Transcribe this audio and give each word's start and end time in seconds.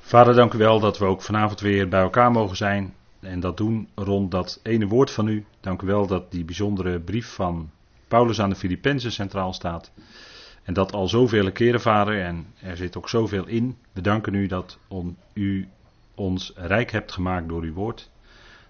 Vader, 0.00 0.34
dank 0.34 0.52
u 0.52 0.58
wel 0.58 0.80
dat 0.80 0.98
we 0.98 1.04
ook 1.04 1.22
vanavond 1.22 1.60
weer 1.60 1.88
bij 1.88 2.00
elkaar 2.00 2.30
mogen 2.30 2.56
zijn 2.56 2.94
en 3.20 3.40
dat 3.40 3.56
doen 3.56 3.88
rond 3.94 4.30
dat 4.30 4.60
ene 4.62 4.86
woord 4.86 5.10
van 5.10 5.28
u. 5.28 5.44
Dank 5.60 5.82
u 5.82 5.86
wel 5.86 6.06
dat 6.06 6.30
die 6.30 6.44
bijzondere 6.44 7.00
brief 7.00 7.34
van 7.34 7.70
Paulus 8.08 8.40
aan 8.40 8.48
de 8.48 8.56
Filippenzen 8.56 9.12
centraal 9.12 9.52
staat. 9.52 9.92
En 10.62 10.74
dat 10.74 10.92
al 10.92 11.08
zoveel 11.08 11.52
keren, 11.52 11.80
vader, 11.80 12.20
en 12.20 12.46
er 12.60 12.76
zit 12.76 12.96
ook 12.96 13.08
zoveel 13.08 13.46
in. 13.46 13.76
We 13.92 14.00
danken 14.00 14.34
u 14.34 14.46
dat 14.46 14.78
u 15.32 15.68
ons 16.14 16.52
rijk 16.56 16.90
hebt 16.90 17.12
gemaakt 17.12 17.48
door 17.48 17.62
uw 17.62 17.72
woord. 17.72 18.10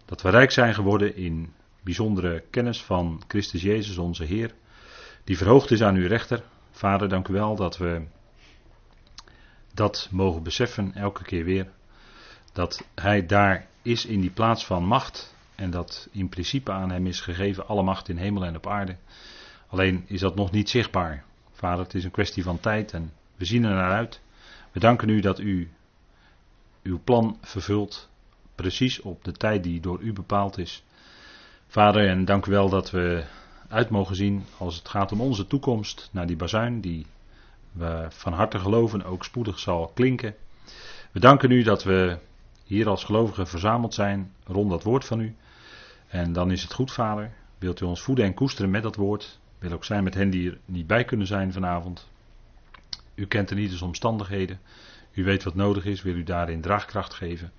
Dat 0.05 0.23
we 0.23 0.31
rijk 0.31 0.51
zijn 0.51 0.75
geworden 0.75 1.17
in 1.17 1.53
bijzondere 1.83 2.43
kennis 2.51 2.83
van 2.83 3.23
Christus 3.29 3.63
Jezus, 3.63 3.99
onze 3.99 4.25
Heer, 4.25 4.55
die 5.25 5.37
verhoogd 5.37 5.71
is 5.71 5.83
aan 5.83 5.95
uw 5.95 6.07
rechter. 6.07 6.43
Vader, 6.71 7.09
dank 7.09 7.29
u 7.29 7.33
wel 7.33 7.57
dat 7.57 7.77
we 7.77 8.03
dat 9.75 10.09
mogen 10.11 10.43
beseffen 10.43 10.95
elke 10.95 11.23
keer 11.23 11.45
weer. 11.45 11.69
Dat 12.53 12.87
Hij 12.95 13.27
daar 13.27 13.67
is 13.83 14.07
in 14.07 14.21
die 14.21 14.31
plaats 14.31 14.67
van 14.67 14.85
macht 14.85 15.35
en 15.55 15.71
dat 15.71 16.09
in 16.11 16.29
principe 16.29 16.73
aan 16.73 16.91
Hem 16.91 17.07
is 17.07 17.21
gegeven 17.21 17.67
alle 17.69 17.83
macht 17.83 18.09
in 18.09 18.17
hemel 18.17 18.45
en 18.45 18.57
op 18.57 18.67
aarde. 18.67 18.97
Alleen 19.67 20.05
is 20.07 20.21
dat 20.21 20.35
nog 20.35 20.51
niet 20.51 20.71
zichtbaar. 20.71 21.25
Vader, 21.53 21.85
het 21.85 21.95
is 21.95 22.05
een 22.05 22.11
kwestie 22.11 22.43
van 22.43 22.61
tijd 22.61 22.93
en 22.93 23.13
we 23.37 23.45
zien 23.45 23.65
er 23.65 23.75
naar 23.75 23.93
uit. 23.93 24.21
We 24.73 24.81
danken 24.81 25.09
u 25.09 25.21
dat 25.21 25.39
u 25.39 25.71
uw 26.83 27.01
plan 27.05 27.39
vervult, 27.41 28.09
precies 28.55 29.01
op 29.01 29.25
de 29.25 29.33
tijd 29.33 29.63
die 29.63 29.81
door 29.81 30.01
u 30.01 30.13
bepaald 30.13 30.59
is. 30.59 30.85
Vader, 31.67 32.09
en 32.09 32.25
dank 32.25 32.47
u 32.47 32.51
wel 32.51 32.69
dat 32.69 32.91
we 32.91 33.25
uit 33.69 33.91
mogen 33.91 34.17
zien 34.17 34.45
als 34.59 34.77
het 34.77 34.89
gaat 34.89 35.13
om 35.13 35.21
onze 35.21 35.47
toekomst 35.47 36.09
naar 36.13 36.27
die 36.27 36.37
bazuin 36.37 36.81
die 36.81 37.07
we 37.75 38.07
van 38.09 38.33
harte 38.33 38.59
geloven 38.59 39.05
ook 39.05 39.25
spoedig 39.25 39.59
zal 39.59 39.91
klinken. 39.95 40.35
We 41.13 41.21
danken 41.21 41.51
u 41.51 41.63
dat 41.63 41.83
we 41.83 42.19
hier 42.65 42.89
als 42.89 43.05
gelovigen 43.05 43.47
verzameld 43.47 43.95
zijn 43.95 44.33
rond 44.45 44.71
dat 44.71 44.83
woord 44.83 45.05
van 45.05 45.21
u. 45.21 45.37
En 46.09 46.33
dan 46.33 46.51
is 46.51 46.63
het 46.63 46.73
goed, 46.73 46.93
Vader. 46.93 47.33
Wilt 47.59 47.81
u 47.81 47.85
ons 47.85 48.03
voeden 48.03 48.25
en 48.25 48.35
koesteren 48.35 48.71
met 48.71 48.83
dat 48.83 48.97
woord? 48.97 49.39
Wil 49.59 49.73
ook 49.73 49.85
zijn 49.85 50.05
met 50.05 50.15
hen 50.15 50.31
die 50.31 50.51
er 50.51 50.59
niet 50.65 50.87
bij 50.87 51.05
kunnen 51.05 51.27
zijn 51.27 51.53
vanavond. 51.53 52.09
U 53.15 53.27
kent 53.27 53.49
de 53.49 53.55
ieders 53.55 53.83
omstandigheden. 53.83 54.61
U 55.13 55.25
weet 55.25 55.43
wat 55.43 55.55
nodig 55.55 55.85
is. 55.85 56.03
Wil 56.03 56.15
u 56.15 56.23
daarin 56.23 56.61
draagkracht 56.61 57.15
geven? 57.15 57.53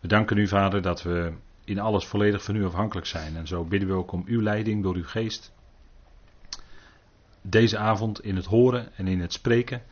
We 0.00 0.08
danken 0.08 0.36
u, 0.36 0.48
Vader, 0.48 0.82
dat 0.82 1.02
we 1.02 1.32
in 1.64 1.78
alles 1.78 2.04
volledig 2.04 2.44
van 2.44 2.56
u 2.56 2.64
afhankelijk 2.64 3.06
zijn. 3.06 3.36
En 3.36 3.46
zo 3.46 3.64
bidden 3.64 3.88
we 3.88 3.94
ook 3.94 4.12
om 4.12 4.22
uw 4.26 4.42
leiding 4.42 4.82
door 4.82 4.94
uw 4.94 5.04
geest. 5.04 5.52
Deze 7.42 7.78
avond 7.78 8.24
in 8.24 8.36
het 8.36 8.44
horen 8.44 8.96
en 8.96 9.06
in 9.06 9.20
het 9.20 9.32
spreken. 9.32 9.82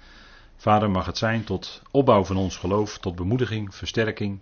Vader, 0.57 0.91
mag 0.91 1.07
het 1.07 1.19
zijn 1.19 1.45
tot 1.45 1.83
opbouw 1.91 2.25
van 2.25 2.37
ons 2.37 2.57
geloof, 2.57 2.99
tot 2.99 3.17
bemoediging, 3.17 3.75
versterking 3.75 4.39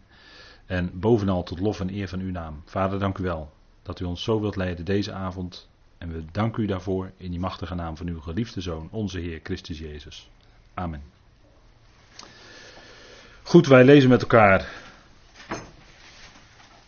en 0.66 0.90
bovenal 1.00 1.42
tot 1.42 1.60
lof 1.60 1.80
en 1.80 1.94
eer 1.94 2.08
van 2.08 2.20
uw 2.20 2.30
naam. 2.30 2.62
Vader, 2.64 2.98
dank 2.98 3.18
u 3.18 3.22
wel 3.22 3.52
dat 3.82 4.00
u 4.00 4.04
ons 4.04 4.22
zo 4.22 4.40
wilt 4.40 4.56
leiden 4.56 4.84
deze 4.84 5.12
avond. 5.12 5.68
En 5.98 6.12
we 6.12 6.24
danken 6.32 6.62
u 6.62 6.66
daarvoor 6.66 7.10
in 7.16 7.30
die 7.30 7.40
machtige 7.40 7.74
naam 7.74 7.96
van 7.96 8.06
uw 8.06 8.20
geliefde 8.20 8.60
Zoon, 8.60 8.88
onze 8.90 9.18
Heer 9.18 9.40
Christus 9.42 9.78
Jezus. 9.78 10.30
Amen. 10.74 11.02
Goed, 13.42 13.66
wij 13.66 13.84
lezen 13.84 14.08
met 14.08 14.20
elkaar 14.20 14.68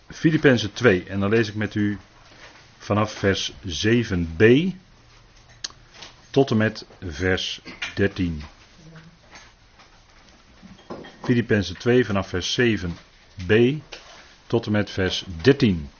Filippenzen 0.06 0.72
2 0.72 1.04
en 1.04 1.20
dan 1.20 1.30
lees 1.30 1.48
ik 1.48 1.54
met 1.54 1.74
u 1.74 1.98
vanaf 2.78 3.12
vers 3.12 3.52
7b 3.52 4.44
tot 6.30 6.50
en 6.50 6.56
met 6.56 6.86
vers 7.00 7.60
13. 7.94 8.42
Filippenzen 11.22 11.78
2 11.78 12.06
vanaf 12.06 12.28
vers 12.28 12.60
7b 12.60 13.54
tot 14.46 14.66
en 14.66 14.72
met 14.72 14.90
vers 14.90 15.24
13. 15.42 15.90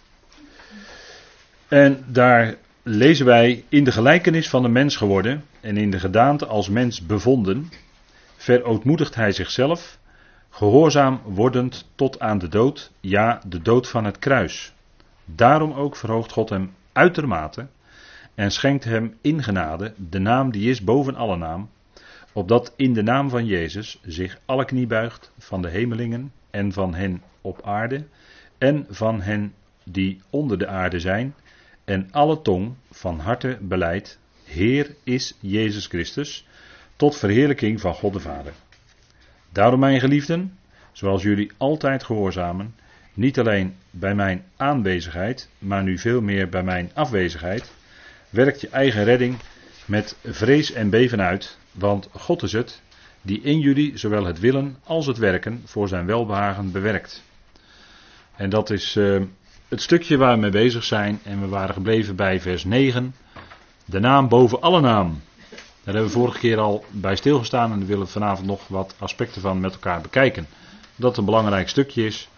En 1.68 2.04
daar 2.06 2.56
lezen 2.82 3.26
wij 3.26 3.64
in 3.68 3.84
de 3.84 3.92
gelijkenis 3.92 4.48
van 4.48 4.62
de 4.62 4.68
mens 4.68 4.96
geworden 4.96 5.44
en 5.60 5.76
in 5.76 5.90
de 5.90 5.98
gedaante 5.98 6.46
als 6.46 6.68
mens 6.68 7.06
bevonden, 7.06 7.70
verootmoedigt 8.36 9.14
hij 9.14 9.32
zichzelf, 9.32 9.98
gehoorzaam 10.50 11.20
wordend 11.24 11.88
tot 11.94 12.20
aan 12.20 12.38
de 12.38 12.48
dood, 12.48 12.90
ja, 13.00 13.40
de 13.46 13.62
dood 13.62 13.88
van 13.88 14.04
het 14.04 14.18
kruis. 14.18 14.72
Daarom 15.24 15.72
ook 15.72 15.96
verhoogt 15.96 16.32
God 16.32 16.48
hem 16.48 16.74
uitermate 16.92 17.66
en 18.40 18.50
schenkt 18.50 18.84
hem 18.84 19.14
in 19.20 19.42
genade 19.42 19.92
de 19.96 20.18
naam 20.18 20.50
die 20.50 20.70
is 20.70 20.84
boven 20.84 21.14
alle 21.14 21.36
naam, 21.36 21.70
opdat 22.32 22.72
in 22.76 22.92
de 22.92 23.02
naam 23.02 23.30
van 23.30 23.46
Jezus 23.46 24.00
zich 24.06 24.40
alle 24.44 24.64
knie 24.64 24.86
buigt 24.86 25.32
van 25.38 25.62
de 25.62 25.68
hemelingen 25.68 26.32
en 26.50 26.72
van 26.72 26.94
hen 26.94 27.22
op 27.40 27.62
aarde 27.64 28.04
en 28.58 28.86
van 28.88 29.20
hen 29.20 29.54
die 29.84 30.20
onder 30.30 30.58
de 30.58 30.66
aarde 30.66 31.00
zijn, 31.00 31.34
en 31.84 32.08
alle 32.10 32.42
tong 32.42 32.74
van 32.90 33.18
harte 33.18 33.58
beleidt, 33.60 34.18
Heer 34.44 34.94
is 35.04 35.36
Jezus 35.40 35.86
Christus, 35.86 36.46
tot 36.96 37.16
verheerlijking 37.16 37.80
van 37.80 37.94
God 37.94 38.12
de 38.12 38.20
Vader. 38.20 38.52
Daarom, 39.52 39.80
mijn 39.80 40.00
geliefden, 40.00 40.58
zoals 40.92 41.22
jullie 41.22 41.50
altijd 41.56 42.02
gehoorzamen, 42.02 42.74
niet 43.14 43.38
alleen 43.38 43.74
bij 43.90 44.14
mijn 44.14 44.44
aanwezigheid, 44.56 45.48
maar 45.58 45.82
nu 45.82 45.98
veel 45.98 46.20
meer 46.20 46.48
bij 46.48 46.62
mijn 46.62 46.90
afwezigheid, 46.94 47.78
werkt 48.30 48.60
je 48.60 48.68
eigen 48.68 49.04
redding 49.04 49.36
met 49.84 50.16
vrees 50.24 50.72
en 50.72 50.90
beven 50.90 51.20
uit, 51.20 51.58
want 51.72 52.08
God 52.12 52.42
is 52.42 52.52
het 52.52 52.82
die 53.22 53.40
in 53.40 53.58
jullie 53.58 53.98
zowel 53.98 54.24
het 54.24 54.38
willen 54.38 54.76
als 54.84 55.06
het 55.06 55.18
werken 55.18 55.62
voor 55.64 55.88
zijn 55.88 56.06
welbehagen 56.06 56.72
bewerkt. 56.72 57.22
En 58.36 58.50
dat 58.50 58.70
is 58.70 58.96
uh, 58.96 59.22
het 59.68 59.82
stukje 59.82 60.16
waar 60.16 60.34
we 60.34 60.40
mee 60.40 60.50
bezig 60.50 60.84
zijn 60.84 61.20
en 61.24 61.40
we 61.40 61.48
waren 61.48 61.74
gebleven 61.74 62.16
bij 62.16 62.40
vers 62.40 62.64
9. 62.64 63.14
De 63.84 64.00
naam 64.00 64.28
boven 64.28 64.60
alle 64.60 64.80
naam. 64.80 65.20
Daar 65.84 65.94
hebben 65.94 66.12
we 66.12 66.18
vorige 66.18 66.38
keer 66.38 66.58
al 66.58 66.84
bij 66.90 67.16
stilgestaan 67.16 67.72
en 67.72 67.78
we 67.78 67.84
willen 67.84 68.08
vanavond 68.08 68.46
nog 68.46 68.68
wat 68.68 68.94
aspecten 68.98 69.40
van 69.40 69.60
met 69.60 69.72
elkaar 69.72 70.00
bekijken. 70.00 70.46
Dat 70.96 71.16
een 71.16 71.24
belangrijk 71.24 71.68
stukje 71.68 72.06
is 72.06 72.28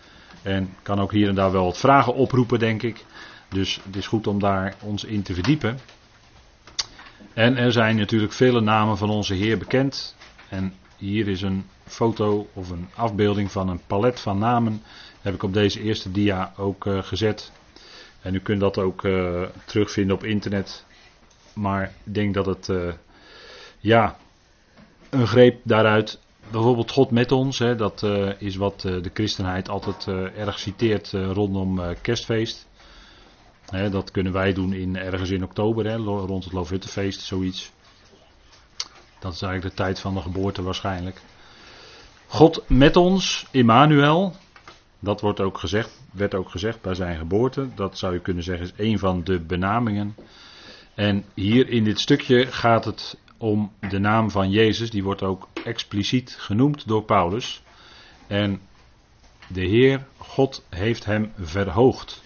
en 0.42 0.74
kan 0.82 1.00
ook 1.00 1.12
hier 1.12 1.28
en 1.28 1.34
daar 1.34 1.52
wel 1.52 1.64
wat 1.64 1.78
vragen 1.78 2.14
oproepen, 2.14 2.58
denk 2.58 2.82
ik. 2.82 3.04
Dus 3.52 3.80
het 3.84 3.96
is 3.96 4.06
goed 4.06 4.26
om 4.26 4.38
daar 4.38 4.74
ons 4.80 5.04
in 5.04 5.22
te 5.22 5.34
verdiepen. 5.34 5.78
En 7.34 7.56
er 7.56 7.72
zijn 7.72 7.96
natuurlijk 7.96 8.32
vele 8.32 8.60
namen 8.60 8.96
van 8.96 9.10
onze 9.10 9.34
Heer 9.34 9.58
bekend. 9.58 10.16
En 10.48 10.74
hier 10.96 11.28
is 11.28 11.42
een 11.42 11.64
foto 11.86 12.48
of 12.52 12.70
een 12.70 12.88
afbeelding 12.94 13.50
van 13.50 13.68
een 13.68 13.80
palet 13.86 14.20
van 14.20 14.38
namen. 14.38 14.82
Heb 15.20 15.34
ik 15.34 15.42
op 15.42 15.52
deze 15.52 15.80
eerste 15.80 16.10
dia 16.10 16.52
ook 16.56 16.84
uh, 16.84 17.02
gezet. 17.02 17.52
En 18.20 18.34
u 18.34 18.40
kunt 18.40 18.60
dat 18.60 18.78
ook 18.78 19.02
uh, 19.02 19.42
terugvinden 19.64 20.16
op 20.16 20.24
internet. 20.24 20.84
Maar 21.54 21.92
ik 22.04 22.14
denk 22.14 22.34
dat 22.34 22.46
het, 22.46 22.68
uh, 22.68 22.92
ja, 23.78 24.16
een 25.10 25.26
greep 25.26 25.60
daaruit. 25.62 26.20
Bijvoorbeeld 26.50 26.90
God 26.90 27.10
met 27.10 27.32
ons, 27.32 27.58
hè, 27.58 27.76
dat 27.76 28.02
is 28.38 28.56
wat 28.56 28.80
de 28.80 29.10
christenheid 29.14 29.68
altijd 29.68 30.06
erg 30.36 30.58
citeert 30.58 31.10
rondom 31.10 31.80
kerstfeest. 32.00 32.66
Dat 33.72 34.10
kunnen 34.10 34.32
wij 34.32 34.52
doen 34.52 34.72
in, 34.72 34.96
ergens 34.96 35.30
in 35.30 35.44
oktober, 35.44 35.94
rond 35.94 36.44
het 36.44 36.52
Loofhuttenfeest, 36.52 37.20
zoiets. 37.20 37.72
Dat 39.18 39.32
is 39.32 39.42
eigenlijk 39.42 39.76
de 39.76 39.82
tijd 39.82 40.00
van 40.00 40.14
de 40.14 40.20
geboorte 40.20 40.62
waarschijnlijk. 40.62 41.20
God 42.26 42.64
met 42.68 42.96
ons, 42.96 43.46
Immanuel. 43.50 44.36
Dat 44.98 45.20
wordt 45.20 45.40
ook 45.40 45.58
gezegd, 45.58 46.02
werd 46.12 46.34
ook 46.34 46.50
gezegd 46.50 46.80
bij 46.80 46.94
zijn 46.94 47.18
geboorte. 47.18 47.68
Dat 47.74 47.98
zou 47.98 48.12
je 48.12 48.20
kunnen 48.20 48.42
zeggen 48.42 48.66
is 48.66 48.72
een 48.76 48.98
van 48.98 49.24
de 49.24 49.40
benamingen. 49.40 50.16
En 50.94 51.24
hier 51.34 51.68
in 51.68 51.84
dit 51.84 52.00
stukje 52.00 52.46
gaat 52.46 52.84
het 52.84 53.18
om 53.36 53.72
de 53.88 53.98
naam 53.98 54.30
van 54.30 54.50
Jezus. 54.50 54.90
Die 54.90 55.02
wordt 55.02 55.22
ook 55.22 55.48
expliciet 55.64 56.36
genoemd 56.38 56.88
door 56.88 57.04
Paulus. 57.04 57.62
En 58.26 58.60
de 59.46 59.64
Heer, 59.64 60.06
God, 60.16 60.64
heeft 60.68 61.04
hem 61.04 61.32
verhoogd. 61.40 62.22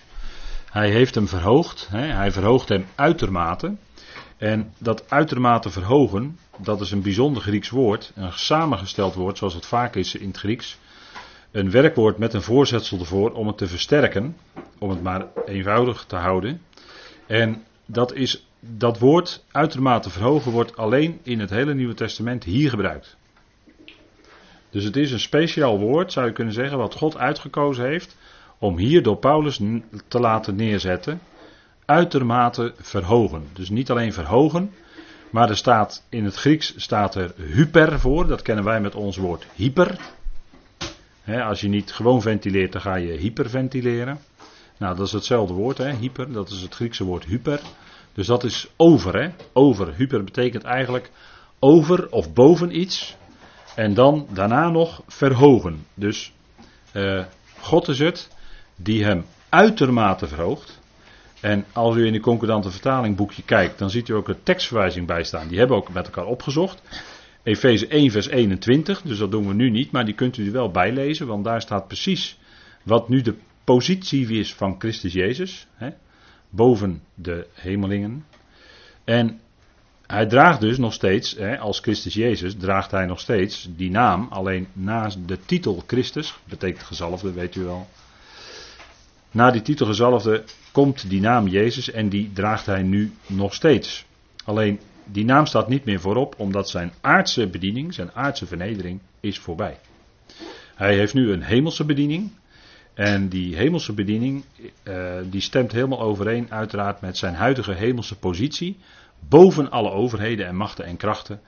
Hij 0.70 0.90
heeft 0.90 1.14
hem 1.14 1.28
verhoogd. 1.28 1.88
Hè, 1.90 2.06
hij 2.06 2.32
verhoogt 2.32 2.68
hem 2.68 2.86
uitermate. 2.94 3.76
En 4.36 4.72
dat 4.78 5.10
uitermate 5.10 5.70
verhogen, 5.70 6.38
dat 6.56 6.80
is 6.80 6.90
een 6.90 7.02
bijzonder 7.02 7.42
Grieks 7.42 7.70
woord. 7.70 8.12
Een 8.14 8.32
samengesteld 8.32 9.14
woord, 9.14 9.38
zoals 9.38 9.54
het 9.54 9.66
vaak 9.66 9.94
is 9.94 10.14
in 10.14 10.28
het 10.28 10.36
Grieks. 10.36 10.78
Een 11.50 11.70
werkwoord 11.70 12.18
met 12.18 12.34
een 12.34 12.42
voorzetsel 12.42 12.98
ervoor 12.98 13.30
om 13.30 13.46
het 13.46 13.58
te 13.58 13.66
versterken. 13.66 14.36
Om 14.78 14.90
het 14.90 15.02
maar 15.02 15.26
eenvoudig 15.46 16.04
te 16.04 16.16
houden. 16.16 16.62
En 17.26 17.64
dat, 17.86 18.14
is, 18.14 18.46
dat 18.60 18.98
woord 18.98 19.44
uitermate 19.50 20.10
verhogen 20.10 20.52
wordt 20.52 20.76
alleen 20.76 21.20
in 21.22 21.40
het 21.40 21.50
hele 21.50 21.74
Nieuwe 21.74 21.94
Testament 21.94 22.44
hier 22.44 22.70
gebruikt. 22.70 23.16
Dus 24.70 24.84
het 24.84 24.96
is 24.96 25.12
een 25.12 25.20
speciaal 25.20 25.78
woord, 25.78 26.12
zou 26.12 26.26
je 26.26 26.32
kunnen 26.32 26.54
zeggen, 26.54 26.78
wat 26.78 26.94
God 26.94 27.16
uitgekozen 27.16 27.86
heeft 27.86 28.16
om 28.58 28.76
hier 28.76 29.02
door 29.02 29.16
Paulus 29.16 29.60
te 30.08 30.20
laten 30.20 30.56
neerzetten. 30.56 31.20
Uitermate 31.84 32.74
verhogen. 32.76 33.44
Dus 33.52 33.68
niet 33.68 33.90
alleen 33.90 34.12
verhogen, 34.12 34.72
Maar 35.30 35.48
er 35.48 35.56
staat, 35.56 36.04
in 36.08 36.24
het 36.24 36.34
Grieks 36.34 36.74
staat 36.76 37.14
er 37.14 37.34
hyper 37.36 38.00
voor. 38.00 38.26
Dat 38.26 38.42
kennen 38.42 38.64
wij 38.64 38.80
met 38.80 38.94
ons 38.94 39.16
woord 39.16 39.46
hyper. 39.54 39.98
als 41.24 41.60
je 41.60 41.68
niet 41.68 41.92
gewoon 41.92 42.22
ventileert, 42.22 42.72
dan 42.72 42.80
ga 42.80 42.94
je 42.94 43.12
hyperventileren. 43.12 44.18
Nou, 44.78 44.96
dat 44.96 45.06
is 45.06 45.12
hetzelfde 45.12 45.54
woord, 45.54 45.78
hè? 45.78 45.92
hyper. 45.92 46.32
Dat 46.32 46.50
is 46.50 46.60
het 46.60 46.74
Griekse 46.74 47.04
woord 47.04 47.24
hyper. 47.24 47.60
Dus 48.12 48.26
dat 48.26 48.44
is 48.44 48.68
over, 48.76 49.22
hè? 49.22 49.30
Over. 49.52 49.94
Hyper 49.94 50.24
betekent 50.24 50.64
eigenlijk 50.64 51.10
over 51.58 52.10
of 52.10 52.32
boven 52.32 52.80
iets. 52.80 53.16
En 53.74 53.94
dan 53.94 54.26
daarna 54.30 54.68
nog 54.68 55.02
verhogen. 55.06 55.86
Dus 55.94 56.32
uh, 56.92 57.24
God 57.60 57.88
is 57.88 57.98
het 57.98 58.28
die 58.76 59.04
hem 59.04 59.24
uitermate 59.48 60.26
verhoogt. 60.26 60.80
En 61.40 61.64
als 61.72 61.96
u 61.96 62.06
in 62.06 62.12
de 62.12 62.20
concordante 62.20 62.70
vertaling 62.70 63.16
boekje 63.16 63.42
kijkt, 63.42 63.78
dan 63.78 63.90
ziet 63.90 64.08
u 64.08 64.14
ook 64.14 64.28
een 64.28 64.42
tekstverwijzing 64.42 65.06
bij 65.06 65.24
staan. 65.24 65.48
Die 65.48 65.58
hebben 65.58 65.76
we 65.76 65.82
ook 65.82 65.92
met 65.92 66.06
elkaar 66.06 66.26
opgezocht. 66.26 66.82
Efeze 67.42 67.86
1 67.86 68.10
vers 68.10 68.28
21, 68.28 69.02
dus 69.02 69.18
dat 69.18 69.30
doen 69.30 69.48
we 69.48 69.54
nu 69.54 69.70
niet, 69.70 69.90
maar 69.90 70.04
die 70.04 70.14
kunt 70.14 70.36
u 70.36 70.46
er 70.46 70.52
wel 70.52 70.70
bijlezen, 70.70 71.26
want 71.26 71.44
daar 71.44 71.60
staat 71.60 71.86
precies 71.86 72.38
wat 72.82 73.08
nu 73.08 73.22
de 73.22 73.34
positie 73.64 74.38
is 74.38 74.54
van 74.54 74.74
Christus 74.78 75.12
Jezus. 75.12 75.66
Hè, 75.74 75.88
boven 76.50 77.02
de 77.14 77.46
hemelingen. 77.52 78.24
En 79.04 79.40
hij 80.06 80.26
draagt 80.26 80.60
dus 80.60 80.78
nog 80.78 80.92
steeds, 80.92 81.34
hè, 81.36 81.58
als 81.58 81.80
Christus 81.80 82.14
Jezus, 82.14 82.54
draagt 82.54 82.90
hij 82.90 83.06
nog 83.06 83.20
steeds 83.20 83.68
die 83.76 83.90
naam. 83.90 84.26
Alleen 84.30 84.68
na 84.72 85.10
de 85.26 85.38
titel 85.46 85.82
Christus, 85.86 86.38
betekent 86.44 86.84
gezalfde, 86.84 87.32
weet 87.32 87.54
u 87.54 87.62
wel. 87.62 87.88
Na 89.36 89.50
die 89.50 89.62
titel 89.62 89.86
gezalfde 89.86 90.44
komt 90.72 91.10
die 91.10 91.20
naam 91.20 91.48
Jezus 91.48 91.90
en 91.90 92.08
die 92.08 92.32
draagt 92.32 92.66
hij 92.66 92.82
nu 92.82 93.12
nog 93.26 93.54
steeds. 93.54 94.06
Alleen 94.44 94.80
die 95.04 95.24
naam 95.24 95.46
staat 95.46 95.68
niet 95.68 95.84
meer 95.84 96.00
voorop, 96.00 96.34
omdat 96.38 96.68
zijn 96.68 96.92
aardse 97.00 97.48
bediening, 97.48 97.94
zijn 97.94 98.12
aardse 98.12 98.46
vernedering, 98.46 99.00
is 99.20 99.38
voorbij. 99.38 99.78
Hij 100.74 100.94
heeft 100.94 101.14
nu 101.14 101.32
een 101.32 101.42
hemelse 101.42 101.84
bediening. 101.84 102.30
En 102.94 103.28
die 103.28 103.56
hemelse 103.56 103.92
bediening, 103.92 104.44
uh, 104.84 105.14
die 105.30 105.40
stemt 105.40 105.72
helemaal 105.72 106.00
overeen, 106.00 106.46
uiteraard, 106.50 107.00
met 107.00 107.16
zijn 107.16 107.34
huidige 107.34 107.72
hemelse 107.72 108.18
positie 108.18 108.76
boven 109.28 109.70
alle 109.70 109.90
overheden 109.90 110.46
en 110.46 110.56
machten 110.56 110.84
en 110.84 110.96
krachten. 110.96 111.40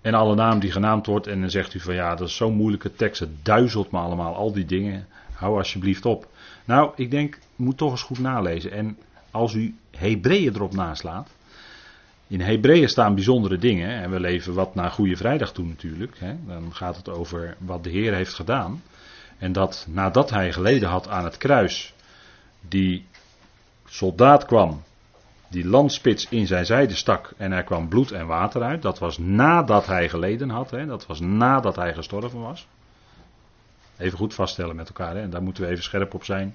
En 0.00 0.14
alle 0.14 0.34
naam 0.34 0.58
die 0.58 0.72
genaamd 0.72 1.06
wordt. 1.06 1.26
En 1.26 1.40
dan 1.40 1.50
zegt 1.50 1.74
u 1.74 1.80
van 1.80 1.94
ja, 1.94 2.14
dat 2.14 2.28
is 2.28 2.36
zo'n 2.36 2.54
moeilijke 2.54 2.92
tekst. 2.92 3.20
Het 3.20 3.44
duizelt 3.44 3.90
me 3.90 3.98
allemaal. 3.98 4.34
Al 4.34 4.52
die 4.52 4.64
dingen. 4.64 5.06
Hou 5.32 5.56
alsjeblieft 5.56 6.04
op. 6.04 6.28
Nou, 6.66 6.92
ik 6.96 7.10
denk, 7.10 7.38
moet 7.56 7.76
toch 7.76 7.90
eens 7.90 8.02
goed 8.02 8.18
nalezen. 8.18 8.72
En 8.72 8.98
als 9.30 9.54
u 9.54 9.74
Hebreeën 9.90 10.54
erop 10.54 10.74
naslaat. 10.74 11.30
In 12.26 12.40
Hebreeën 12.40 12.88
staan 12.88 13.14
bijzondere 13.14 13.58
dingen. 13.58 14.02
En 14.02 14.10
we 14.10 14.20
leven 14.20 14.54
wat 14.54 14.74
naar 14.74 14.90
Goede 14.90 15.16
Vrijdag 15.16 15.52
toe 15.52 15.66
natuurlijk. 15.66 16.16
Hè. 16.18 16.36
Dan 16.46 16.74
gaat 16.74 16.96
het 16.96 17.08
over 17.08 17.56
wat 17.58 17.84
de 17.84 17.90
Heer 17.90 18.14
heeft 18.14 18.34
gedaan. 18.34 18.82
En 19.38 19.52
dat 19.52 19.86
nadat 19.90 20.30
hij 20.30 20.52
geleden 20.52 20.88
had 20.88 21.08
aan 21.08 21.24
het 21.24 21.36
kruis. 21.36 21.94
Die 22.60 23.04
soldaat 23.84 24.44
kwam 24.44 24.82
die 25.48 25.66
landspits 25.66 26.28
in 26.28 26.46
zijn 26.46 26.66
zijde 26.66 26.94
stak 26.94 27.32
en 27.36 27.52
er 27.52 27.62
kwam 27.62 27.88
bloed 27.88 28.12
en 28.12 28.26
water 28.26 28.62
uit. 28.62 28.82
Dat 28.82 28.98
was 28.98 29.18
nadat 29.18 29.86
hij 29.86 30.08
geleden 30.08 30.50
had, 30.50 30.70
hè? 30.70 30.86
dat 30.86 31.06
was 31.06 31.20
nadat 31.20 31.76
hij 31.76 31.94
gestorven 31.94 32.40
was. 32.40 32.66
Even 33.98 34.18
goed 34.18 34.34
vaststellen 34.34 34.76
met 34.76 34.88
elkaar, 34.88 35.14
hè? 35.14 35.20
en 35.20 35.30
daar 35.30 35.42
moeten 35.42 35.62
we 35.62 35.68
even 35.68 35.84
scherp 35.84 36.14
op 36.14 36.24
zijn. 36.24 36.54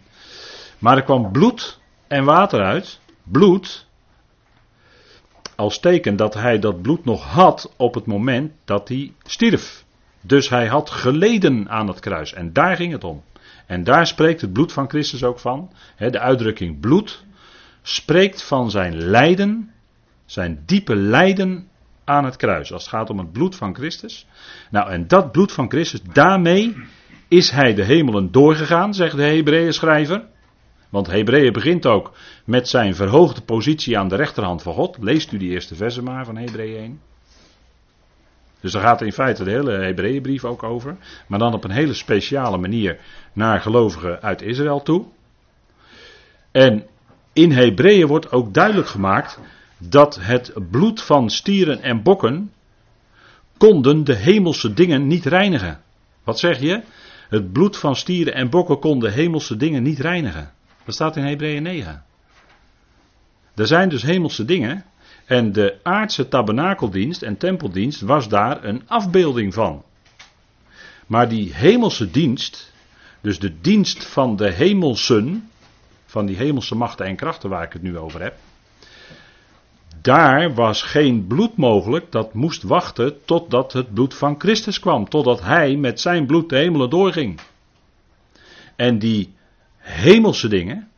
Maar 0.80 0.98
er 0.98 1.04
kwam 1.04 1.32
bloed 1.32 1.80
en 2.08 2.24
water 2.24 2.62
uit. 2.62 3.00
Bloed, 3.24 3.88
als 5.56 5.80
teken 5.80 6.16
dat 6.16 6.34
hij 6.34 6.60
dat 6.60 6.82
bloed 6.82 7.06
nog 7.06 7.24
had 7.24 7.74
op 7.78 7.94
het 7.94 8.06
moment 8.06 8.52
dat 8.66 8.88
hij 8.88 9.14
stierf. 9.24 9.84
Dus 10.22 10.50
hij 10.50 10.68
had 10.68 10.90
geleden 10.90 11.70
aan 11.70 11.88
het 11.88 12.00
kruis 12.00 12.34
en 12.34 12.54
daar 12.54 12.76
ging 12.76 12.92
het 12.92 13.04
om. 13.04 13.24
En 13.66 13.84
daar 13.84 14.08
spreekt 14.08 14.42
het 14.42 14.54
bloed 14.54 14.72
van 14.72 14.90
Christus 14.90 15.24
ook 15.24 15.40
van. 15.40 15.72
de 15.98 16.20
uitdrukking 16.20 16.80
bloed 16.80 17.26
spreekt 17.82 18.44
van 18.44 18.72
zijn 18.72 18.96
lijden, 18.98 19.72
zijn 20.26 20.64
diepe 20.66 20.96
lijden 20.96 21.68
aan 22.04 22.26
het 22.26 22.36
kruis. 22.36 22.74
Als 22.74 22.82
het 22.82 22.92
gaat 22.92 23.10
om 23.10 23.18
het 23.18 23.32
bloed 23.32 23.56
van 23.56 23.76
Christus. 23.76 24.28
Nou, 24.70 24.90
en 24.92 25.08
dat 25.08 25.32
bloed 25.32 25.52
van 25.52 25.70
Christus, 25.70 26.02
daarmee 26.04 26.76
is 27.32 27.50
hij 27.52 27.74
de 27.74 27.84
hemelen 27.84 28.32
doorgegaan, 28.32 28.94
zegt 28.94 29.16
de 29.16 29.24
Hebreeën 29.24 29.74
schrijver. 29.74 30.24
Want 30.90 31.08
Hebreeën 31.08 31.54
begint 31.54 31.86
ook 31.86 32.12
met 32.46 32.68
zijn 32.68 32.96
verhoogde 32.96 33.42
positie 33.42 33.98
aan 33.98 34.08
de 34.08 34.16
rechterhand 34.16 34.62
van 34.62 34.74
God. 34.74 34.98
Leest 35.00 35.32
u 35.32 35.38
die 35.38 35.50
eerste 35.50 35.76
versen 35.76 36.04
maar 36.04 36.26
van 36.26 36.38
Hebreeën 36.38 36.78
1. 36.78 37.02
Dus 38.60 38.72
daar 38.72 38.82
gaat 38.82 39.02
in 39.02 39.12
feite 39.12 39.44
de 39.44 39.50
hele 39.50 39.72
Hebreeënbrief 39.72 40.46
ook 40.46 40.64
over. 40.64 40.98
Maar 41.28 41.40
dan 41.40 41.54
op 41.54 41.64
een 41.64 41.72
hele 41.72 41.94
speciale 41.94 42.58
manier 42.58 43.00
naar 43.34 43.62
gelovigen 43.62 44.22
uit 44.22 44.42
Israël 44.42 44.82
toe. 44.82 45.06
En 46.52 46.86
in 47.34 47.52
Hebreeën 47.52 48.08
wordt 48.08 48.32
ook 48.32 48.54
duidelijk 48.54 48.88
gemaakt 48.88 49.40
dat 49.78 50.20
het 50.22 50.54
bloed 50.70 51.02
van 51.02 51.30
stieren 51.30 51.82
en 51.82 52.04
bokken 52.04 52.52
konden 53.58 54.04
de 54.04 54.16
hemelse 54.16 54.74
dingen 54.74 55.08
niet 55.08 55.26
reinigen. 55.26 55.82
Wat 56.24 56.40
zeg 56.40 56.60
je? 56.60 56.82
Het 57.32 57.52
bloed 57.52 57.78
van 57.78 57.96
stieren 57.96 58.34
en 58.34 58.50
bokken 58.50 58.80
kon 58.80 59.00
de 59.00 59.12
hemelse 59.12 59.58
dingen 59.58 59.84
niet 59.84 60.00
reinigen. 60.00 60.52
Dat 60.86 60.94
staat 60.94 61.16
in 61.16 61.24
Hebreeën 61.24 61.64
9. 61.64 62.04
Er 63.56 63.68
zijn 63.68 63.90
dus 63.90 64.02
hemelse 64.02 64.46
dingen 64.46 64.86
en 65.26 65.52
de 65.52 65.80
aardse 65.84 66.28
tabernakeldienst 66.28 67.22
en 67.22 67.38
tempeldienst 67.38 68.02
was 68.02 68.30
daar 68.30 68.64
een 68.64 68.82
afbeelding 68.88 69.54
van. 69.54 69.84
Maar 71.08 71.30
die 71.30 71.54
hemelse 71.54 72.12
dienst, 72.12 72.74
dus 73.22 73.40
de 73.40 73.62
dienst 73.62 74.06
van 74.06 74.36
de 74.36 74.52
hemelsen, 74.52 75.50
van 76.06 76.26
die 76.26 76.36
hemelse 76.36 76.76
machten 76.76 77.06
en 77.06 77.16
krachten 77.16 77.50
waar 77.50 77.64
ik 77.64 77.74
het 77.74 77.82
nu 77.82 77.98
over 77.98 78.22
heb. 78.22 78.36
Daar 80.02 80.54
was 80.54 80.82
geen 80.82 81.28
bloed 81.28 81.58
mogelijk, 81.58 82.12
dat 82.12 82.34
moest 82.34 82.64
wachten 82.64 83.26
totdat 83.26 83.74
het 83.74 83.94
bloed 83.94 84.14
van 84.14 84.36
Christus 84.38 84.80
kwam, 84.80 85.10
totdat 85.10 85.42
hij 85.42 85.76
met 85.76 86.00
zijn 86.00 86.26
bloed 86.26 86.50
de 86.50 86.56
hemelen 86.56 86.90
doorging. 86.90 87.40
En 88.76 89.00
die 89.00 89.34
hemelse 89.78 90.48
dingen 90.48 90.90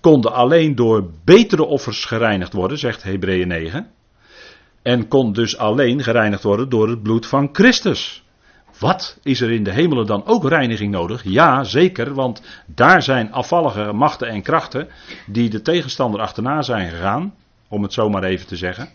konden 0.00 0.32
alleen 0.32 0.74
door 0.74 1.10
betere 1.24 1.64
offers 1.64 2.04
gereinigd 2.04 2.52
worden, 2.52 2.78
zegt 2.78 3.02
Hebreeën 3.02 3.48
9. 3.48 3.90
En 4.82 5.08
kon 5.08 5.32
dus 5.32 5.56
alleen 5.58 6.02
gereinigd 6.02 6.42
worden 6.42 6.68
door 6.68 6.88
het 6.88 7.02
bloed 7.02 7.26
van 7.26 7.48
Christus. 7.52 8.24
Wat 8.78 9.18
is 9.22 9.40
er 9.40 9.50
in 9.50 9.64
de 9.64 9.72
hemelen 9.72 10.06
dan 10.06 10.26
ook 10.26 10.48
reiniging 10.48 10.92
nodig? 10.92 11.24
Ja, 11.24 11.64
zeker, 11.64 12.14
want 12.14 12.42
daar 12.66 13.02
zijn 13.02 13.32
afvallige 13.32 13.92
machten 13.92 14.28
en 14.28 14.42
krachten 14.42 14.88
die 15.26 15.50
de 15.50 15.62
tegenstander 15.62 16.20
achterna 16.20 16.62
zijn 16.62 16.90
gegaan, 16.90 17.34
om 17.72 17.82
het 17.82 17.92
zo 17.92 18.08
maar 18.08 18.24
even 18.24 18.46
te 18.46 18.56
zeggen. 18.56 18.88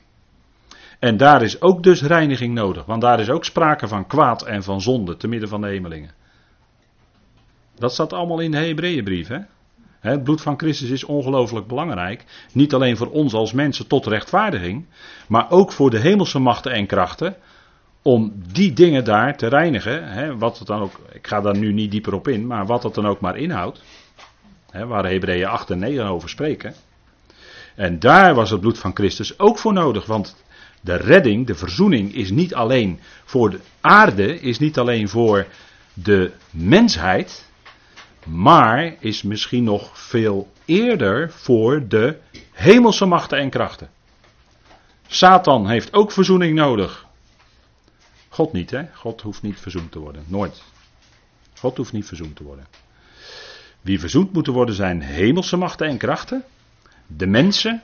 En 0.99 1.17
daar 1.17 1.41
is 1.41 1.61
ook 1.61 1.83
dus 1.83 2.01
reiniging 2.01 2.53
nodig, 2.53 2.85
want 2.85 3.01
daar 3.01 3.19
is 3.19 3.29
ook 3.29 3.45
sprake 3.45 3.87
van 3.87 4.07
kwaad 4.07 4.41
en 4.41 4.63
van 4.63 4.81
zonde 4.81 5.17
te 5.17 5.27
midden 5.27 5.49
van 5.49 5.61
de 5.61 5.67
hemelingen. 5.67 6.11
Dat 7.75 7.93
staat 7.93 8.13
allemaal 8.13 8.39
in 8.39 8.51
de 8.51 8.57
Hebreeënbrief, 8.57 9.27
hè? 9.27 9.39
Het 9.99 10.23
bloed 10.23 10.41
van 10.41 10.57
Christus 10.57 10.89
is 10.89 11.03
ongelooflijk 11.03 11.67
belangrijk. 11.67 12.25
Niet 12.53 12.73
alleen 12.73 12.97
voor 12.97 13.09
ons 13.09 13.33
als 13.33 13.53
mensen 13.53 13.87
tot 13.87 14.05
rechtvaardiging, 14.05 14.85
maar 15.27 15.51
ook 15.51 15.71
voor 15.71 15.89
de 15.89 15.99
hemelse 15.99 16.39
machten 16.39 16.71
en 16.71 16.85
krachten 16.85 17.35
om 18.01 18.33
die 18.51 18.73
dingen 18.73 19.03
daar 19.03 19.37
te 19.37 19.47
reinigen. 19.47 20.11
Hè, 20.11 20.37
wat 20.37 20.57
het 20.57 20.67
dan 20.67 20.81
ook, 20.81 20.99
ik 21.11 21.27
ga 21.27 21.41
daar 21.41 21.57
nu 21.57 21.73
niet 21.73 21.91
dieper 21.91 22.13
op 22.13 22.27
in, 22.27 22.47
maar 22.47 22.65
wat 22.65 22.83
het 22.83 22.93
dan 22.93 23.05
ook 23.05 23.19
maar 23.19 23.37
inhoudt. 23.37 23.83
Hè, 24.71 24.85
waar 24.85 25.05
Hebreeën 25.05 25.47
8 25.47 25.69
en 25.69 25.79
9 25.79 26.05
over 26.05 26.29
spreken. 26.29 26.73
En 27.77 27.99
daar 27.99 28.35
was 28.35 28.49
het 28.49 28.59
bloed 28.59 28.79
van 28.79 28.95
Christus 28.95 29.39
ook 29.39 29.57
voor 29.57 29.73
nodig. 29.73 30.05
Want 30.05 30.35
de 30.81 30.95
redding, 30.95 31.47
de 31.47 31.55
verzoening 31.55 32.13
is 32.13 32.29
niet 32.29 32.55
alleen 32.55 32.99
voor 33.25 33.49
de 33.49 33.59
aarde, 33.81 34.39
is 34.39 34.59
niet 34.59 34.77
alleen 34.77 35.09
voor 35.09 35.47
de 35.93 36.31
mensheid. 36.51 37.45
Maar 38.25 38.95
is 38.99 39.21
misschien 39.21 39.63
nog 39.63 39.99
veel 39.99 40.51
eerder 40.65 41.31
voor 41.31 41.87
de 41.87 42.17
hemelse 42.51 43.05
machten 43.05 43.37
en 43.37 43.49
krachten. 43.49 43.89
Satan 45.07 45.67
heeft 45.67 45.93
ook 45.93 46.11
verzoening 46.11 46.55
nodig. 46.55 47.05
God 48.29 48.53
niet, 48.53 48.71
hè? 48.71 48.83
God 48.93 49.21
hoeft 49.21 49.41
niet 49.41 49.59
verzoend 49.59 49.91
te 49.91 49.99
worden. 49.99 50.23
Nooit. 50.27 50.63
God 51.59 51.77
hoeft 51.77 51.93
niet 51.93 52.05
verzoend 52.05 52.35
te 52.35 52.43
worden. 52.43 52.67
Wie 53.81 53.99
verzoend 53.99 54.33
moeten 54.33 54.53
worden 54.53 54.75
zijn 54.75 55.01
hemelse 55.01 55.57
machten 55.57 55.87
en 55.87 55.97
krachten. 55.97 56.43
De 57.07 57.27
mensen. 57.27 57.81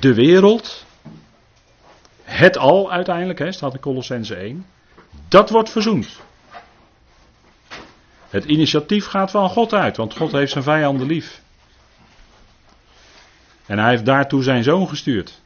De 0.00 0.14
wereld. 0.14 0.86
Het 2.22 2.56
al 2.56 2.92
uiteindelijk, 2.92 3.38
hè, 3.38 3.52
staat 3.52 3.74
in 3.74 3.80
Colossense 3.80 4.34
1. 4.34 4.66
Dat 5.28 5.50
wordt 5.50 5.70
verzoend. 5.70 6.20
Het 8.28 8.44
initiatief 8.44 9.06
gaat 9.06 9.30
van 9.30 9.48
God 9.48 9.74
uit, 9.74 9.96
want 9.96 10.16
God 10.16 10.32
heeft 10.32 10.52
zijn 10.52 10.64
vijanden 10.64 11.06
lief. 11.06 11.42
En 13.66 13.78
hij 13.78 13.90
heeft 13.90 14.04
daartoe 14.04 14.42
zijn 14.42 14.62
zoon 14.62 14.88
gestuurd. 14.88 15.40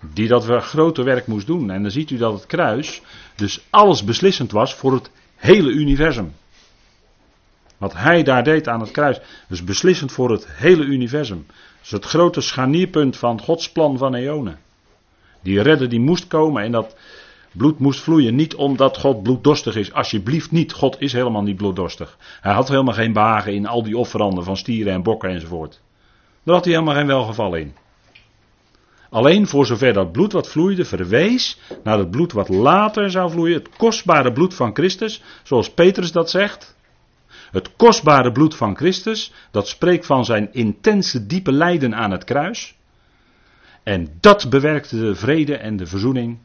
Die 0.00 0.28
dat 0.28 0.44
grote 0.44 1.02
werk 1.02 1.26
moest 1.26 1.46
doen. 1.46 1.70
En 1.70 1.82
dan 1.82 1.90
ziet 1.90 2.10
u 2.10 2.16
dat 2.16 2.32
het 2.32 2.46
kruis 2.46 3.02
dus 3.34 3.60
alles 3.70 4.04
beslissend 4.04 4.50
was 4.50 4.74
voor 4.74 4.92
het 4.92 5.10
hele 5.36 5.70
universum. 5.70 6.34
Wat 7.78 7.94
hij 7.94 8.22
daar 8.22 8.44
deed 8.44 8.68
aan 8.68 8.80
het 8.80 8.90
kruis, 8.90 9.20
dus 9.48 9.64
beslissend 9.64 10.12
voor 10.12 10.30
het 10.30 10.46
hele 10.50 10.84
universum. 10.84 11.46
Dus 11.80 11.90
het 11.90 12.04
grote 12.04 12.40
scharnierpunt 12.40 13.16
van 13.16 13.40
Gods 13.40 13.72
plan 13.72 13.98
van 13.98 14.14
eonen. 14.14 14.58
Die 15.42 15.62
redder 15.62 15.88
die 15.88 16.00
moest 16.00 16.26
komen 16.26 16.62
en 16.62 16.72
dat 16.72 16.96
bloed 17.52 17.78
moest 17.78 18.00
vloeien. 18.00 18.34
Niet 18.34 18.54
omdat 18.54 18.98
God 18.98 19.22
bloeddorstig 19.22 19.76
is. 19.76 19.92
Alsjeblieft 19.92 20.50
niet. 20.50 20.72
God 20.72 21.00
is 21.00 21.12
helemaal 21.12 21.42
niet 21.42 21.56
bloeddorstig. 21.56 22.16
Hij 22.40 22.52
had 22.52 22.68
helemaal 22.68 22.94
geen 22.94 23.12
behagen 23.12 23.54
in 23.54 23.66
al 23.66 23.82
die 23.82 23.98
offeranden 23.98 24.44
van 24.44 24.56
stieren 24.56 24.92
en 24.92 25.02
bokken 25.02 25.30
enzovoort. 25.30 25.80
Daar 26.42 26.54
had 26.54 26.64
hij 26.64 26.74
helemaal 26.74 26.94
geen 26.94 27.06
welgeval 27.06 27.54
in. 27.54 27.74
Alleen 29.10 29.46
voor 29.46 29.66
zover 29.66 29.92
dat 29.92 30.12
bloed 30.12 30.32
wat 30.32 30.48
vloeide 30.48 30.84
verwees 30.84 31.58
naar 31.82 31.98
het 31.98 32.10
bloed 32.10 32.32
wat 32.32 32.48
later 32.48 33.10
zou 33.10 33.30
vloeien. 33.30 33.58
Het 33.58 33.76
kostbare 33.76 34.32
bloed 34.32 34.54
van 34.54 34.74
Christus. 34.74 35.22
Zoals 35.42 35.70
Petrus 35.70 36.12
dat 36.12 36.30
zegt. 36.30 36.76
Het 37.50 37.76
kostbare 37.76 38.32
bloed 38.32 38.56
van 38.56 38.76
Christus. 38.76 39.32
Dat 39.50 39.68
spreekt 39.68 40.06
van 40.06 40.24
zijn 40.24 40.52
intense 40.52 41.26
diepe 41.26 41.52
lijden 41.52 41.94
aan 41.94 42.10
het 42.10 42.24
kruis. 42.24 42.76
En 43.82 44.16
dat 44.20 44.50
bewerkte 44.50 45.00
de 45.00 45.14
vrede 45.14 45.56
en 45.56 45.76
de 45.76 45.86
verzoening 45.86 46.38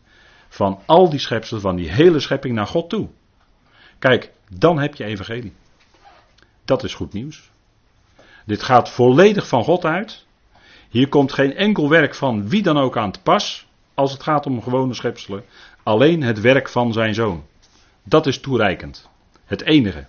van 0.50 0.80
al 0.86 1.10
die 1.10 1.20
schepselen, 1.20 1.62
van 1.62 1.76
die 1.76 1.92
hele 1.92 2.20
schepping 2.20 2.56
naar 2.56 2.68
God 2.68 2.90
toe. 2.90 3.10
Kijk, 4.00 4.32
dan 4.50 4.80
heb 4.80 4.96
je 4.96 5.04
evangelie. 5.04 5.54
Dat 6.66 6.84
is 6.84 6.94
goed 6.94 7.14
nieuws. 7.14 7.52
Dit 8.46 8.64
gaat 8.64 8.90
volledig 8.90 9.48
van 9.48 9.64
God 9.64 9.86
uit. 9.86 10.26
Hier 10.90 11.10
komt 11.10 11.32
geen 11.32 11.56
enkel 11.56 11.90
werk 11.90 12.16
van 12.16 12.50
wie 12.50 12.62
dan 12.62 12.78
ook 12.78 12.98
aan 12.98 13.12
te 13.12 13.22
pas, 13.22 13.68
als 13.94 14.12
het 14.12 14.24
gaat 14.24 14.46
om 14.46 14.62
gewone 14.62 14.94
schepselen. 14.94 15.44
Alleen 15.84 16.22
het 16.22 16.42
werk 16.42 16.70
van 16.70 16.94
zijn 16.94 17.14
zoon. 17.14 17.44
Dat 18.04 18.26
is 18.28 18.40
toereikend. 18.40 19.10
Het 19.46 19.62
enige. 19.62 20.06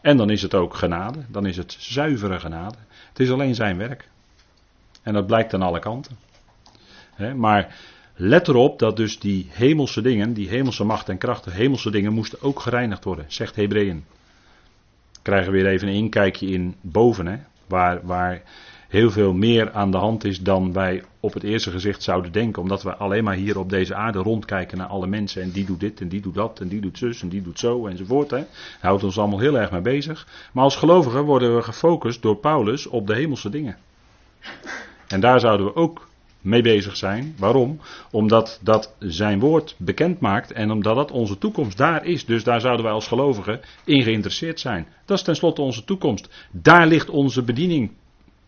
En 0.00 0.16
dan 0.16 0.30
is 0.30 0.42
het 0.42 0.54
ook 0.54 0.74
genade, 0.74 1.18
dan 1.28 1.46
is 1.46 1.56
het 1.56 1.76
zuivere 1.78 2.40
genade. 2.40 2.76
Het 3.08 3.20
is 3.20 3.30
alleen 3.30 3.54
zijn 3.54 3.76
werk. 3.76 4.08
En 5.02 5.12
dat 5.12 5.26
blijkt 5.26 5.54
aan 5.54 5.62
alle 5.62 5.78
kanten. 5.78 6.16
maar 7.36 7.76
let 8.14 8.48
erop 8.48 8.78
dat 8.78 8.96
dus 8.96 9.18
die 9.18 9.46
hemelse 9.50 10.00
dingen, 10.00 10.32
die 10.32 10.48
hemelse 10.48 10.84
macht 10.84 11.08
en 11.08 11.18
krachten, 11.18 11.52
hemelse 11.52 11.90
dingen 11.90 12.12
moesten 12.12 12.42
ook 12.42 12.60
gereinigd 12.60 13.04
worden, 13.04 13.24
zegt 13.28 13.56
Hebreeën. 13.56 14.04
Krijgen 15.22 15.52
we 15.52 15.58
weer 15.62 15.72
even 15.72 15.88
een 15.88 15.94
inkijkje 15.94 16.46
in 16.46 16.76
boven, 16.80 17.26
hè, 17.26 17.36
waar, 17.66 18.06
waar 18.06 18.42
heel 18.88 19.10
veel 19.10 19.32
meer 19.32 19.72
aan 19.72 19.90
de 19.90 19.96
hand 19.96 20.24
is 20.24 20.40
dan 20.40 20.72
wij 20.72 21.02
op 21.20 21.34
het 21.34 21.42
eerste 21.42 21.70
gezicht 21.70 22.02
zouden 22.02 22.32
denken. 22.32 22.62
Omdat 22.62 22.82
we 22.82 22.96
alleen 22.96 23.24
maar 23.24 23.34
hier 23.34 23.58
op 23.58 23.70
deze 23.70 23.94
aarde 23.94 24.18
rondkijken 24.18 24.78
naar 24.78 24.86
alle 24.86 25.06
mensen. 25.06 25.42
En 25.42 25.50
die 25.50 25.64
doet 25.64 25.80
dit 25.80 26.00
en 26.00 26.08
die 26.08 26.20
doet 26.20 26.34
dat 26.34 26.60
en 26.60 26.68
die 26.68 26.80
doet 26.80 26.98
zus 26.98 27.22
en 27.22 27.28
die 27.28 27.42
doet 27.42 27.58
zo 27.58 27.86
enzovoort. 27.86 28.30
Hè. 28.30 28.44
Houdt 28.80 29.04
ons 29.04 29.18
allemaal 29.18 29.38
heel 29.38 29.58
erg 29.58 29.70
mee 29.70 29.80
bezig. 29.80 30.26
Maar 30.52 30.64
als 30.64 30.76
gelovigen 30.76 31.24
worden 31.24 31.56
we 31.56 31.62
gefocust 31.62 32.22
door 32.22 32.36
Paulus 32.36 32.86
op 32.86 33.06
de 33.06 33.14
hemelse 33.14 33.50
dingen. 33.50 33.76
En 35.08 35.20
daar 35.20 35.40
zouden 35.40 35.66
we 35.66 35.74
ook 35.74 36.08
mee 36.40 36.62
bezig 36.62 36.96
zijn. 36.96 37.34
Waarom? 37.38 37.80
Omdat 38.10 38.60
dat 38.62 38.94
zijn 38.98 39.40
woord 39.40 39.74
bekend 39.78 40.20
maakt 40.20 40.52
en 40.52 40.70
omdat 40.70 40.96
dat 40.96 41.10
onze 41.10 41.38
toekomst 41.38 41.76
daar 41.76 42.04
is. 42.04 42.24
Dus 42.24 42.44
daar 42.44 42.60
zouden 42.60 42.84
wij 42.84 42.94
als 42.94 43.08
gelovigen 43.08 43.60
in 43.84 44.02
geïnteresseerd 44.02 44.60
zijn. 44.60 44.86
Dat 45.04 45.18
is 45.18 45.24
tenslotte 45.24 45.62
onze 45.62 45.84
toekomst. 45.84 46.48
Daar 46.50 46.86
ligt 46.86 47.10
onze 47.10 47.42
bediening 47.42 47.90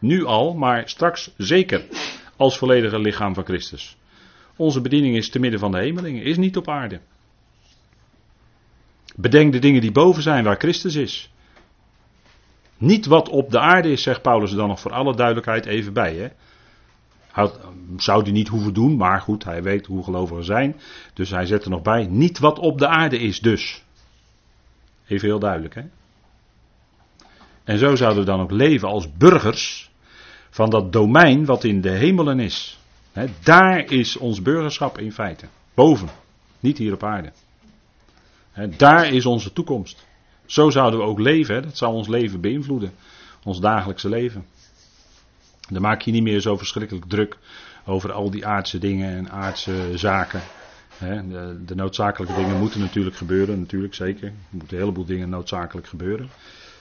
nu 0.01 0.25
al, 0.25 0.55
maar 0.55 0.89
straks 0.89 1.31
zeker 1.37 1.85
als 2.37 2.59
volledige 2.59 2.99
lichaam 2.99 3.35
van 3.35 3.45
Christus. 3.45 3.97
Onze 4.57 4.81
bediening 4.81 5.17
is 5.17 5.31
te 5.31 5.39
midden 5.39 5.61
van 5.61 5.71
de 5.71 5.79
hemelingen, 5.79 6.23
is 6.23 6.37
niet 6.37 6.57
op 6.57 6.69
aarde. 6.69 7.01
Bedenk 9.17 9.53
de 9.53 9.59
dingen 9.59 9.81
die 9.81 9.93
boven 9.93 10.23
zijn, 10.23 10.45
waar 10.45 10.57
Christus 10.59 10.95
is. 10.95 11.33
Niet 12.77 13.07
wat 13.07 13.29
op 13.29 13.51
de 13.51 13.59
aarde 13.59 13.91
is, 13.91 14.03
zegt 14.03 14.23
Paulus 14.23 14.51
er 14.51 14.57
dan 14.57 14.69
nog 14.69 14.81
voor 14.81 14.93
alle 14.93 15.17
duidelijkheid 15.17 15.67
even 15.67 15.93
bij. 15.93 16.15
Hè? 16.15 16.29
Zou 17.97 18.23
hij 18.23 18.33
niet 18.33 18.49
hoeven 18.49 18.75
doen, 18.75 18.97
maar 18.97 19.21
goed, 19.21 19.45
hij 19.45 19.63
weet 19.63 19.87
hoe 19.87 20.05
gelovigen 20.05 20.45
zijn. 20.45 20.81
Dus 21.15 21.31
hij 21.31 21.47
zet 21.47 21.65
er 21.65 21.71
nog 21.71 21.83
bij, 21.83 22.07
niet 22.07 22.39
wat 22.39 22.59
op 22.59 22.79
de 22.79 22.87
aarde 22.87 23.19
is 23.19 23.41
dus. 23.41 23.85
Even 25.07 25.29
heel 25.29 25.39
duidelijk, 25.39 25.75
hè. 25.75 25.83
En 27.65 27.79
zo 27.79 27.97
zouden 27.97 28.21
we 28.21 28.31
dan 28.31 28.41
ook 28.41 28.51
leven 28.51 28.89
als 28.89 29.17
burgers 29.17 29.90
van 30.61 30.71
dat 30.71 30.93
domein 30.93 31.45
wat 31.45 31.65
in 31.65 31.81
de 31.81 31.91
hemelen 31.91 32.41
is. 32.41 32.79
daar 33.43 33.93
is 33.93 34.17
ons 34.17 34.43
burgerschap 34.43 34.99
in 34.99 35.13
feite. 35.13 35.47
Boven, 35.75 36.09
niet 36.61 36.79
hier 36.79 36.93
op 36.93 37.05
aarde. 37.05 37.33
daar 38.77 39.13
is 39.13 39.27
onze 39.27 39.53
toekomst. 39.53 40.07
Zo 40.47 40.71
zouden 40.71 41.01
we 41.01 41.07
ook 41.07 41.19
leven, 41.19 41.63
dat 41.63 41.77
zou 41.77 41.95
ons 41.95 42.09
leven 42.09 42.41
beïnvloeden. 42.41 42.93
Ons 43.45 43.61
dagelijkse 43.61 44.09
leven. 44.09 44.47
Dan 45.69 45.83
maak 45.83 46.01
je 46.01 46.11
niet 46.11 46.23
meer 46.23 46.41
zo 46.41 46.57
verschrikkelijk 46.57 47.05
druk 47.09 47.39
over 47.85 48.13
al 48.13 48.31
die 48.31 48.47
aardse 48.47 48.79
dingen 48.79 49.17
en 49.17 49.31
aardse 49.31 49.91
zaken. 49.95 50.41
De, 50.99 51.61
de, 51.67 51.75
noodzakelijke 51.75 52.35
dingen 52.35 52.59
moeten 52.59 52.81
natuurlijk 52.81 53.17
gebeuren, 53.17 53.59
natuurlijk 53.59 53.95
zeker. 53.95 54.27
Er 54.29 54.35
moeten 54.51 54.77
een 54.77 54.83
heleboel 54.83 55.05
dingen 55.05 55.29
noodzakelijk 55.29 55.87
gebeuren. 55.87 56.29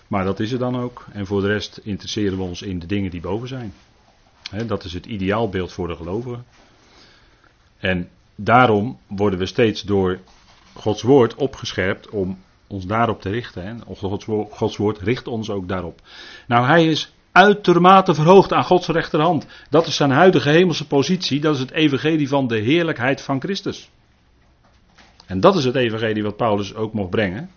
Maar 0.10 0.24
dat 0.24 0.39
is 0.39 0.51
er 0.51 0.60
dan 0.60 0.75
ook. 0.75 1.06
En 1.12 1.25
voor 1.25 1.42
de 1.42 1.48
rest 1.48 1.80
interesseren 1.84 2.38
we 2.38 2.44
ons 2.44 2.62
in 2.62 2.80
de 2.80 2.86
dingen 2.86 3.12
die 3.12 3.22
boven 3.22 3.48
zijn. 3.48 3.74
dat 4.68 4.84
is 4.84 4.94
het 4.94 5.06
ideaalbeeld 5.06 5.72
voor 5.72 5.88
de 5.88 5.96
gelovigen. 5.96 6.46
En 7.78 8.10
daarom 8.36 9.00
worden 9.08 9.39
we 9.39 9.46
steeds 9.46 9.82
door 9.82 10.20
Gods 10.74 11.01
woord 11.01 11.36
opgescherpt 11.36 12.10
om 12.10 12.39
ons 12.68 12.86
daarop 12.86 13.22
te 13.22 13.30
richten. 13.30 13.66
Hè. 13.66 13.96
Gods, 13.96 14.25
Gods 14.50 14.78
woord 14.78 15.00
richt 15.00 15.28
ons 15.28 15.50
ook 15.50 15.68
daarop. 15.68 16.01
Nou, 16.48 16.66
hij 16.66 16.86
is 16.88 17.13
uitermate 17.32 18.13
verhoogd 18.13 18.54
aan 18.54 18.63
Gods 18.63 18.88
rechterhand. 18.88 19.46
Dat 19.70 19.88
is 19.88 19.96
zijn 19.96 20.12
huidige 20.12 20.50
hemelse 20.50 20.88
positie. 20.88 21.39
Dat 21.39 21.54
is 21.56 21.62
het 21.62 21.72
evangelie 21.72 22.28
van 22.28 22.48
de 22.48 22.58
heerlijkheid 22.58 23.22
van 23.22 23.42
Christus. 23.42 23.89
En 25.25 25.39
dat 25.39 25.56
is 25.56 25.66
het 25.66 25.75
evangelie 25.75 26.24
wat 26.24 26.38
Paulus 26.38 26.75
ook 26.75 26.94
mocht 26.94 27.10
brengen. 27.10 27.50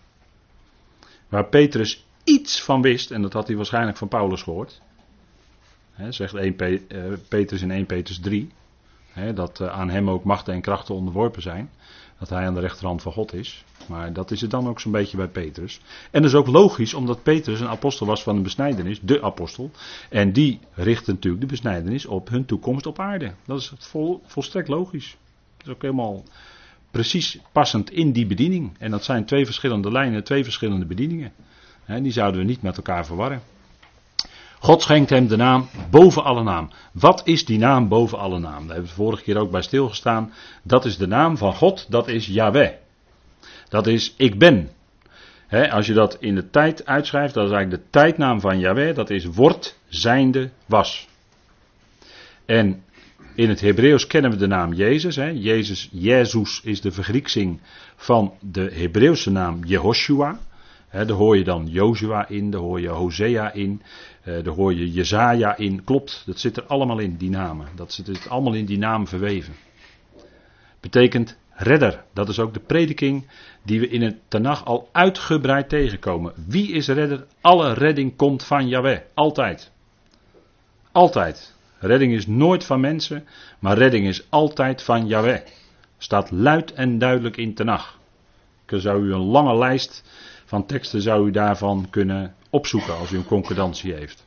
Waar 1.29 1.49
Petrus 1.49 2.05
iets 2.25 2.63
van 2.63 2.83
wist, 2.83 3.11
en 3.11 3.23
dat 3.23 3.33
had 3.33 3.47
hij 3.47 3.57
waarschijnlijk 3.57 3.97
van 3.97 4.09
Paulus 4.09 4.43
gehoord. 4.43 4.81
He, 5.93 6.13
zegt 6.13 6.35
1 6.35 6.57
eh, 6.59 7.03
Petrus 7.29 7.63
in 7.63 7.71
1 7.71 7.87
Petrus 7.87 8.21
3. 8.21 8.51
dat 9.35 9.61
eh, 9.61 9.69
aan 9.69 9.91
hem 9.91 10.11
ook 10.11 10.25
machten 10.25 10.55
en 10.55 10.61
krachten 10.61 10.95
onderworpen 10.95 11.43
zijn. 11.43 11.71
Dat 12.19 12.29
hij 12.29 12.47
aan 12.47 12.55
de 12.55 12.61
rechterhand 12.61 13.03
van 13.03 13.13
God 13.13 13.35
is. 13.35 13.65
Maar 13.89 14.13
dat 14.13 14.31
is 14.31 14.41
het 14.41 14.51
dan 14.51 14.69
ook 14.69 14.81
zo'n 14.81 14.93
beetje 14.93 15.17
bij 15.17 15.29
Petrus. 15.29 15.81
En 16.11 16.23
dat 16.23 16.31
is 16.31 16.37
ook 16.37 16.47
logisch, 16.47 16.95
omdat 16.95 17.23
Petrus 17.23 17.61
een 17.61 17.69
apostel 17.69 18.07
was 18.07 18.23
van 18.23 18.37
de 18.37 18.43
besnijdenis, 18.43 19.01
de 19.01 19.23
apostel. 19.23 19.71
En 20.11 20.33
die 20.33 20.61
richtte 20.75 21.13
natuurlijk 21.13 21.43
de 21.43 21.49
besnijdenis 21.49 22.07
op 22.07 22.29
hun 22.29 22.45
toekomst 22.45 22.87
op 22.87 22.99
aarde. 22.99 23.33
Dat 23.47 23.59
is 23.59 23.73
vol, 23.79 24.23
volstrekt 24.27 24.69
logisch. 24.69 25.17
Dat 25.57 25.67
is 25.67 25.73
ook 25.73 25.83
helemaal 25.83 26.23
precies 26.91 27.39
passend 27.53 27.91
in 27.91 28.13
die 28.13 28.27
bediening. 28.27 28.73
En 28.79 28.91
dat 28.91 29.05
zijn 29.05 29.25
twee 29.25 29.45
verschillende 29.45 29.91
lijnen, 29.91 30.25
twee 30.25 30.45
verschillende 30.45 30.87
bedieningen. 30.87 31.33
Die 32.01 32.13
zouden 32.13 32.41
we 32.41 32.47
niet 32.47 32.63
met 32.63 32.77
elkaar 32.77 33.07
verwarren. 33.07 33.43
God 34.59 34.83
schenkt 34.83 35.11
hem 35.11 35.27
de 35.27 35.37
naam 35.37 35.69
boven 35.91 36.25
alle 36.25 36.43
naam. 36.43 36.71
Wat 36.93 37.23
is 37.25 37.45
die 37.45 37.59
naam 37.59 37.89
boven 37.89 38.19
alle 38.19 38.39
naam? 38.39 38.67
Daar 38.67 38.75
hebben 38.75 38.91
we 38.91 39.03
vorige 39.03 39.23
keer 39.23 39.39
ook 39.39 39.51
bij 39.51 39.63
stilgestaan. 39.63 40.33
Dat 40.63 40.85
is 40.85 40.97
de 40.97 41.07
naam 41.07 41.37
van 41.37 41.55
God, 41.55 41.87
dat 41.91 42.09
is 42.09 42.27
Yahweh. 42.27 42.71
Dat 43.69 43.87
is 43.87 44.15
ik 44.17 44.39
ben. 44.39 44.71
als 45.71 45.87
je 45.87 45.93
dat 45.93 46.17
in 46.21 46.35
de 46.35 46.51
tijd 46.51 46.87
uitschrijft, 46.87 47.35
dat 47.35 47.45
is 47.47 47.53
eigenlijk 47.53 47.83
de 47.83 47.91
tijdnaam 47.91 48.41
van 48.41 48.59
Yahweh, 48.59 48.95
dat 48.95 49.11
is 49.11 49.25
wordt, 49.25 49.79
zijnde, 49.89 50.51
was. 50.67 51.09
En 52.47 52.83
in 53.35 53.49
het 53.49 53.61
Hebreeuws 53.61 54.07
kennen 54.07 54.31
we 54.31 54.37
de 54.37 54.47
naam 54.47 54.73
Jezus. 54.73 55.15
Jezus, 55.15 55.89
Jezus 55.93 56.61
is 56.65 56.81
de 56.81 56.93
vergrieksing 56.93 57.61
van 57.97 58.33
de 58.41 58.71
Hebreeuwse 58.73 59.31
naam 59.31 59.65
Jehoshua. 59.65 60.39
He, 60.93 61.05
daar 61.05 61.17
hoor 61.17 61.37
je 61.37 61.45
dan 61.45 61.67
Jozua 61.67 62.29
in, 62.29 62.51
daar 62.51 62.61
hoor 62.61 62.81
je 62.81 62.89
Hosea 62.89 63.53
in, 63.53 63.83
uh, 64.25 64.45
daar 64.45 64.55
hoor 64.55 64.75
je 64.75 64.93
Jezaja 64.93 65.57
in. 65.57 65.85
Klopt, 65.85 66.23
dat 66.27 66.39
zit 66.39 66.57
er 66.57 66.67
allemaal 66.67 66.99
in, 66.99 67.17
die 67.17 67.31
namen. 67.31 67.69
Dat 67.75 67.93
zit 67.93 68.29
allemaal 68.29 68.55
in 68.55 68.65
die 68.65 68.79
naam 68.79 69.07
verweven. 69.07 69.55
Betekent 70.81 71.39
redder. 71.51 72.05
Dat 72.15 72.29
is 72.29 72.39
ook 72.39 72.55
de 72.55 72.61
prediking 72.61 73.27
die 73.63 73.81
we 73.81 73.89
in 73.89 74.03
het 74.03 74.17
Tanach 74.29 74.65
al 74.65 74.89
uitgebreid 74.93 75.69
tegenkomen. 75.69 76.33
Wie 76.47 76.73
is 76.73 76.89
redder? 76.89 77.27
Alle 77.41 77.73
redding 77.73 78.17
komt 78.17 78.45
van 78.45 78.69
Yahweh. 78.69 79.01
Altijd. 79.15 79.73
Altijd. 80.93 81.55
Redding 81.79 82.13
is 82.13 82.27
nooit 82.27 82.65
van 82.65 82.81
mensen, 82.81 83.27
maar 83.59 83.79
redding 83.79 84.07
is 84.07 84.31
altijd 84.31 84.83
van 84.83 85.07
Yahweh. 85.07 85.41
Staat 85.99 86.31
luid 86.31 86.73
en 86.73 86.99
duidelijk 86.99 87.37
in 87.37 87.55
Tanach. 87.55 87.99
Ik 88.67 88.81
zou 88.81 89.05
u 89.05 89.13
een 89.13 89.25
lange 89.25 89.59
lijst 89.59 90.05
van 90.53 90.67
teksten 90.67 91.03
zou 91.03 91.29
u 91.29 91.31
daarvan 91.31 91.87
kunnen 91.91 92.35
opzoeken 92.51 92.97
als 92.97 93.11
u 93.13 93.17
een 93.17 93.25
concordantie 93.25 93.95
heeft. 93.95 94.27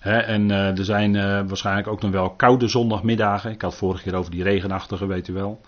en 0.00 0.48
uh, 0.48 0.78
er 0.78 0.84
zijn 0.84 1.14
uh, 1.14 1.22
waarschijnlijk 1.22 1.88
ook 1.88 2.02
nog 2.02 2.10
wel 2.10 2.30
koude 2.30 2.68
zondagmiddagen. 2.68 3.50
Ik 3.50 3.62
had 3.62 3.74
vorige 3.74 4.02
keer 4.02 4.14
over 4.14 4.30
die 4.30 4.42
regenachtige, 4.42 5.06
weet 5.06 5.28
u 5.28 5.32
wel. 5.32 5.60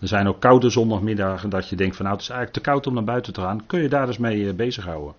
Er 0.00 0.08
zijn 0.08 0.26
ook 0.26 0.40
koude 0.40 0.70
zondagmiddagen 0.70 1.50
dat 1.50 1.68
je 1.68 1.76
denkt 1.76 1.96
van 1.96 2.04
nou 2.04 2.16
het 2.16 2.24
is 2.26 2.30
eigenlijk 2.30 2.62
te 2.62 2.70
koud 2.70 2.86
om 2.86 2.94
naar 2.94 3.04
buiten 3.04 3.32
te 3.32 3.40
gaan. 3.40 3.66
Kun 3.66 3.82
je 3.82 3.88
daar 3.88 4.06
eens 4.06 4.18
mee 4.18 4.38
uh, 4.38 4.54
bezighouden. 4.54 5.14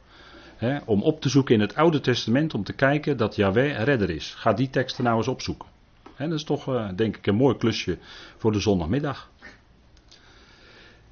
Om 0.85 1.01
op 1.01 1.21
te 1.21 1.29
zoeken 1.29 1.55
in 1.55 1.61
het 1.61 1.75
Oude 1.75 1.99
Testament 1.99 2.53
om 2.53 2.63
te 2.63 2.73
kijken 2.73 3.17
dat 3.17 3.35
Yahweh 3.35 3.83
redder 3.83 4.09
is. 4.09 4.33
Ga 4.33 4.53
die 4.53 4.69
teksten 4.69 5.03
nou 5.03 5.17
eens 5.17 5.27
opzoeken. 5.27 5.67
He, 6.15 6.27
dat 6.27 6.37
is 6.37 6.43
toch 6.43 6.91
denk 6.95 7.17
ik 7.17 7.27
een 7.27 7.35
mooi 7.35 7.57
klusje 7.57 7.97
voor 8.37 8.51
de 8.51 8.59
zondagmiddag. 8.59 9.29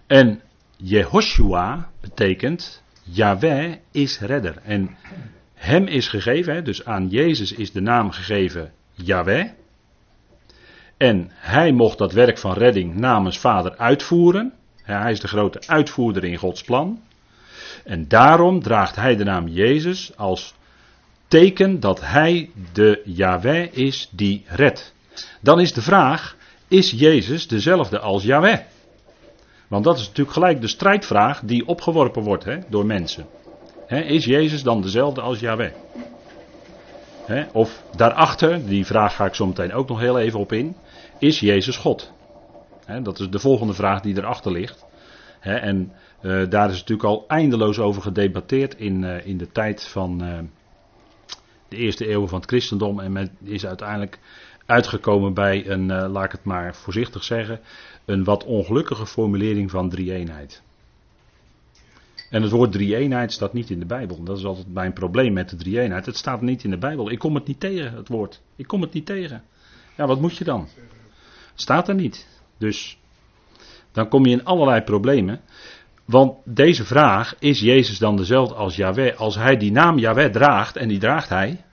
En 0.08 0.41
Jehoshua 0.77 1.89
betekent 2.01 2.84
Yahweh 3.03 3.75
is 3.91 4.20
redder. 4.20 4.58
En 4.63 4.98
hem 5.53 5.88
is 5.88 6.08
gegeven, 6.08 6.63
dus 6.63 6.86
aan 6.86 7.08
Jezus 7.08 7.51
is 7.51 7.72
de 7.72 7.82
naam 7.82 8.12
gegeven 8.12 8.72
Yahweh. 8.91 9.50
En 10.98 11.32
hij 11.34 11.72
mocht 11.72 11.98
dat 11.98 12.13
werk 12.13 12.38
van 12.38 12.53
redding 12.53 12.96
namens 12.96 13.38
Vader 13.38 13.77
uitvoeren. 13.77 14.53
Hij 14.82 15.12
is 15.12 15.20
de 15.20 15.27
grote 15.27 15.62
uitvoerder 15.65 16.24
in 16.24 16.38
Gods 16.38 16.63
plan. 16.63 17.01
En 17.84 18.08
daarom 18.08 18.62
draagt 18.62 18.96
hij 18.96 19.15
de 19.15 19.24
naam 19.24 19.48
Jezus 19.48 20.17
als 20.17 20.53
teken 21.27 21.79
dat 21.79 22.01
hij 22.01 22.50
de 22.74 23.01
Yahweh 23.05 23.74
is 23.74 24.10
die 24.12 24.44
redt. 24.48 24.94
Dan 25.41 25.60
is 25.60 25.74
de 25.74 25.82
vraag: 25.82 26.38
is 26.67 26.91
Jezus 26.91 27.48
dezelfde 27.48 28.00
als 28.00 28.24
Yahweh? 28.24 28.60
Want 29.75 29.88
dat 29.88 29.98
is 29.98 30.08
natuurlijk 30.08 30.36
gelijk 30.36 30.62
de 30.62 30.67
strijdvraag 30.67 31.41
die 31.44 31.67
opgeworpen 31.67 32.24
wordt 32.24 32.44
hè, 32.44 32.60
door 32.70 32.86
mensen 32.86 33.25
is 33.88 34.25
Jezus 34.25 34.63
dan 34.63 34.82
dezelfde 34.82 35.22
als 35.22 35.39
Yahweh? 35.39 35.72
of 37.51 37.84
daarachter, 37.96 38.65
die 38.65 38.86
vraag 38.86 39.15
ga 39.15 39.25
ik 39.25 39.36
zo 39.36 39.46
meteen 39.46 39.74
ook 39.74 39.88
nog 39.88 40.00
heel 40.00 40.20
even 40.20 40.39
op 40.39 40.51
in, 40.51 40.75
is 41.20 41.39
Jezus 41.39 41.77
God? 41.77 42.12
dat 43.03 43.20
is 43.20 43.29
de 43.29 43.39
volgende 43.39 43.74
vraag 43.74 44.01
die 44.01 44.17
erachter 44.17 44.51
ligt. 44.51 44.86
en 45.39 45.91
uh, 46.22 46.50
daar 46.50 46.70
is 46.70 46.79
natuurlijk 46.79 47.10
al 47.10 47.25
eindeloos 47.27 47.79
over 47.79 48.01
gedebatteerd 48.01 48.75
in, 48.75 49.03
uh, 49.03 49.25
in 49.25 49.38
de 49.38 49.51
tijd 49.51 49.88
van 49.88 50.24
uh, 50.24 50.39
de 51.67 51.75
eerste 51.75 52.08
eeuwen 52.08 52.29
van 52.29 52.39
het 52.39 52.50
christendom. 52.50 53.00
En 53.00 53.12
men 53.12 53.38
is 53.44 53.65
uiteindelijk 53.65 54.20
uitgekomen 54.65 55.34
bij 55.34 55.70
een, 55.70 56.10
laat 56.10 56.25
ik 56.25 56.32
het 56.32 56.44
maar 56.44 56.75
voorzichtig 56.75 57.24
zeggen, 57.24 57.60
een 58.05 58.24
wat 58.24 58.43
ongelukkige 58.43 59.05
formulering 59.05 59.71
van 59.71 59.89
drie-eenheid. 59.89 60.63
En 62.29 62.41
het 62.41 62.51
woord 62.51 62.71
drie-eenheid 62.71 63.31
staat 63.31 63.53
niet 63.53 63.69
in 63.69 63.79
de 63.79 63.85
Bijbel. 63.85 64.24
Dat 64.24 64.38
is 64.38 64.45
altijd 64.45 64.74
mijn 64.74 64.93
probleem 64.93 65.33
met 65.33 65.50
de 65.50 65.55
drie-eenheid. 65.55 66.05
Het 66.05 66.17
staat 66.17 66.41
niet 66.41 66.63
in 66.63 66.69
de 66.69 66.77
Bijbel. 66.77 67.12
Ik 67.12 67.19
kom 67.19 67.35
het 67.35 67.47
niet 67.47 67.59
tegen, 67.59 67.93
het 67.93 68.07
woord. 68.07 68.41
Ik 68.55 68.67
kom 68.67 68.81
het 68.81 68.93
niet 68.93 69.05
tegen. 69.05 69.43
Ja, 69.97 70.07
wat 70.07 70.21
moet 70.21 70.38
je 70.38 70.43
dan? 70.43 70.62
Het 71.51 71.62
staat 71.62 71.88
er 71.88 71.95
niet. 71.95 72.27
Dus 72.57 72.97
dan 73.91 74.07
kom 74.07 74.25
je 74.25 74.31
in 74.31 74.45
allerlei 74.45 74.81
problemen. 74.81 75.41
Want 76.05 76.38
deze 76.43 76.85
vraag, 76.85 77.35
is 77.39 77.59
Jezus 77.59 77.97
dan 77.97 78.15
dezelfde 78.15 78.55
als 78.55 78.75
Yahweh? 78.75 79.17
Als 79.17 79.35
hij 79.35 79.57
die 79.57 79.71
naam 79.71 79.97
Yahweh 79.97 80.31
draagt, 80.31 80.75
en 80.75 80.88
die 80.88 81.00
draagt 81.00 81.29
hij. 81.29 81.63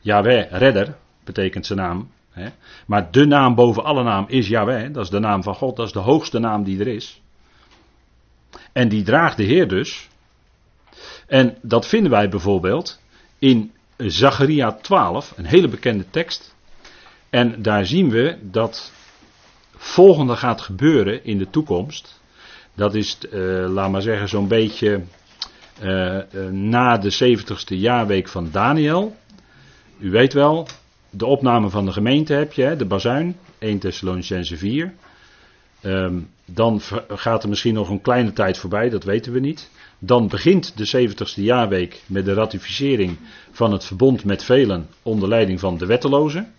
Yahweh, 0.00 0.50
redder, 0.50 0.96
betekent 1.24 1.66
zijn 1.66 1.78
naam. 1.78 2.10
Hè? 2.30 2.48
Maar 2.86 3.10
de 3.10 3.26
naam 3.26 3.54
boven 3.54 3.84
alle 3.84 4.02
naam 4.02 4.24
is 4.28 4.48
Yahweh. 4.48 4.92
Dat 4.92 5.04
is 5.04 5.10
de 5.10 5.18
naam 5.18 5.42
van 5.42 5.54
God. 5.54 5.76
Dat 5.76 5.86
is 5.86 5.92
de 5.92 5.98
hoogste 5.98 6.38
naam 6.38 6.64
die 6.64 6.80
er 6.80 6.88
is. 6.88 7.22
En 8.72 8.88
die 8.88 9.02
draagt 9.02 9.36
de 9.36 9.44
Heer 9.44 9.68
dus. 9.68 10.08
En 11.26 11.56
dat 11.62 11.86
vinden 11.86 12.10
wij 12.10 12.28
bijvoorbeeld 12.28 13.00
in 13.38 13.72
Zacharia 13.96 14.72
12, 14.72 15.32
een 15.36 15.44
hele 15.44 15.68
bekende 15.68 16.10
tekst. 16.10 16.54
En 17.30 17.62
daar 17.62 17.86
zien 17.86 18.10
we 18.10 18.38
dat 18.42 18.92
volgende 19.76 20.36
gaat 20.36 20.60
gebeuren 20.60 21.24
in 21.24 21.38
de 21.38 21.50
toekomst. 21.50 22.20
Dat 22.74 22.94
is, 22.94 23.18
uh, 23.30 23.68
laat 23.68 23.90
maar 23.90 24.02
zeggen, 24.02 24.28
zo'n 24.28 24.48
beetje 24.48 25.02
uh, 25.82 26.20
uh, 26.32 26.48
na 26.50 26.98
de 26.98 27.36
70ste 27.36 27.76
jaarweek 27.76 28.28
van 28.28 28.48
Daniel. 28.50 29.16
U 29.98 30.10
weet 30.10 30.32
wel, 30.32 30.68
de 31.18 31.26
opname 31.26 31.68
van 31.68 31.84
de 31.84 31.92
gemeente 31.92 32.32
heb 32.32 32.52
je, 32.52 32.62
hè, 32.62 32.76
de 32.76 32.84
bazuin, 32.84 33.36
1 33.58 33.78
Thessalonicense 33.78 34.56
4. 34.56 34.94
Um, 35.82 36.30
dan 36.44 36.80
gaat 37.08 37.42
er 37.42 37.48
misschien 37.48 37.74
nog 37.74 37.88
een 37.88 38.00
kleine 38.00 38.32
tijd 38.32 38.58
voorbij, 38.58 38.88
dat 38.88 39.04
weten 39.04 39.32
we 39.32 39.40
niet. 39.40 39.70
Dan 39.98 40.28
begint 40.28 40.76
de 40.76 41.08
70ste 41.08 41.42
jaarweek 41.42 42.02
met 42.06 42.24
de 42.24 42.34
ratificering 42.34 43.16
van 43.50 43.72
het 43.72 43.84
verbond 43.84 44.24
met 44.24 44.44
velen 44.44 44.88
onder 45.02 45.28
leiding 45.28 45.60
van 45.60 45.78
de 45.78 45.86
wettelozen. 45.86 46.52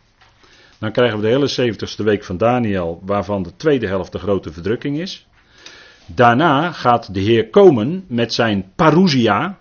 Dan 0.80 0.92
krijgen 0.92 1.20
we 1.20 1.28
de 1.28 1.48
hele 1.48 1.74
70ste 1.74 2.04
week 2.04 2.24
van 2.24 2.38
Daniel, 2.38 3.02
waarvan 3.06 3.44
de 3.44 3.56
tweede 3.56 3.88
helft 3.88 4.12
de 4.12 4.20
grote 4.20 4.52
verdrukking 4.52 5.00
is. 5.00 5.28
Daarna 6.06 6.72
gaat 6.72 7.14
de 7.14 7.20
Heer 7.20 7.50
komen 7.50 8.06
met 8.08 8.34
zijn 8.34 8.72
parousia, 8.76 9.58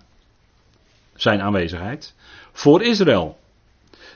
zijn 1.14 1.40
aanwezigheid, 1.40 2.14
voor 2.52 2.82
Israël. 2.82 3.38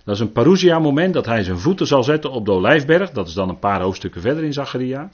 Dat 0.05 0.15
is 0.15 0.21
een 0.21 0.33
parousia 0.33 0.79
moment 0.79 1.15
dat 1.15 1.27
hij 1.27 1.43
zijn 1.43 1.59
voeten 1.59 1.87
zal 1.87 2.03
zetten 2.03 2.31
op 2.31 2.45
de 2.45 2.53
Olijfberg. 2.53 3.11
Dat 3.11 3.29
is 3.29 3.35
dan 3.35 3.49
een 3.49 3.59
paar 3.59 3.81
hoofdstukken 3.81 4.21
verder 4.21 4.45
in 4.45 4.53
Zacharia. 4.53 5.11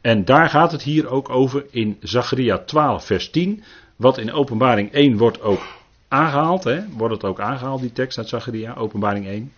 En 0.00 0.24
daar 0.24 0.48
gaat 0.48 0.72
het 0.72 0.82
hier 0.82 1.08
ook 1.08 1.28
over 1.28 1.66
in 1.70 1.96
Zacharia 2.00 2.58
12 2.58 3.04
vers 3.04 3.30
10. 3.30 3.62
Wat 3.96 4.18
in 4.18 4.32
openbaring 4.32 4.92
1 4.92 5.16
wordt 5.16 5.42
ook 5.42 5.66
aangehaald. 6.08 6.64
Hè? 6.64 6.80
Wordt 6.96 7.14
het 7.14 7.24
ook 7.24 7.40
aangehaald 7.40 7.80
die 7.80 7.92
tekst 7.92 8.18
uit 8.18 8.28
Zacharia, 8.28 8.74
openbaring 8.74 9.26
1. 9.26 9.52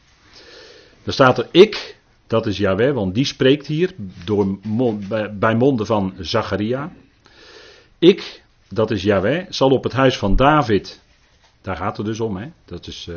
Dan 1.03 1.13
staat 1.13 1.39
er 1.39 1.49
ik, 1.51 1.97
dat 2.27 2.47
is 2.47 2.59
Yahweh, 2.59 2.95
want 2.95 3.15
die 3.15 3.25
spreekt 3.25 3.67
hier 3.67 3.95
door, 4.25 4.59
bij 5.33 5.55
monden 5.55 5.87
van 5.87 6.15
Zacharia. 6.19 6.93
Ik, 7.99 8.43
dat 8.69 8.91
is 8.91 9.03
Yahweh, 9.03 9.47
zal 9.49 9.71
op 9.71 9.85
het 9.85 9.93
huis 9.93 10.19
van 10.19 10.37
David, 10.37 11.01
daar 11.61 11.77
gaat 11.77 11.97
het 11.97 12.07
dus 12.07 12.21
om, 12.21 12.37
hè? 12.37 12.47
dat 12.65 12.87
is... 12.87 13.07
Uh, 13.11 13.17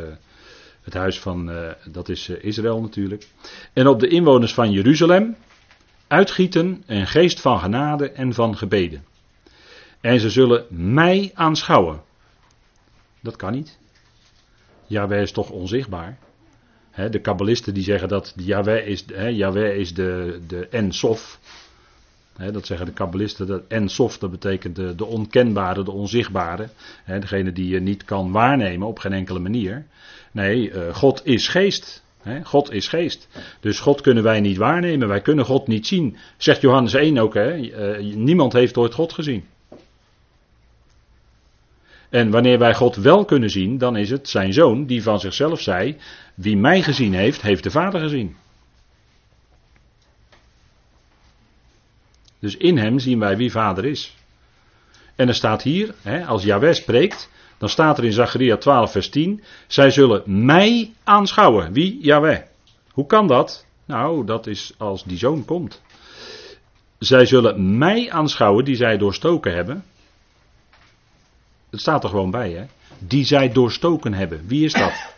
het 0.86 0.94
huis 0.94 1.20
van, 1.20 1.50
uh, 1.50 1.72
dat 1.92 2.10
is 2.10 2.28
uh, 2.28 2.44
Israël 2.44 2.82
natuurlijk. 2.82 3.28
En 3.74 3.88
op 3.88 4.00
de 4.00 4.08
inwoners 4.08 4.54
van 4.54 4.72
Jeruzalem 4.72 5.36
uitgieten 6.08 6.84
een 6.86 7.08
geest 7.08 7.42
van 7.42 7.60
genade 7.60 8.12
en 8.12 8.34
van 8.34 8.58
gebeden. 8.58 9.04
En 10.02 10.20
ze 10.20 10.30
zullen 10.30 10.66
mij 10.70 11.32
aanschouwen. 11.34 12.02
Dat 13.22 13.36
kan 13.36 13.52
niet. 13.52 13.78
Yahweh 14.88 15.22
is 15.22 15.32
toch 15.32 15.50
onzichtbaar. 15.50 16.18
de 17.12 17.22
kabbalisten 17.22 17.74
die 17.74 17.84
zeggen 17.84 18.08
dat 18.08 18.34
Yahweh 18.36 18.88
is, 18.88 19.06
he, 19.14 19.74
is 19.74 19.94
de, 19.94 20.42
de 20.48 20.68
Ensof. 20.68 21.40
Dat 22.52 22.66
zeggen 22.66 22.86
de 22.86 22.94
kabbalisten. 22.94 23.48
Dat 23.48 23.64
Ensof 23.68 24.18
dat 24.18 24.32
betekent 24.32 24.76
de, 24.76 24.96
de 24.96 25.06
onkenbare, 25.06 25.84
de 25.84 25.92
onzichtbare. 25.92 26.70
Degene 27.06 27.52
die 27.52 27.68
je 27.68 27.80
niet 27.80 28.06
kan 28.06 28.32
waarnemen 28.32 28.88
op 28.88 29.00
geen 29.00 29.14
enkele 29.14 29.40
manier. 29.40 29.86
Nee, 30.36 30.72
uh, 30.72 30.96
God 30.96 31.26
is 31.26 31.48
geest. 31.48 32.04
God 32.44 32.72
is 32.72 32.88
geest. 32.88 33.28
Dus 33.60 33.80
God 33.80 34.02
kunnen 34.02 34.24
wij 34.24 34.40
niet 34.40 34.58
waarnemen. 34.58 35.08
Wij 35.08 35.22
kunnen 35.22 35.46
God 35.46 35.68
niet 35.68 35.88
zien. 35.88 36.18
Zegt 36.38 36.62
Johannes 36.62 36.94
1 36.94 37.18
ook. 37.18 37.34
Hè? 37.34 37.58
Uh, 37.58 38.16
niemand 38.16 38.54
heeft 38.54 38.78
ooit 38.78 38.94
God 38.94 39.14
gezien. 39.14 39.46
En 42.10 42.30
wanneer 42.30 42.60
wij 42.60 42.76
God 42.76 42.96
wel 42.96 43.26
kunnen 43.26 43.50
zien, 43.50 43.78
dan 43.78 43.98
is 43.98 44.10
het 44.10 44.30
zijn 44.30 44.54
zoon 44.54 44.86
die 44.86 45.04
van 45.04 45.20
zichzelf 45.20 45.62
zei: 45.62 45.98
Wie 46.34 46.58
mij 46.58 46.82
gezien 46.82 47.14
heeft, 47.14 47.42
heeft 47.42 47.64
de 47.64 47.72
Vader 47.72 48.00
gezien. 48.00 48.36
Dus 52.40 52.58
in 52.58 52.78
hem 52.78 53.00
zien 53.00 53.20
wij 53.20 53.38
wie 53.38 53.52
Vader 53.52 53.86
is. 53.86 54.16
En 55.16 55.28
er 55.28 55.36
staat 55.36 55.62
hier, 55.62 55.94
hè, 56.02 56.26
als 56.26 56.44
Yahweh 56.44 56.74
spreekt, 56.74 57.30
dan 57.66 57.74
staat 57.74 57.98
er 57.98 58.04
in 58.04 58.14
Zacharia 58.14 58.58
12, 58.58 58.92
vers 58.92 59.10
10: 59.10 59.44
Zij 59.68 59.90
zullen 59.92 60.46
mij 60.46 60.94
aanschouwen. 61.04 61.74
Wie? 61.74 62.00
Yahweh. 62.02 62.42
Hoe 62.92 63.06
kan 63.06 63.28
dat? 63.28 63.66
Nou, 63.86 64.26
dat 64.26 64.48
is 64.48 64.74
als 64.78 65.04
die 65.04 65.18
zoon 65.18 65.46
komt. 65.46 65.82
Zij 67.00 67.26
zullen 67.26 67.78
mij 67.78 68.12
aanschouwen 68.12 68.66
die 68.66 68.76
zij 68.76 68.98
doorstoken 68.98 69.54
hebben. 69.54 69.84
Het 71.70 71.80
staat 71.80 72.04
er 72.04 72.10
gewoon 72.10 72.32
bij, 72.32 72.52
hè? 72.52 72.66
Die 73.00 73.26
zij 73.26 73.52
doorstoken 73.52 74.14
hebben. 74.14 74.48
Wie 74.48 74.66
is 74.66 74.74
dat? 74.74 75.14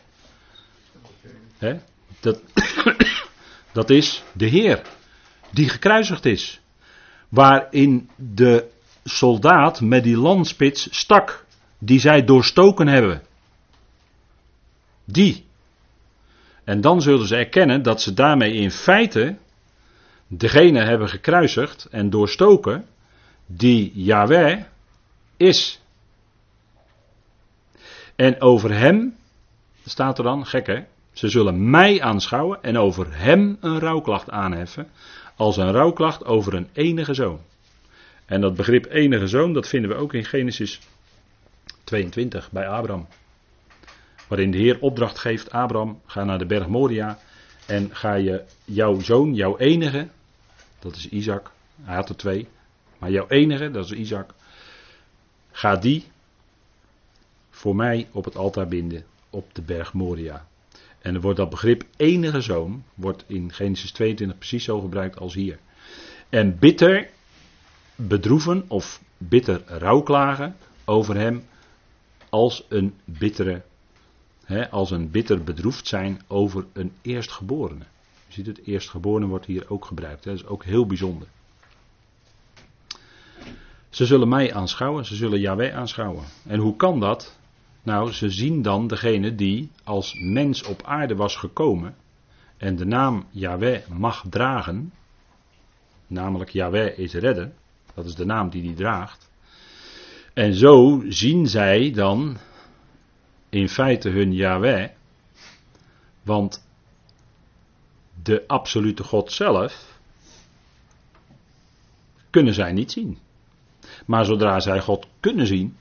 Hè? 1.57 1.79
Dat, 2.19 2.41
dat 3.71 3.89
is 3.89 4.23
de 4.33 4.45
Heer. 4.45 4.81
Die 5.51 5.69
gekruisigd 5.69 6.25
is. 6.25 6.59
Waarin 7.29 8.09
de 8.15 8.69
soldaat 9.03 9.81
met 9.81 10.03
die 10.03 10.17
landspits 10.17 10.87
stak 10.91 11.45
die 11.77 11.99
zij 11.99 12.23
doorstoken 12.23 12.87
hebben. 12.87 13.21
Die. 15.05 15.45
En 16.63 16.81
dan 16.81 17.01
zullen 17.01 17.27
ze 17.27 17.35
erkennen 17.35 17.81
dat 17.81 18.01
ze 18.01 18.13
daarmee 18.13 18.53
in 18.53 18.71
feite 18.71 19.37
degene 20.27 20.83
hebben 20.83 21.09
gekruisigd 21.09 21.87
en 21.91 22.09
doorstoken 22.09 22.85
die 23.45 23.91
Yahweh 23.95 24.63
is. 25.37 25.81
En 28.15 28.41
over 28.41 28.73
hem, 28.73 29.15
staat 29.85 30.17
er 30.17 30.23
dan, 30.23 30.45
gek 30.45 30.67
hè, 30.67 30.83
Ze 31.11 31.29
zullen 31.29 31.69
mij 31.69 32.01
aanschouwen 32.01 32.63
en 32.63 32.77
over 32.77 33.07
hem 33.09 33.57
een 33.61 33.79
rouwklacht 33.79 34.29
aanheffen, 34.29 34.87
als 35.35 35.57
een 35.57 35.71
rouwklacht 35.71 36.25
over 36.25 36.53
een 36.53 36.67
enige 36.73 37.13
zoon. 37.13 37.39
En 38.25 38.41
dat 38.41 38.55
begrip 38.55 38.85
enige 38.85 39.27
zoon, 39.27 39.53
dat 39.53 39.67
vinden 39.67 39.89
we 39.89 39.95
ook 39.95 40.13
in 40.13 40.25
Genesis 40.25 40.79
22 41.83 42.51
bij 42.51 42.67
Abraham. 42.67 43.07
Waarin 44.27 44.51
de 44.51 44.57
Heer 44.57 44.79
opdracht 44.79 45.19
geeft, 45.19 45.51
Abraham, 45.51 46.01
ga 46.05 46.23
naar 46.23 46.39
de 46.39 46.45
berg 46.45 46.67
Moria 46.67 47.19
en 47.65 47.95
ga 47.95 48.13
je 48.13 48.43
jouw 48.65 48.99
zoon, 48.99 49.33
jouw 49.33 49.57
enige, 49.57 50.07
dat 50.79 50.95
is 50.95 51.09
Isaac, 51.09 51.51
hij 51.81 51.95
had 51.95 52.09
er 52.09 52.15
twee, 52.15 52.47
maar 52.97 53.11
jouw 53.11 53.27
enige, 53.27 53.71
dat 53.71 53.85
is 53.85 53.91
Isaac, 53.91 54.33
ga 55.51 55.75
die 55.75 56.05
voor 57.49 57.75
mij 57.75 58.07
op 58.11 58.25
het 58.25 58.35
altaar 58.35 58.67
binden 58.67 59.05
op 59.29 59.55
de 59.55 59.61
berg 59.61 59.93
Moria. 59.93 60.47
En 60.99 61.15
er 61.15 61.21
wordt 61.21 61.37
dat 61.37 61.49
begrip 61.49 61.83
enige 61.97 62.41
zoon, 62.41 62.83
wordt 62.93 63.23
in 63.27 63.53
Genesis 63.53 63.91
22 63.91 64.37
precies 64.37 64.63
zo 64.63 64.79
gebruikt 64.79 65.19
als 65.19 65.33
hier. 65.33 65.59
En 66.29 66.59
bitter 66.59 67.09
bedroeven 67.95 68.65
of 68.67 69.01
bitter 69.17 69.61
rouwklagen 69.65 70.55
over 70.85 71.15
hem 71.15 71.43
als 72.29 72.65
een 72.69 72.93
bittere, 73.05 73.61
hè, 74.45 74.69
als 74.69 74.91
een 74.91 75.11
bitter 75.11 75.43
bedroefd 75.43 75.87
zijn 75.87 76.21
over 76.27 76.65
een 76.73 76.91
eerstgeborene. 77.01 77.85
Je 78.27 78.33
ziet 78.33 78.45
het, 78.45 78.65
eerstgeborene 78.65 79.25
wordt 79.25 79.45
hier 79.45 79.69
ook 79.69 79.85
gebruikt. 79.85 80.23
Hè, 80.23 80.31
dat 80.31 80.39
is 80.39 80.47
ook 80.47 80.63
heel 80.63 80.85
bijzonder. 80.85 81.27
Ze 83.89 84.05
zullen 84.05 84.27
mij 84.27 84.53
aanschouwen, 84.53 85.05
ze 85.05 85.15
zullen 85.15 85.39
Yahweh 85.39 85.75
aanschouwen. 85.75 86.23
En 86.45 86.59
hoe 86.59 86.75
kan 86.75 86.99
dat? 86.99 87.39
Nou, 87.83 88.11
ze 88.11 88.29
zien 88.29 88.61
dan 88.61 88.87
degene 88.87 89.35
die 89.35 89.71
als 89.83 90.13
mens 90.13 90.63
op 90.63 90.83
aarde 90.83 91.15
was 91.15 91.35
gekomen 91.35 91.95
en 92.57 92.75
de 92.75 92.85
naam 92.85 93.25
Yahweh 93.31 93.87
mag 93.87 94.23
dragen, 94.29 94.93
namelijk 96.07 96.49
Yahweh 96.49 96.97
is 96.97 97.13
redder, 97.13 97.51
dat 97.93 98.05
is 98.05 98.15
de 98.15 98.25
naam 98.25 98.49
die 98.49 98.63
hij 98.63 98.73
draagt. 98.73 99.26
En 100.37 100.53
zo 100.53 101.03
zien 101.07 101.47
zij 101.47 101.91
dan 101.91 102.37
in 103.49 103.69
feite 103.69 104.09
hun 104.09 104.33
Yahweh, 104.33 104.89
want 106.23 106.67
de 108.23 108.43
absolute 108.47 109.03
God 109.03 109.31
zelf 109.31 109.99
kunnen 112.29 112.53
zij 112.53 112.71
niet 112.71 112.91
zien. 112.91 113.17
Maar 114.05 114.25
zodra 114.25 114.59
zij 114.59 114.79
God 114.79 115.07
kunnen 115.19 115.47
zien, 115.47 115.77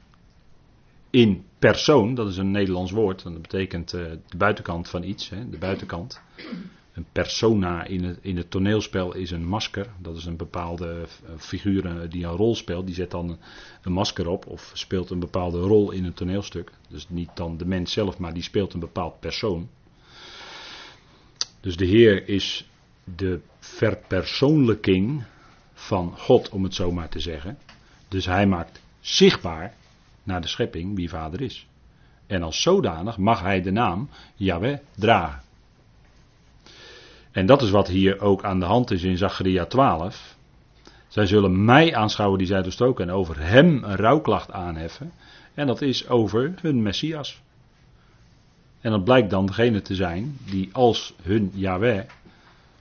in 1.10 1.44
persoon, 1.58 2.14
dat 2.14 2.28
is 2.28 2.36
een 2.36 2.50
Nederlands 2.50 2.90
woord, 2.90 3.22
dat 3.22 3.42
betekent 3.42 3.94
uh, 3.94 4.10
de 4.26 4.36
buitenkant 4.36 4.88
van 4.88 5.02
iets, 5.02 5.28
de 5.28 5.58
buitenkant. 5.58 6.20
Een 6.96 7.06
persona 7.12 7.84
in 7.84 8.04
het, 8.04 8.18
in 8.20 8.36
het 8.36 8.50
toneelspel 8.50 9.14
is 9.14 9.30
een 9.30 9.46
masker. 9.46 9.86
Dat 9.98 10.16
is 10.16 10.24
een 10.24 10.36
bepaalde 10.36 11.06
figuur 11.36 11.86
eh, 11.86 12.10
die 12.10 12.24
een 12.24 12.36
rol 12.36 12.54
speelt. 12.54 12.86
Die 12.86 12.94
zet 12.94 13.10
dan 13.10 13.38
een 13.82 13.92
masker 13.92 14.28
op 14.28 14.46
of 14.46 14.70
speelt 14.74 15.10
een 15.10 15.18
bepaalde 15.18 15.60
rol 15.60 15.90
in 15.90 16.04
een 16.04 16.14
toneelstuk. 16.14 16.72
Dus 16.88 17.08
niet 17.08 17.30
dan 17.34 17.56
de 17.56 17.66
mens 17.66 17.92
zelf, 17.92 18.18
maar 18.18 18.34
die 18.34 18.42
speelt 18.42 18.74
een 18.74 18.80
bepaald 18.80 19.20
persoon. 19.20 19.68
Dus 21.60 21.76
de 21.76 21.86
Heer 21.86 22.28
is 22.28 22.70
de 23.04 23.40
verpersoonlijking 23.58 25.24
van 25.72 26.18
God, 26.18 26.48
om 26.48 26.62
het 26.62 26.74
zo 26.74 26.92
maar 26.92 27.08
te 27.08 27.20
zeggen. 27.20 27.58
Dus 28.08 28.26
hij 28.26 28.46
maakt 28.46 28.80
zichtbaar 29.00 29.74
naar 30.22 30.40
de 30.40 30.48
schepping 30.48 30.96
wie 30.96 31.08
vader 31.08 31.40
is. 31.40 31.66
En 32.26 32.42
als 32.42 32.62
zodanig 32.62 33.16
mag 33.18 33.40
hij 33.40 33.62
de 33.62 33.70
naam 33.70 34.08
Yahweh 34.34 34.78
dragen. 34.94 35.44
En 37.36 37.46
dat 37.46 37.62
is 37.62 37.70
wat 37.70 37.88
hier 37.88 38.20
ook 38.20 38.44
aan 38.44 38.58
de 38.60 38.64
hand 38.64 38.90
is 38.90 39.02
in 39.02 39.16
Zacharia 39.16 39.64
12. 39.64 40.36
Zij 41.08 41.26
zullen 41.26 41.64
mij 41.64 41.94
aanschouwen 41.94 42.38
die 42.38 42.46
zij 42.46 42.62
doorstoken 42.62 43.08
en 43.08 43.14
over 43.14 43.40
hem 43.40 43.84
een 43.84 43.96
rouwklacht 43.96 44.52
aanheffen. 44.52 45.12
En 45.54 45.66
dat 45.66 45.82
is 45.82 46.08
over 46.08 46.54
hun 46.60 46.82
Messias. 46.82 47.42
En 48.80 48.90
dat 48.90 49.04
blijkt 49.04 49.30
dan 49.30 49.46
degene 49.46 49.82
te 49.82 49.94
zijn 49.94 50.36
die 50.50 50.68
als 50.72 51.14
hun 51.22 51.50
Yahweh 51.54 52.04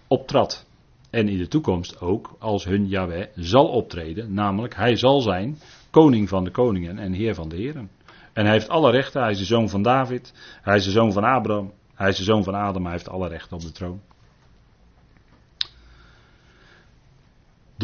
optrad. 0.08 0.66
En 1.10 1.30
in 1.30 1.38
de 1.38 1.48
toekomst 1.48 2.02
ook 2.02 2.36
als 2.40 2.64
hun 2.64 2.88
Yahweh 2.88 3.28
zal 3.36 3.68
optreden. 3.68 4.34
Namelijk, 4.34 4.76
hij 4.76 4.96
zal 4.96 5.22
zijn 5.22 5.58
koning 5.90 6.30
van 6.30 6.44
de 6.44 6.52
koningen 6.52 6.98
en 6.98 7.14
heer 7.14 7.36
van 7.36 7.50
de 7.50 7.56
heren. 7.56 7.90
En 8.34 8.44
hij 8.44 8.54
heeft 8.54 8.70
alle 8.70 8.92
rechten. 8.92 9.22
Hij 9.22 9.32
is 9.32 9.38
de 9.38 9.46
zoon 9.46 9.70
van 9.70 9.82
David. 9.82 10.34
Hij 10.62 10.76
is 10.76 10.84
de 10.84 10.92
zoon 10.92 11.14
van 11.14 11.24
Abraham. 11.24 11.72
Hij 11.94 12.10
is 12.10 12.18
de 12.18 12.24
zoon 12.24 12.44
van 12.44 12.56
Adam. 12.56 12.84
Hij 12.84 12.92
heeft 12.92 13.10
alle 13.10 13.28
rechten 13.28 13.58
op 13.58 13.62
de 13.62 13.72
troon. 13.72 14.02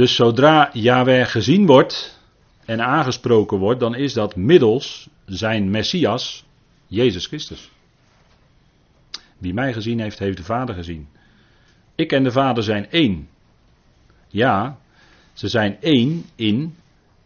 Dus 0.01 0.15
zodra 0.15 0.69
Yahweh 0.73 1.25
gezien 1.25 1.65
wordt 1.65 2.19
en 2.65 2.81
aangesproken 2.81 3.57
wordt, 3.57 3.79
dan 3.79 3.95
is 3.95 4.13
dat 4.13 4.35
middels 4.35 5.09
zijn 5.25 5.69
Messias, 5.69 6.45
Jezus 6.87 7.25
Christus. 7.25 7.71
Wie 9.37 9.53
mij 9.53 9.73
gezien 9.73 9.99
heeft, 9.99 10.19
heeft 10.19 10.37
de 10.37 10.43
Vader 10.43 10.75
gezien. 10.75 11.07
Ik 11.95 12.11
en 12.11 12.23
de 12.23 12.31
Vader 12.31 12.63
zijn 12.63 12.89
één. 12.89 13.29
Ja, 14.27 14.77
ze 15.33 15.47
zijn 15.47 15.77
één 15.81 16.25
in 16.35 16.75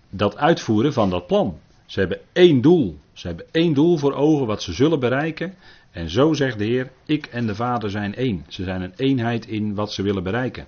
dat 0.10 0.38
uitvoeren 0.38 0.94
van 0.94 1.10
dat 1.10 1.28
plan. 1.28 1.60
Ze 1.86 2.00
hebben 2.00 2.20
één 2.34 2.62
doel. 2.62 3.00
Ze 3.14 3.28
hebben 3.28 3.46
één 3.52 3.74
doel 3.74 3.98
voor 3.98 4.14
ogen 4.14 4.46
wat 4.46 4.64
ze 4.64 4.74
zullen 4.74 5.00
bereiken. 5.00 5.56
En 5.92 6.10
zo 6.10 6.34
zegt 6.34 6.58
de 6.58 6.66
Heer, 6.66 6.92
ik 7.06 7.26
en 7.26 7.48
de 7.48 7.56
Vader 7.56 7.90
zijn 7.90 8.16
één. 8.16 8.46
Ze 8.48 8.64
zijn 8.64 8.82
een 8.82 8.94
eenheid 8.96 9.48
in 9.48 9.76
wat 9.76 9.94
ze 9.94 10.02
willen 10.02 10.24
bereiken. 10.24 10.66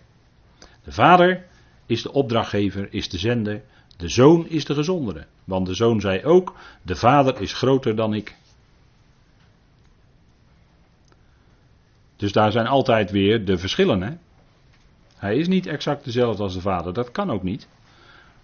De 0.84 0.92
Vader 0.92 1.46
is 1.88 2.02
de 2.02 2.12
opdrachtgever, 2.12 2.88
is 2.94 3.10
de 3.10 3.18
zender. 3.18 3.64
De 3.98 4.08
Zoon 4.08 4.48
is 4.48 4.66
de 4.66 4.74
gezondere. 4.74 5.26
Want 5.44 5.66
de 5.66 5.74
Zoon 5.74 6.02
zei 6.02 6.24
ook, 6.24 6.56
de 6.82 6.96
Vader 6.96 7.42
is 7.42 7.54
groter 7.54 7.96
dan 7.96 8.14
ik. 8.14 8.36
Dus 12.16 12.32
daar 12.32 12.52
zijn 12.52 12.68
altijd 12.68 13.12
weer 13.12 13.46
de 13.46 13.58
verschillen. 13.58 14.02
Hè? 14.02 14.12
Hij 15.16 15.38
is 15.38 15.48
niet 15.48 15.66
exact 15.66 16.04
dezelfde 16.04 16.44
als 16.44 16.54
de 16.54 16.62
Vader. 16.62 16.94
Dat 16.94 17.12
kan 17.12 17.32
ook 17.32 17.44
niet. 17.44 17.68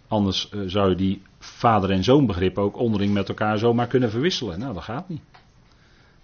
Anders 0.07 0.49
eh, 0.49 0.59
zou 0.65 0.89
je 0.89 0.95
die 0.95 1.21
vader- 1.39 1.91
en 1.91 2.03
zoonbegrip 2.03 2.57
ook 2.57 2.77
onderling 2.77 3.13
met 3.13 3.29
elkaar 3.29 3.57
zomaar 3.57 3.87
kunnen 3.87 4.09
verwisselen. 4.09 4.59
Nou, 4.59 4.73
dat 4.73 4.83
gaat 4.83 5.09
niet. 5.09 5.21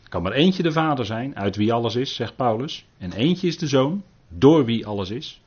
Er 0.03 0.09
kan 0.09 0.21
maar 0.21 0.31
eentje 0.31 0.63
de 0.63 0.71
vader 0.71 1.05
zijn, 1.05 1.35
uit 1.35 1.55
wie 1.55 1.73
alles 1.73 1.95
is, 1.95 2.15
zegt 2.15 2.35
Paulus. 2.35 2.85
En 2.97 3.11
eentje 3.11 3.47
is 3.47 3.57
de 3.57 3.67
zoon, 3.67 4.03
door 4.27 4.65
wie 4.65 4.85
alles 4.85 5.09
is. 5.09 5.41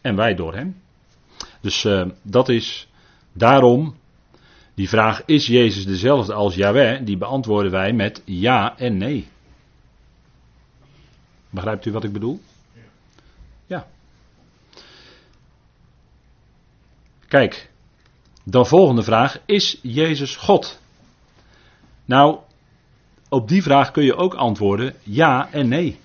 En 0.00 0.16
wij 0.16 0.34
door 0.34 0.54
hem. 0.54 0.80
Dus 1.60 1.84
uh, 1.84 2.08
dat 2.22 2.48
is 2.48 2.88
daarom 3.32 3.96
die 4.74 4.88
vraag: 4.88 5.22
is 5.24 5.46
Jezus 5.46 5.84
dezelfde 5.84 6.32
als 6.32 6.54
Yahweh? 6.54 7.04
Die 7.04 7.16
beantwoorden 7.16 7.70
wij 7.70 7.92
met 7.92 8.22
ja 8.24 8.78
en 8.78 8.96
nee. 8.96 9.28
Begrijpt 11.50 11.86
u 11.86 11.92
wat 11.92 12.04
ik 12.04 12.12
bedoel? 12.12 12.40
Ja. 13.66 13.86
Kijk, 17.28 17.70
dan 18.44 18.66
volgende 18.66 19.02
vraag: 19.02 19.40
is 19.46 19.78
Jezus 19.82 20.36
God? 20.36 20.80
Nou, 22.04 22.38
op 23.28 23.48
die 23.48 23.62
vraag 23.62 23.90
kun 23.90 24.04
je 24.04 24.16
ook 24.16 24.34
antwoorden 24.34 24.94
ja 25.02 25.52
en 25.52 25.68
nee. 25.68 26.00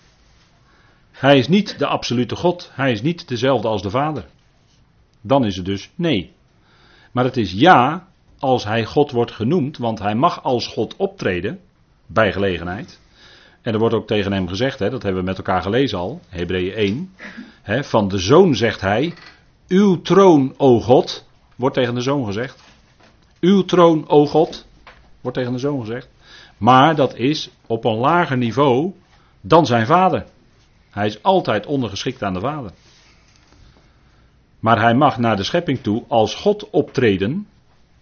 Hij 1.15 1.38
is 1.38 1.47
niet 1.47 1.80
de 1.80 1.86
absolute 1.86 2.36
God, 2.36 2.71
hij 2.73 2.91
is 2.91 3.01
niet 3.01 3.28
dezelfde 3.28 3.67
als 3.67 3.82
de 3.82 3.89
Vader. 3.89 4.25
Dan 5.21 5.45
is 5.45 5.56
het 5.56 5.65
dus 5.65 5.89
nee. 5.95 6.34
Maar 7.12 7.23
het 7.23 7.38
is 7.38 7.51
ja 7.51 8.08
als 8.39 8.63
hij 8.63 8.86
God 8.86 9.12
wordt 9.12 9.32
genoemd, 9.32 9.78
want 9.78 9.99
hij 9.99 10.15
mag 10.15 10.43
als 10.43 10.67
God 10.67 10.95
optreden 10.95 11.60
bij 12.06 12.32
gelegenheid. 12.32 12.99
En 13.62 13.73
er 13.73 13.80
wordt 13.80 13.95
ook 13.95 14.08
tegen 14.08 14.34
hem 14.34 14.47
gezegd, 14.47 14.80
hè, 14.80 14.89
dat 14.89 15.04
hebben 15.04 15.21
we 15.21 15.28
met 15.28 15.38
elkaar 15.38 15.62
gelezen 15.62 15.97
al, 15.97 16.19
Hebreeën 16.30 16.73
1. 16.73 17.13
Hè, 17.62 17.84
van 17.84 18.08
de 18.08 18.17
zoon 18.17 18.56
zegt 18.56 18.82
hij, 18.82 19.13
uw 19.67 20.01
troon, 20.01 20.54
o 20.58 20.80
God, 20.80 21.28
wordt 21.56 21.75
tegen 21.75 21.95
de 21.95 22.01
zoon 22.01 22.25
gezegd. 22.25 22.63
Uw 23.39 23.63
troon, 23.63 24.10
o 24.10 24.25
God, 24.25 24.67
wordt 25.21 25.38
tegen 25.38 25.54
de 25.54 25.60
zoon 25.60 25.80
gezegd. 25.80 26.10
Maar 26.58 26.95
dat 26.95 27.15
is 27.15 27.49
op 27.67 27.86
een 27.86 27.97
lager 27.97 28.38
niveau 28.38 28.93
dan 29.41 29.65
zijn 29.65 29.86
vader. 29.86 30.25
Hij 30.95 31.05
is 31.05 31.23
altijd 31.23 31.65
ondergeschikt 31.65 32.23
aan 32.23 32.34
de 32.34 32.39
vader. 32.39 32.71
Maar 34.60 34.81
hij 34.81 34.93
mag 34.93 35.17
naar 35.17 35.36
de 35.36 35.43
schepping 35.43 35.79
toe 35.79 36.03
als 36.08 36.36
God 36.36 36.69
optreden, 36.69 37.47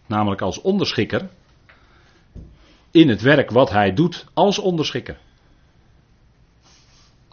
namelijk 0.06 0.42
als 0.42 0.62
onderschikker, 0.62 1.30
in 2.92 3.10
het 3.10 3.22
werk 3.22 3.50
wat 3.50 3.70
hij 3.70 3.94
doet 3.94 4.26
als 4.34 4.60
onderschikker. 4.60 5.18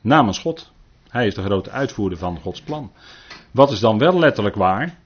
Namens 0.03 0.39
God. 0.39 0.73
Hij 1.09 1.27
is 1.27 1.35
de 1.35 1.43
grote 1.43 1.71
uitvoerder 1.71 2.19
van 2.19 2.41
Gods 2.41 2.61
plan. 2.61 2.93
Wat 3.51 3.73
is 3.73 3.81
dan 3.81 3.99
wel 3.99 4.19
letterlijk 4.19 4.57
waar? 4.57 4.99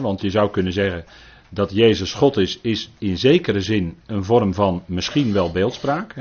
Want 0.00 0.20
je 0.20 0.30
zou 0.30 0.50
kunnen 0.50 0.72
zeggen 0.72 1.04
dat 1.48 1.72
Jezus 1.72 2.14
God 2.14 2.36
is, 2.36 2.60
is 2.60 2.90
in 2.98 3.18
zekere 3.18 3.60
zin 3.60 3.98
een 4.06 4.24
vorm 4.24 4.54
van 4.54 4.82
misschien 4.86 5.32
wel 5.32 5.52
beeldspraak. 5.52 6.14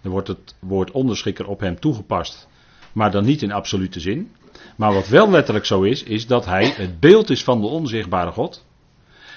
Dan 0.00 0.12
wordt 0.12 0.28
het 0.28 0.54
woord 0.58 0.90
onderschikker 0.90 1.46
op 1.46 1.60
hem 1.60 1.80
toegepast, 1.80 2.48
maar 2.92 3.10
dan 3.10 3.24
niet 3.24 3.42
in 3.42 3.52
absolute 3.52 4.00
zin. 4.00 4.30
Maar 4.76 4.92
wat 4.92 5.08
wel 5.08 5.30
letterlijk 5.30 5.66
zo 5.66 5.82
is, 5.82 6.02
is 6.02 6.26
dat 6.26 6.44
hij 6.44 6.72
het 6.76 7.00
beeld 7.00 7.30
is 7.30 7.44
van 7.44 7.60
de 7.60 7.66
onzichtbare 7.66 8.30
God. 8.30 8.64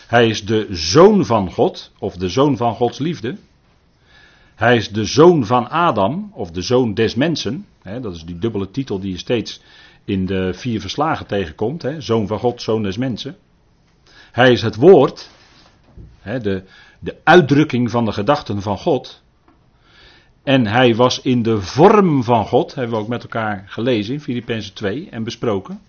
Hij 0.07 0.27
is 0.27 0.45
de 0.45 0.67
zoon 0.69 1.25
van 1.25 1.51
God, 1.51 1.91
of 1.99 2.17
de 2.17 2.29
zoon 2.29 2.57
van 2.57 2.75
Gods 2.75 2.99
liefde. 2.99 3.37
Hij 4.55 4.75
is 4.75 4.89
de 4.89 5.05
zoon 5.05 5.45
van 5.45 5.69
Adam, 5.69 6.31
of 6.33 6.51
de 6.51 6.61
zoon 6.61 6.93
des 6.93 7.15
mensen. 7.15 7.65
dat 8.01 8.15
is 8.15 8.23
die 8.23 8.39
dubbele 8.39 8.71
titel 8.71 8.99
die 8.99 9.11
je 9.11 9.17
steeds 9.17 9.61
in 10.05 10.25
de 10.25 10.53
vier 10.53 10.81
verslagen 10.81 11.25
tegenkomt. 11.27 11.85
zoon 11.97 12.27
van 12.27 12.39
God, 12.39 12.61
zoon 12.61 12.83
des 12.83 12.97
mensen. 12.97 13.37
Hij 14.31 14.51
is 14.51 14.61
het 14.61 14.75
woord, 14.75 15.29
de, 16.23 16.63
de 16.99 17.15
uitdrukking 17.23 17.91
van 17.91 18.05
de 18.05 18.11
gedachten 18.11 18.61
van 18.61 18.77
God. 18.77 19.22
En 20.43 20.67
hij 20.67 20.95
was 20.95 21.21
in 21.21 21.43
de 21.43 21.61
vorm 21.61 22.23
van 22.23 22.45
God, 22.45 22.75
hebben 22.75 22.95
we 22.95 23.01
ook 23.01 23.07
met 23.07 23.23
elkaar 23.23 23.63
gelezen 23.67 24.13
in 24.13 24.21
Filippenzen 24.21 24.73
2 24.73 25.09
en 25.09 25.23
besproken. 25.23 25.79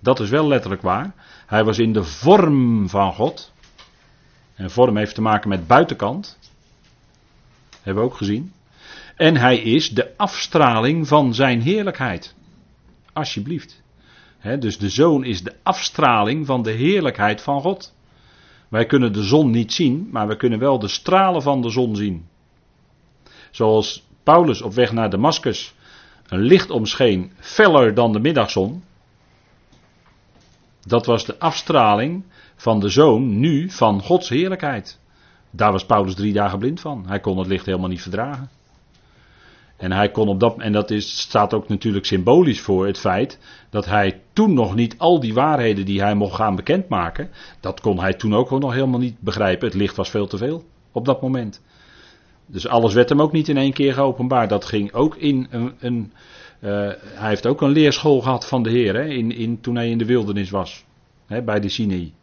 Dat 0.00 0.20
is 0.20 0.30
wel 0.30 0.46
letterlijk 0.46 0.82
waar. 0.82 1.14
Hij 1.46 1.64
was 1.64 1.78
in 1.78 1.92
de 1.92 2.04
vorm 2.04 2.88
van 2.88 3.12
God. 3.12 3.52
En 4.54 4.70
vorm 4.70 4.96
heeft 4.96 5.14
te 5.14 5.20
maken 5.20 5.48
met 5.48 5.66
buitenkant. 5.66 6.38
Hebben 7.82 8.02
we 8.02 8.10
ook 8.10 8.16
gezien. 8.16 8.52
En 9.16 9.36
hij 9.36 9.58
is 9.58 9.90
de 9.90 10.16
afstraling 10.16 11.08
van 11.08 11.34
zijn 11.34 11.60
heerlijkheid. 11.60 12.34
Alsjeblieft. 13.12 13.82
dus 14.58 14.78
de 14.78 14.88
zoon 14.88 15.24
is 15.24 15.42
de 15.42 15.54
afstraling 15.62 16.46
van 16.46 16.62
de 16.62 16.70
heerlijkheid 16.70 17.40
van 17.40 17.60
God. 17.60 17.94
Wij 18.68 18.86
kunnen 18.86 19.12
de 19.12 19.22
zon 19.22 19.50
niet 19.50 19.72
zien, 19.72 20.08
maar 20.12 20.28
we 20.28 20.36
kunnen 20.36 20.58
wel 20.58 20.78
de 20.78 20.88
stralen 20.88 21.42
van 21.42 21.62
de 21.62 21.70
zon 21.70 21.96
zien. 21.96 22.26
Zoals 23.56 24.06
Paulus 24.22 24.62
op 24.62 24.74
weg 24.74 24.92
naar 24.92 25.10
Damascus 25.10 25.74
een 26.28 26.40
licht 26.40 26.70
omscheen, 26.70 27.32
feller 27.38 27.94
dan 27.94 28.12
de 28.12 28.20
middagzon. 28.20 28.82
Dat 30.86 31.06
was 31.06 31.24
de 31.24 31.38
afstraling 31.38 32.24
van 32.56 32.80
de 32.80 32.88
zoon 32.88 33.40
nu 33.40 33.70
van 33.70 34.02
Gods 34.02 34.28
heerlijkheid. 34.28 34.98
Daar 35.50 35.72
was 35.72 35.86
Paulus 35.86 36.14
drie 36.14 36.32
dagen 36.32 36.58
blind 36.58 36.80
van. 36.80 37.04
Hij 37.06 37.20
kon 37.20 37.38
het 37.38 37.46
licht 37.46 37.66
helemaal 37.66 37.88
niet 37.88 38.02
verdragen. 38.02 38.50
En 39.76 39.92
hij 39.92 40.10
kon 40.10 40.28
op 40.28 40.40
dat, 40.40 40.58
en 40.58 40.72
dat 40.72 40.90
is, 40.90 41.20
staat 41.20 41.54
ook 41.54 41.68
natuurlijk 41.68 42.06
symbolisch 42.06 42.60
voor 42.60 42.86
het 42.86 42.98
feit 42.98 43.38
dat 43.70 43.84
hij 43.84 44.20
toen 44.32 44.54
nog 44.54 44.74
niet 44.74 44.98
al 44.98 45.20
die 45.20 45.34
waarheden 45.34 45.84
die 45.84 46.00
hij 46.00 46.14
mocht 46.14 46.34
gaan 46.34 46.56
bekendmaken, 46.56 47.30
dat 47.60 47.80
kon 47.80 48.00
hij 48.00 48.14
toen 48.14 48.34
ook 48.34 48.50
nog 48.50 48.72
helemaal 48.72 49.00
niet 49.00 49.20
begrijpen. 49.20 49.66
Het 49.66 49.76
licht 49.76 49.96
was 49.96 50.10
veel 50.10 50.26
te 50.26 50.36
veel 50.36 50.64
op 50.92 51.04
dat 51.04 51.22
moment. 51.22 51.62
Dus 52.46 52.66
alles 52.66 52.94
werd 52.94 53.08
hem 53.08 53.20
ook 53.20 53.32
niet 53.32 53.48
in 53.48 53.56
één 53.56 53.72
keer 53.72 53.92
geopenbaard. 53.92 54.48
Dat 54.48 54.64
ging 54.64 54.92
ook 54.92 55.16
in 55.16 55.46
een. 55.50 55.74
een 55.80 56.12
uh, 56.60 56.70
hij 57.00 57.28
heeft 57.28 57.46
ook 57.46 57.60
een 57.60 57.70
leerschool 57.70 58.20
gehad 58.20 58.46
van 58.46 58.62
de 58.62 58.70
Heer 58.70 58.94
hè, 58.94 59.04
in, 59.04 59.32
in, 59.32 59.60
toen 59.60 59.76
hij 59.76 59.88
in 59.88 59.98
de 59.98 60.04
wildernis 60.04 60.50
was. 60.50 60.84
Hè, 61.26 61.42
bij 61.42 61.60
de 61.60 61.68
Sinai. 61.68 62.14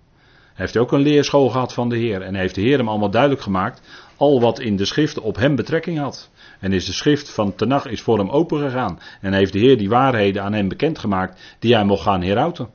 Hij 0.44 0.66
heeft 0.66 0.78
ook 0.78 0.92
een 0.92 1.02
leerschool 1.02 1.50
gehad 1.50 1.74
van 1.74 1.90
de 1.90 1.98
Heer. 1.98 2.22
En 2.22 2.36
heeft 2.36 2.56
de 2.56 2.62
Heer 2.62 2.78
hem 2.78 2.88
allemaal 2.88 3.10
duidelijk 3.10 3.42
gemaakt. 3.42 3.82
Al 4.18 4.42
wat 4.42 4.60
in 4.60 4.76
de 4.76 4.86
schriften 4.86 5.24
op 5.24 5.36
hem 5.36 5.56
betrekking 5.56 5.98
had. 5.98 6.30
En 6.60 6.72
is 6.72 6.86
de 6.86 6.94
schrift 6.94 7.30
van 7.30 7.56
Tenach 7.56 7.86
is 7.86 8.02
voor 8.02 8.18
hem 8.18 8.30
opengegaan. 8.30 9.00
En 9.22 9.34
heeft 9.34 9.54
de 9.54 9.60
Heer 9.60 9.78
die 9.78 9.90
waarheden 9.90 10.44
aan 10.44 10.54
hem 10.54 10.68
bekendgemaakt. 10.68 11.56
Die 11.60 11.74
hij 11.74 11.86
mocht 11.86 12.04
gaan 12.04 12.22
herhouden. 12.22 12.70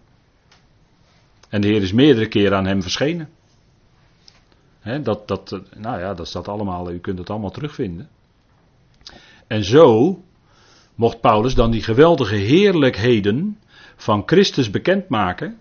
En 1.48 1.60
de 1.60 1.68
Heer 1.68 1.82
is 1.82 1.92
meerdere 1.92 2.28
keren 2.28 2.56
aan 2.56 2.66
hem 2.66 2.82
verschenen 2.82 3.28
dat, 5.02 5.28
dat, 5.28 5.60
nou 5.76 6.00
ja, 6.00 6.14
dat 6.14 6.28
staat 6.28 6.48
allemaal, 6.48 6.90
u 6.92 6.98
kunt 6.98 7.18
het 7.18 7.30
allemaal 7.30 7.50
terugvinden. 7.50 8.08
En 9.46 9.64
zo 9.64 10.18
mocht 10.94 11.20
Paulus 11.20 11.54
dan 11.54 11.70
die 11.70 11.82
geweldige 11.82 12.34
heerlijkheden 12.34 13.58
van 13.96 14.22
Christus 14.26 14.70
bekendmaken. 14.70 15.58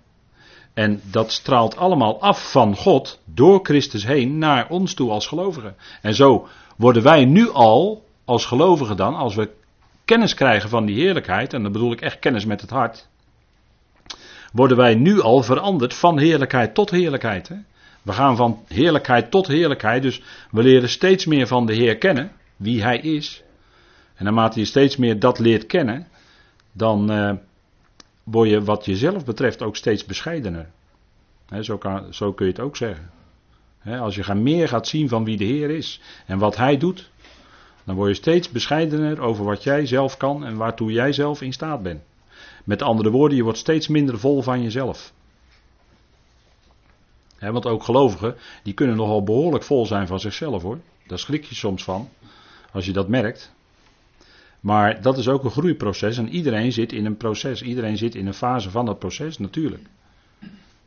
En 0.73 1.01
dat 1.11 1.31
straalt 1.31 1.77
allemaal 1.77 2.21
af 2.21 2.51
van 2.51 2.75
God 2.75 3.19
door 3.25 3.59
Christus 3.63 4.05
heen 4.05 4.37
naar 4.37 4.69
ons 4.69 4.93
toe 4.93 5.11
als 5.11 5.27
gelovigen. 5.27 5.75
En 6.01 6.13
zo 6.13 6.47
worden 6.75 7.03
wij 7.03 7.25
nu 7.25 7.49
al 7.49 8.05
als 8.25 8.45
gelovigen 8.45 8.97
dan, 8.97 9.15
als 9.15 9.35
we 9.35 9.49
kennis 10.05 10.33
krijgen 10.33 10.69
van 10.69 10.85
die 10.85 10.95
heerlijkheid, 10.95 11.53
en 11.53 11.63
dan 11.63 11.71
bedoel 11.71 11.91
ik 11.91 12.01
echt 12.01 12.19
kennis 12.19 12.45
met 12.45 12.61
het 12.61 12.69
hart, 12.69 13.07
worden 14.51 14.77
wij 14.77 14.95
nu 14.95 15.21
al 15.21 15.43
veranderd 15.43 15.93
van 15.93 16.19
heerlijkheid 16.19 16.73
tot 16.73 16.89
heerlijkheid. 16.89 17.47
Hè? 17.47 17.55
We 18.07 18.13
gaan 18.13 18.35
van 18.35 18.63
heerlijkheid 18.67 19.31
tot 19.31 19.47
heerlijkheid. 19.47 20.01
Dus 20.01 20.21
we 20.51 20.63
leren 20.63 20.89
steeds 20.89 21.25
meer 21.25 21.47
van 21.47 21.65
de 21.65 21.73
Heer 21.73 21.97
kennen. 21.97 22.31
Wie 22.55 22.83
Hij 22.83 22.97
is. 22.97 23.43
En 24.15 24.23
naarmate 24.23 24.59
je 24.59 24.65
steeds 24.65 24.97
meer 24.97 25.19
dat 25.19 25.39
leert 25.39 25.65
kennen. 25.65 26.07
Dan 26.71 27.11
uh, 27.11 27.31
word 28.23 28.49
je 28.49 28.63
wat 28.63 28.85
jezelf 28.85 29.25
betreft 29.25 29.61
ook 29.61 29.75
steeds 29.75 30.05
bescheidener. 30.05 30.69
zo, 31.61 31.77
kan, 31.77 32.13
zo, 32.13 32.33
kun 32.33 32.45
je 32.45 32.51
het 32.51 32.61
ook 32.61 32.77
zeggen. 32.77 33.11
als 33.83 34.15
je 34.15 34.33
meer 34.33 34.67
gaat 34.67 34.87
zien 34.87 35.09
van 35.09 35.23
wie 35.23 35.37
de 35.37 35.45
Heer 35.45 35.69
is. 35.69 36.01
En 36.25 36.37
wat 36.37 36.57
Hij 36.57 36.77
doet. 36.77 37.11
Dan 37.83 37.95
word 37.95 38.09
je 38.09 38.15
steeds 38.15 38.49
bescheidener 38.49 39.21
over 39.21 39.45
wat 39.45 39.63
jij 39.63 39.85
zelf 39.85 40.17
kan. 40.17 40.45
En 40.45 40.57
waartoe 40.57 40.91
jij 40.91 41.11
zelf 41.11 41.41
in 41.41 41.53
staat 41.53 41.83
bent. 41.83 42.01
Met 42.63 42.81
andere 42.81 43.09
woorden, 43.09 43.37
je 43.37 43.43
wordt 43.43 43.59
steeds 43.59 43.87
minder 43.87 44.19
vol 44.19 44.41
van 44.41 44.61
jezelf 44.61 45.13
want 47.39 47.65
ook 47.65 47.83
gelovigen, 47.83 48.35
die 48.63 48.73
kunnen 48.73 48.95
nogal 48.95 49.23
behoorlijk 49.23 49.63
vol 49.63 49.85
zijn 49.85 50.07
van 50.07 50.19
zichzelf 50.19 50.61
hoor. 50.61 50.79
Daar 51.07 51.19
schrik 51.19 51.45
je 51.45 51.55
soms 51.55 51.83
van, 51.83 52.09
als 52.71 52.85
je 52.85 52.93
dat 52.93 53.07
merkt. 53.07 53.55
Maar 54.59 55.01
dat 55.01 55.17
is 55.17 55.27
ook 55.27 55.43
een 55.43 55.51
groeiproces 55.51 56.17
en 56.17 56.29
iedereen 56.29 56.71
zit 56.71 56.93
in 56.93 57.05
een 57.05 57.17
proces. 57.17 57.61
Iedereen 57.61 57.97
zit 57.97 58.15
in 58.15 58.27
een 58.27 58.33
fase 58.33 58.69
van 58.69 58.85
dat 58.85 58.99
proces, 58.99 59.37
natuurlijk. 59.37 59.87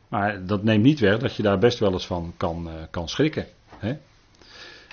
Maar 0.07 0.45
dat 0.45 0.63
neemt 0.63 0.83
niet 0.83 0.99
weg 0.99 1.19
dat 1.19 1.35
je 1.35 1.43
daar 1.43 1.59
best 1.59 1.79
wel 1.79 1.91
eens 1.91 2.05
van 2.05 2.33
kan, 2.37 2.67
uh, 2.67 2.73
kan 2.89 3.09
schrikken. 3.09 3.47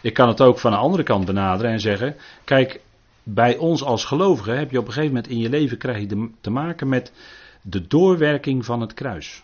Ik 0.02 0.14
kan 0.14 0.28
het 0.28 0.40
ook 0.40 0.58
van 0.58 0.70
de 0.70 0.76
andere 0.76 1.02
kant 1.02 1.24
benaderen 1.24 1.72
en 1.72 1.80
zeggen: 1.80 2.16
kijk, 2.44 2.80
bij 3.22 3.56
ons 3.56 3.82
als 3.82 4.04
gelovigen 4.04 4.58
heb 4.58 4.70
je 4.70 4.78
op 4.78 4.86
een 4.86 4.92
gegeven 4.92 5.14
moment 5.14 5.32
in 5.32 5.38
je 5.38 5.48
leven 5.48 5.78
krijg 5.78 5.98
je 5.98 6.30
te 6.40 6.50
maken 6.50 6.88
met 6.88 7.12
de 7.62 7.86
doorwerking 7.86 8.64
van 8.64 8.80
het 8.80 8.94
kruis. 8.94 9.42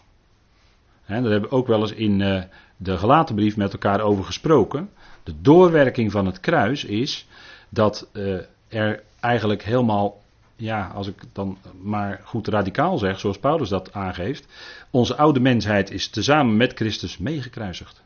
He, 1.04 1.20
daar 1.22 1.30
hebben 1.30 1.50
we 1.50 1.56
ook 1.56 1.66
wel 1.66 1.80
eens 1.80 1.92
in 1.92 2.20
uh, 2.20 2.42
de 2.76 2.98
gelaten 2.98 3.34
brief 3.34 3.56
met 3.56 3.72
elkaar 3.72 4.00
over 4.00 4.24
gesproken. 4.24 4.90
De 5.22 5.40
doorwerking 5.40 6.10
van 6.10 6.26
het 6.26 6.40
kruis 6.40 6.84
is 6.84 7.26
dat 7.68 8.08
uh, 8.12 8.40
er 8.68 9.02
eigenlijk 9.20 9.62
helemaal, 9.62 10.22
ja, 10.56 10.86
als 10.94 11.06
ik 11.06 11.22
dan 11.32 11.58
maar 11.82 12.20
goed 12.24 12.48
radicaal 12.48 12.98
zeg, 12.98 13.20
zoals 13.20 13.38
Paulus 13.38 13.68
dat 13.68 13.92
aangeeft, 13.92 14.46
onze 14.90 15.16
oude 15.16 15.40
mensheid 15.40 15.90
is 15.90 16.08
tezamen 16.08 16.56
met 16.56 16.72
Christus 16.74 17.18
meegekruisigd. 17.18 18.02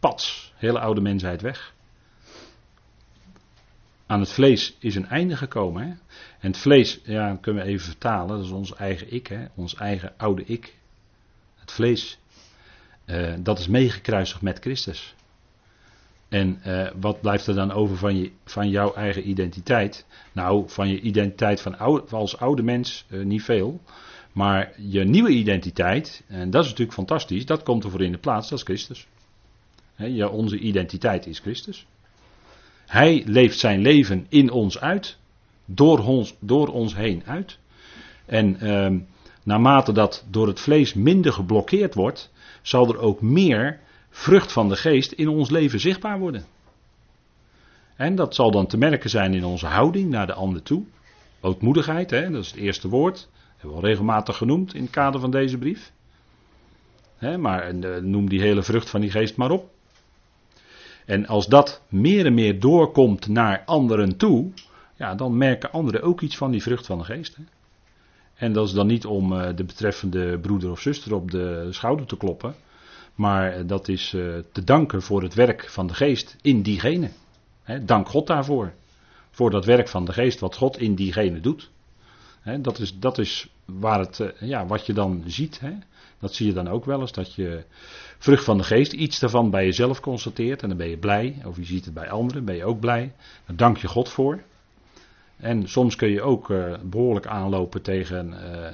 Pats, 0.00 0.52
hele 0.56 0.78
oude 0.78 1.00
mensheid 1.00 1.40
weg. 1.40 1.72
Aan 4.06 4.20
het 4.20 4.32
vlees 4.32 4.76
is 4.78 4.94
een 4.94 5.08
einde 5.08 5.36
gekomen. 5.36 5.82
Hè? 5.82 5.88
En 6.40 6.50
het 6.50 6.58
vlees, 6.58 7.00
ja, 7.04 7.38
kunnen 7.40 7.64
we 7.64 7.68
even 7.68 7.86
vertalen, 7.86 8.36
dat 8.36 8.44
is 8.44 8.50
ons 8.50 8.74
eigen 8.74 9.12
ik, 9.12 9.26
hè? 9.26 9.44
ons 9.54 9.74
eigen 9.74 10.12
oude 10.16 10.44
ik 10.44 10.78
vlees, 11.70 12.18
uh, 13.06 13.32
dat 13.38 13.58
is 13.58 13.68
meegekruisigd 13.68 14.42
met 14.42 14.58
Christus. 14.58 15.14
En 16.28 16.60
uh, 16.66 16.90
wat 17.00 17.20
blijft 17.20 17.46
er 17.46 17.54
dan 17.54 17.72
over 17.72 17.96
van, 17.96 18.16
je, 18.16 18.30
van 18.44 18.68
jouw 18.68 18.94
eigen 18.94 19.28
identiteit? 19.28 20.06
Nou, 20.32 20.64
van 20.68 20.88
je 20.88 21.00
identiteit 21.00 21.60
van 21.60 21.78
als 22.08 22.38
oude 22.38 22.62
mens 22.62 23.04
uh, 23.08 23.24
niet 23.24 23.42
veel. 23.42 23.80
Maar 24.32 24.72
je 24.76 25.04
nieuwe 25.04 25.30
identiteit, 25.30 26.22
en 26.26 26.50
dat 26.50 26.62
is 26.62 26.68
natuurlijk 26.70 26.96
fantastisch, 26.96 27.46
dat 27.46 27.62
komt 27.62 27.84
ervoor 27.84 28.02
in 28.02 28.12
de 28.12 28.18
plaats, 28.18 28.48
dat 28.48 28.58
is 28.58 28.64
Christus. 28.64 29.06
Ja, 29.96 30.28
onze 30.28 30.58
identiteit 30.58 31.26
is 31.26 31.38
Christus. 31.38 31.86
Hij 32.86 33.22
leeft 33.26 33.58
zijn 33.58 33.80
leven 33.80 34.26
in 34.28 34.50
ons 34.50 34.78
uit, 34.78 35.18
door 35.64 35.98
ons, 35.98 36.34
door 36.38 36.68
ons 36.68 36.96
heen 36.96 37.22
uit. 37.26 37.58
En 38.26 38.66
uh, 38.66 39.00
naarmate 39.42 39.92
dat 39.92 40.24
door 40.30 40.46
het 40.46 40.60
vlees 40.60 40.94
minder 40.94 41.32
geblokkeerd 41.32 41.94
wordt, 41.94 42.32
zal 42.62 42.88
er 42.88 42.98
ook 42.98 43.20
meer 43.20 43.80
vrucht 44.10 44.52
van 44.52 44.68
de 44.68 44.76
geest 44.76 45.12
in 45.12 45.28
ons 45.28 45.50
leven 45.50 45.80
zichtbaar 45.80 46.18
worden. 46.18 46.44
En 47.96 48.14
dat 48.14 48.34
zal 48.34 48.50
dan 48.50 48.66
te 48.66 48.76
merken 48.76 49.10
zijn 49.10 49.34
in 49.34 49.44
onze 49.44 49.66
houding 49.66 50.10
naar 50.10 50.26
de 50.26 50.32
ander 50.32 50.62
toe. 50.62 50.84
Ootmoedigheid, 51.40 52.10
hè, 52.10 52.30
dat 52.30 52.42
is 52.42 52.50
het 52.50 52.60
eerste 52.60 52.88
woord. 52.88 53.14
Dat 53.14 53.28
hebben 53.50 53.70
we 53.70 53.82
al 53.82 53.88
regelmatig 53.88 54.36
genoemd 54.36 54.74
in 54.74 54.82
het 54.82 54.90
kader 54.90 55.20
van 55.20 55.30
deze 55.30 55.58
brief. 55.58 55.92
Hè, 57.16 57.38
maar 57.38 57.62
eh, 57.62 58.02
noem 58.02 58.28
die 58.28 58.40
hele 58.40 58.62
vrucht 58.62 58.90
van 58.90 59.00
die 59.00 59.10
geest 59.10 59.36
maar 59.36 59.50
op. 59.50 59.70
En 61.06 61.26
als 61.26 61.46
dat 61.46 61.82
meer 61.88 62.26
en 62.26 62.34
meer 62.34 62.60
doorkomt 62.60 63.28
naar 63.28 63.62
anderen 63.66 64.16
toe, 64.16 64.50
ja, 64.96 65.14
dan 65.14 65.36
merken 65.36 65.72
anderen 65.72 66.02
ook 66.02 66.20
iets 66.20 66.36
van 66.36 66.50
die 66.50 66.62
vrucht 66.62 66.86
van 66.86 66.98
de 66.98 67.04
geest. 67.04 67.36
Hè. 67.36 67.42
En 68.40 68.52
dat 68.52 68.66
is 68.66 68.72
dan 68.72 68.86
niet 68.86 69.06
om 69.06 69.32
eh, 69.32 69.56
de 69.56 69.64
betreffende 69.64 70.38
broeder 70.38 70.70
of 70.70 70.80
zuster 70.80 71.14
op 71.14 71.30
de 71.30 71.66
schouder 71.70 72.06
te 72.06 72.16
kloppen. 72.16 72.54
Maar 73.14 73.66
dat 73.66 73.88
is 73.88 74.14
eh, 74.14 74.22
te 74.52 74.64
danken 74.64 75.02
voor 75.02 75.22
het 75.22 75.34
werk 75.34 75.68
van 75.68 75.86
de 75.86 75.94
geest 75.94 76.36
in 76.42 76.62
diegene. 76.62 77.10
dank 77.82 78.08
God 78.08 78.26
daarvoor. 78.26 78.72
Voor 79.30 79.50
dat 79.50 79.64
werk 79.64 79.88
van 79.88 80.04
de 80.04 80.12
geest 80.12 80.40
wat 80.40 80.56
God 80.56 80.78
in 80.78 80.94
diegene 80.94 81.40
doet. 81.40 81.70
dat, 82.60 82.78
is, 82.78 82.98
dat 82.98 83.18
is 83.18 83.48
waar 83.64 83.98
het, 83.98 84.20
eh, 84.20 84.48
ja, 84.48 84.66
wat 84.66 84.86
je 84.86 84.92
dan 84.92 85.22
ziet. 85.26 85.60
Dat 86.18 86.34
zie 86.34 86.46
je 86.46 86.52
dan 86.52 86.68
ook 86.68 86.84
wel 86.84 87.00
eens, 87.00 87.12
dat 87.12 87.34
je 87.34 87.64
vrucht 88.18 88.44
van 88.44 88.58
de 88.58 88.64
geest, 88.64 88.92
iets 88.92 89.18
daarvan 89.18 89.50
bij 89.50 89.64
jezelf 89.64 90.00
constateert 90.00 90.62
en 90.62 90.68
dan 90.68 90.78
ben 90.78 90.88
je 90.88 90.98
blij. 90.98 91.42
Of 91.44 91.56
je 91.56 91.64
ziet 91.64 91.84
het 91.84 91.94
bij 91.94 92.10
anderen, 92.10 92.44
ben 92.44 92.56
je 92.56 92.64
ook 92.64 92.80
blij. 92.80 93.12
Daar 93.46 93.56
dank 93.56 93.76
je 93.76 93.88
God 93.88 94.08
voor. 94.08 94.42
En 95.40 95.68
soms 95.68 95.96
kun 95.96 96.08
je 96.08 96.22
ook 96.22 96.48
uh, 96.48 96.74
behoorlijk 96.84 97.26
aanlopen 97.26 97.82
tegen 97.82 98.28
uh, 98.28 98.66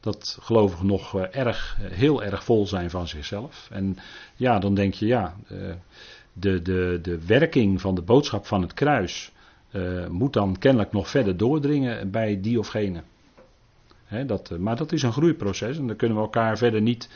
dat 0.00 0.38
gelovigen 0.40 0.86
nog 0.86 1.14
uh, 1.16 1.22
erg, 1.30 1.78
heel 1.80 2.22
erg 2.22 2.44
vol 2.44 2.66
zijn 2.66 2.90
van 2.90 3.08
zichzelf. 3.08 3.68
En 3.72 3.96
ja, 4.36 4.58
dan 4.58 4.74
denk 4.74 4.94
je, 4.94 5.06
ja, 5.06 5.36
de, 6.32 6.62
de, 6.62 6.98
de 7.02 7.26
werking 7.26 7.80
van 7.80 7.94
de 7.94 8.02
boodschap 8.02 8.46
van 8.46 8.62
het 8.62 8.74
kruis 8.74 9.32
moet 10.08 10.32
dan 10.32 10.58
kennelijk 10.58 10.92
nog 10.92 11.08
verder 11.08 11.36
doordringen 11.36 12.10
bij 12.10 12.40
die 12.40 12.58
of 12.58 12.68
gene 12.68 13.02
dat, 14.26 14.50
eh, 14.50 14.58
maar 14.58 14.76
dat 14.76 14.92
is 14.92 15.02
een 15.02 15.12
groeiproces 15.12 15.78
en 15.78 15.86
daar 15.86 15.96
kunnen 15.96 16.16
we 16.16 16.22
elkaar 16.22 16.58
verder 16.58 16.80
niet 16.80 17.08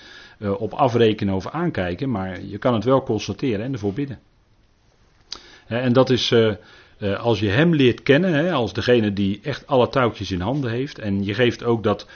op 0.58 0.72
afrekenen 0.72 1.34
of 1.34 1.46
aankijken, 1.46 2.10
maar 2.10 2.42
je 2.42 2.58
kan 2.58 2.74
het 2.74 2.84
wel 2.84 3.02
constateren 3.02 3.64
en 3.64 3.72
ervoor 3.72 3.92
bidden. 3.92 4.18
en 5.66 5.92
dat 5.92 6.10
is 6.10 6.34
als 7.18 7.40
je 7.40 7.48
hem 7.48 7.74
leert 7.74 8.02
kennen, 8.02 8.52
als 8.52 8.72
degene 8.72 9.12
die 9.12 9.40
echt 9.42 9.66
alle 9.66 9.88
touwtjes 9.88 10.30
in 10.30 10.40
handen 10.40 10.70
heeft, 10.70 10.98
en 10.98 11.24
je 11.24 11.34
geeft 11.34 11.64
ook 11.64 11.82
dat, 11.82 12.06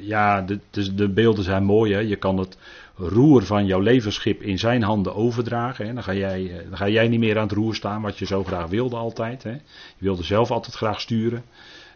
ja, 0.00 0.42
de, 0.42 0.58
de, 0.70 0.94
de, 0.94 1.08
beelden 1.08 1.44
zijn 1.44 1.64
mooi, 1.64 1.92
hè? 1.92 1.98
je 1.98 2.16
kan 2.16 2.38
het 2.38 2.56
roer 2.96 3.42
van 3.42 3.66
jouw 3.66 3.80
levensschip 3.80 4.42
in 4.42 4.58
zijn 4.58 4.82
handen 4.82 5.14
overdragen. 5.14 5.86
Hè? 5.86 5.94
Dan, 5.94 6.02
ga 6.02 6.14
jij, 6.14 6.64
dan 6.68 6.76
ga 6.76 6.88
jij 6.88 7.08
niet 7.08 7.20
meer 7.20 7.36
aan 7.36 7.46
het 7.46 7.56
roer 7.56 7.74
staan, 7.74 8.02
wat 8.02 8.18
je 8.18 8.26
zo 8.26 8.44
graag 8.44 8.66
wilde 8.66 8.96
altijd. 8.96 9.42
Hè? 9.42 9.50
Je 9.50 9.60
wilde 9.98 10.22
zelf 10.22 10.50
altijd 10.50 10.74
graag 10.74 11.00
sturen. 11.00 11.44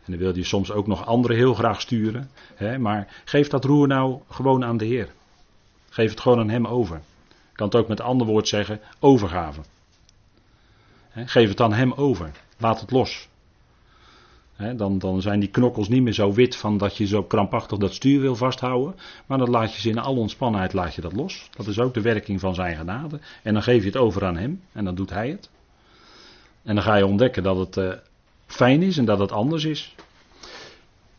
En 0.05 0.15
dan 0.15 0.19
wil 0.19 0.37
je 0.37 0.45
soms 0.45 0.73
ook 0.73 0.87
nog 0.87 1.07
anderen 1.07 1.37
heel 1.37 1.55
graag 1.55 1.81
sturen. 1.81 2.31
Hè, 2.55 2.79
maar 2.79 3.23
geef 3.25 3.49
dat 3.49 3.65
roer 3.65 3.87
nou 3.87 4.19
gewoon 4.31 4.65
aan 4.65 4.77
de 4.77 4.85
Heer. 4.85 5.09
Geef 5.89 6.11
het 6.11 6.21
gewoon 6.21 6.39
aan 6.39 6.51
Hem 6.51 6.67
over. 6.67 6.97
Ik 7.51 7.57
kan 7.57 7.67
het 7.67 7.77
ook 7.77 7.89
met 7.89 7.99
een 7.99 8.05
ander 8.05 8.27
woord 8.27 8.49
zeggen, 8.49 8.81
overgave. 9.01 9.61
Geef 11.27 11.49
het 11.49 11.61
aan 11.61 11.73
Hem 11.73 11.93
over. 11.93 12.31
Laat 12.59 12.81
het 12.81 12.91
los. 12.91 13.29
Dan, 14.77 14.99
dan 14.99 15.23
zijn 15.23 15.41
die 15.41 15.49
knokkels 15.49 15.89
niet 15.89 16.03
meer 16.03 16.13
zo 16.13 16.33
wit 16.33 16.57
van 16.57 16.79
dat 16.79 16.97
je 16.97 17.07
zo 17.07 17.23
krampachtig 17.23 17.79
dat 17.79 17.95
stuur 17.95 18.21
wil 18.21 18.37
vasthouden. 18.37 18.95
Maar 19.27 19.39
dan 19.39 19.51
laat 19.51 19.75
je 19.75 19.81
ze 19.81 19.89
in 19.89 19.99
alle 19.99 20.19
ontspannenheid 20.19 20.73
laat 20.73 20.95
je 20.95 21.01
dat 21.01 21.13
los. 21.13 21.49
Dat 21.57 21.67
is 21.67 21.79
ook 21.79 21.95
de 21.95 22.01
werking 22.01 22.41
van 22.41 22.55
zijn 22.55 22.77
genade. 22.77 23.21
En 23.43 23.53
dan 23.53 23.63
geef 23.63 23.81
je 23.81 23.89
het 23.89 23.97
over 23.97 24.25
aan 24.25 24.37
Hem. 24.37 24.63
En 24.73 24.85
dan 24.85 24.95
doet 24.95 25.11
Hij 25.11 25.29
het. 25.31 25.51
En 26.63 26.75
dan 26.75 26.85
ga 26.85 26.97
je 26.97 27.07
ontdekken 27.07 27.43
dat 27.43 27.57
het 27.57 27.77
uh, 27.77 27.93
fijn 28.47 28.83
is 28.83 28.99
en 28.99 29.05
dat 29.05 29.19
het 29.19 29.33
anders 29.33 29.65
is. 29.65 29.95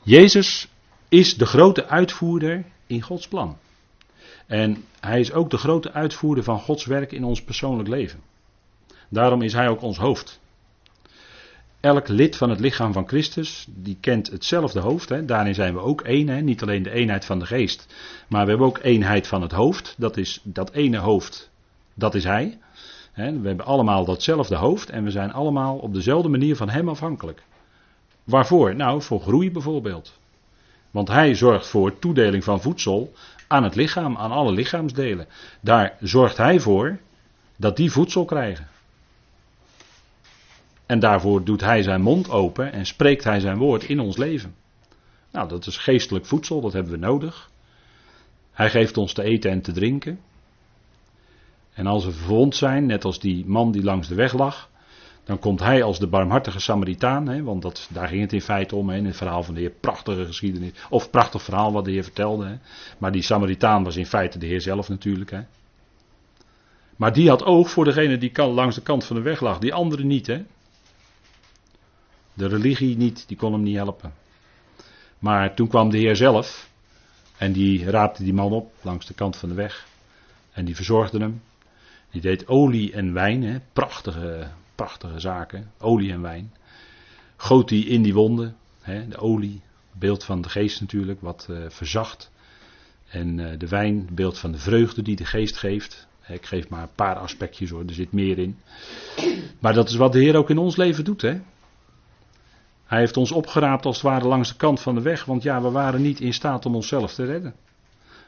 Jezus 0.03 0.67
is 1.09 1.38
de 1.38 1.45
grote 1.45 1.88
uitvoerder 1.88 2.65
in 2.88 3.01
Gods 3.01 3.27
plan. 3.27 3.57
En 4.47 4.83
hij 4.99 5.19
is 5.19 5.31
ook 5.31 5.49
de 5.49 5.57
grote 5.57 5.91
uitvoerder 5.91 6.43
van 6.43 6.59
Gods 6.59 6.85
werk 6.85 7.12
in 7.12 7.23
ons 7.23 7.43
persoonlijk 7.43 7.89
leven. 7.89 8.19
Daarom 9.09 9.41
is 9.41 9.53
hij 9.53 9.69
ook 9.69 9.81
ons 9.81 9.97
hoofd. 9.97 10.39
Elk 11.79 12.07
lid 12.07 12.35
van 12.37 12.49
het 12.49 12.59
lichaam 12.59 12.93
van 12.93 13.07
Christus, 13.07 13.67
die 13.69 13.97
kent 13.99 14.31
hetzelfde 14.31 14.79
hoofd. 14.79 15.09
Hè. 15.09 15.25
Daarin 15.25 15.55
zijn 15.55 15.73
we 15.73 15.79
ook 15.79 16.01
één. 16.01 16.27
Hè. 16.27 16.41
Niet 16.41 16.61
alleen 16.61 16.83
de 16.83 16.91
eenheid 16.91 17.25
van 17.25 17.39
de 17.39 17.45
geest, 17.45 17.87
maar 18.27 18.43
we 18.43 18.49
hebben 18.49 18.67
ook 18.67 18.79
eenheid 18.81 19.27
van 19.27 19.41
het 19.41 19.51
hoofd. 19.51 19.95
Dat 19.97 20.17
is 20.17 20.39
dat 20.43 20.71
ene 20.71 20.97
hoofd, 20.97 21.49
dat 21.93 22.15
is 22.15 22.23
hij. 22.23 22.57
We 23.13 23.47
hebben 23.47 23.65
allemaal 23.65 24.05
datzelfde 24.05 24.55
hoofd 24.55 24.89
en 24.89 25.03
we 25.03 25.11
zijn 25.11 25.33
allemaal 25.33 25.77
op 25.77 25.93
dezelfde 25.93 26.29
manier 26.29 26.55
van 26.55 26.69
hem 26.69 26.89
afhankelijk. 26.89 27.43
Waarvoor? 28.23 28.75
Nou, 28.75 29.01
voor 29.01 29.21
groei 29.21 29.51
bijvoorbeeld. 29.51 30.19
Want 30.91 31.07
hij 31.07 31.35
zorgt 31.35 31.67
voor 31.67 31.99
toedeling 31.99 32.43
van 32.43 32.61
voedsel 32.61 33.13
aan 33.47 33.63
het 33.63 33.75
lichaam, 33.75 34.17
aan 34.17 34.31
alle 34.31 34.51
lichaamsdelen. 34.51 35.27
Daar 35.61 35.97
zorgt 35.99 36.37
hij 36.37 36.59
voor 36.59 36.99
dat 37.55 37.75
die 37.75 37.91
voedsel 37.91 38.25
krijgen. 38.25 38.67
En 40.89 40.99
daarvoor 40.99 41.43
doet 41.43 41.62
hij 41.62 41.84
zijn 41.84 42.02
mond 42.02 42.30
open 42.30 42.71
en 42.71 42.86
spreekt 42.86 43.23
hij 43.23 43.39
zijn 43.39 43.58
woord 43.58 43.84
in 43.84 43.99
ons 43.99 44.17
leven. 44.17 44.56
Nou, 45.32 45.47
dat 45.49 45.65
is 45.65 45.78
geestelijk 45.78 46.25
voedsel, 46.25 46.62
dat 46.62 46.73
hebben 46.73 46.91
we 46.91 46.97
nodig. 46.97 47.49
Hij 48.52 48.69
geeft 48.69 48.97
ons 48.97 49.13
te 49.13 49.23
eten 49.23 49.52
en 49.52 49.62
te 49.62 49.71
drinken. 49.71 50.19
En 51.73 51.88
als 51.88 52.06
we 52.06 52.12
verwond 52.12 52.56
zijn, 52.56 52.86
net 52.86 53.06
als 53.06 53.19
die 53.19 53.45
man 53.45 53.71
die 53.71 53.84
langs 53.84 54.08
de 54.08 54.15
weg 54.15 54.34
lag, 54.34 54.69
dan 55.23 55.39
komt 55.39 55.60
hij 55.60 55.84
als 55.84 55.99
de 55.99 56.08
barmhartige 56.08 56.60
Samaritaan, 56.60 57.28
hè, 57.28 57.43
want 57.43 57.62
dat, 57.62 57.89
daar 57.91 58.08
ging 58.08 58.21
het 58.21 58.34
in 58.34 58.41
feite 58.41 58.75
om, 58.75 58.89
hè, 58.89 58.97
in 58.97 59.06
het 59.06 59.17
verhaal 59.17 59.43
van 59.43 59.54
de 59.54 59.60
Heer. 59.60 59.73
Prachtige 59.80 60.25
geschiedenis, 60.25 60.71
of 60.89 61.10
prachtig 61.10 61.41
verhaal 61.41 61.71
wat 61.71 61.86
de 61.86 61.91
Heer 61.91 62.04
vertelde. 62.04 62.45
Hè. 62.45 62.56
Maar 62.97 63.12
die 63.12 63.21
Samaritaan 63.21 63.84
was 63.84 63.95
in 63.95 64.06
feite 64.06 64.39
de 64.39 64.45
Heer 64.45 64.62
zelf 64.62 64.89
natuurlijk. 64.89 65.32
Hè. 65.32 65.41
Maar 66.95 67.13
die 67.13 67.30
had 67.30 67.43
oog 67.43 67.69
voor 67.69 67.86
degene 67.86 68.17
die 68.17 68.43
langs 68.43 68.75
de 68.75 68.82
kant 68.82 69.06
van 69.06 69.15
de 69.15 69.21
weg 69.21 69.41
lag, 69.41 69.60
die 69.60 69.73
andere 69.73 70.04
niet. 70.04 70.28
Hè. 70.28 70.43
De 72.39 72.47
religie 72.47 72.97
niet, 72.97 73.28
die 73.28 73.38
kon 73.38 73.54
hem 73.54 73.63
niet 73.63 73.75
helpen. 73.75 74.13
Maar 75.19 75.56
toen 75.56 75.67
kwam 75.67 75.89
de 75.89 75.97
Heer 75.97 76.15
zelf 76.15 76.69
en 77.38 77.52
die 77.52 77.89
raapte 77.89 78.23
die 78.23 78.34
man 78.34 78.52
op 78.52 78.73
langs 78.82 79.06
de 79.06 79.13
kant 79.13 79.36
van 79.36 79.49
de 79.49 79.56
weg. 79.56 79.88
En 80.52 80.65
die 80.65 80.75
verzorgde 80.75 81.19
hem. 81.19 81.41
Die 82.12 82.21
deed 82.21 82.47
olie 82.47 82.93
en 82.93 83.13
wijn, 83.13 83.43
hè, 83.43 83.58
prachtige, 83.73 84.47
prachtige 84.75 85.19
zaken, 85.19 85.71
olie 85.80 86.12
en 86.12 86.21
wijn. 86.21 86.54
Goot 87.36 87.69
die 87.69 87.86
in 87.86 88.02
die 88.02 88.13
wonden, 88.13 88.56
hè, 88.82 89.08
de 89.08 89.17
olie, 89.17 89.62
beeld 89.91 90.23
van 90.23 90.41
de 90.41 90.49
geest 90.49 90.82
natuurlijk, 90.82 91.21
wat 91.21 91.47
uh, 91.49 91.58
verzacht. 91.69 92.32
En 93.10 93.38
uh, 93.38 93.49
de 93.58 93.67
wijn, 93.67 94.10
beeld 94.12 94.38
van 94.38 94.52
de 94.52 94.60
vreugde 94.60 95.02
die 95.02 95.15
de 95.15 95.25
geest 95.25 95.58
geeft. 95.58 96.08
Ik 96.28 96.45
geef 96.45 96.69
maar 96.69 96.82
een 96.82 96.95
paar 96.95 97.15
aspectjes 97.15 97.69
hoor, 97.69 97.84
er 97.86 97.93
zit 97.93 98.12
meer 98.12 98.38
in. 98.38 98.60
Maar 99.60 99.73
dat 99.73 99.89
is 99.89 99.95
wat 99.95 100.12
de 100.12 100.19
Heer 100.19 100.36
ook 100.36 100.49
in 100.49 100.58
ons 100.58 100.75
leven 100.75 101.04
doet. 101.04 101.21
Hè? 101.21 101.39
Hij 102.89 102.99
heeft 102.99 103.17
ons 103.17 103.32
opgeraapt 103.32 103.86
als 103.86 103.95
het 104.02 104.06
ware 104.06 104.28
langs 104.28 104.49
de 104.49 104.56
kant 104.56 104.82
van 104.82 104.95
de 104.95 105.02
weg, 105.02 105.25
want 105.25 105.43
ja, 105.43 105.62
we 105.62 105.71
waren 105.71 106.02
niet 106.02 106.19
in 106.19 106.34
staat 106.34 106.65
om 106.65 106.75
onszelf 106.75 107.13
te 107.13 107.25
redden. 107.25 107.54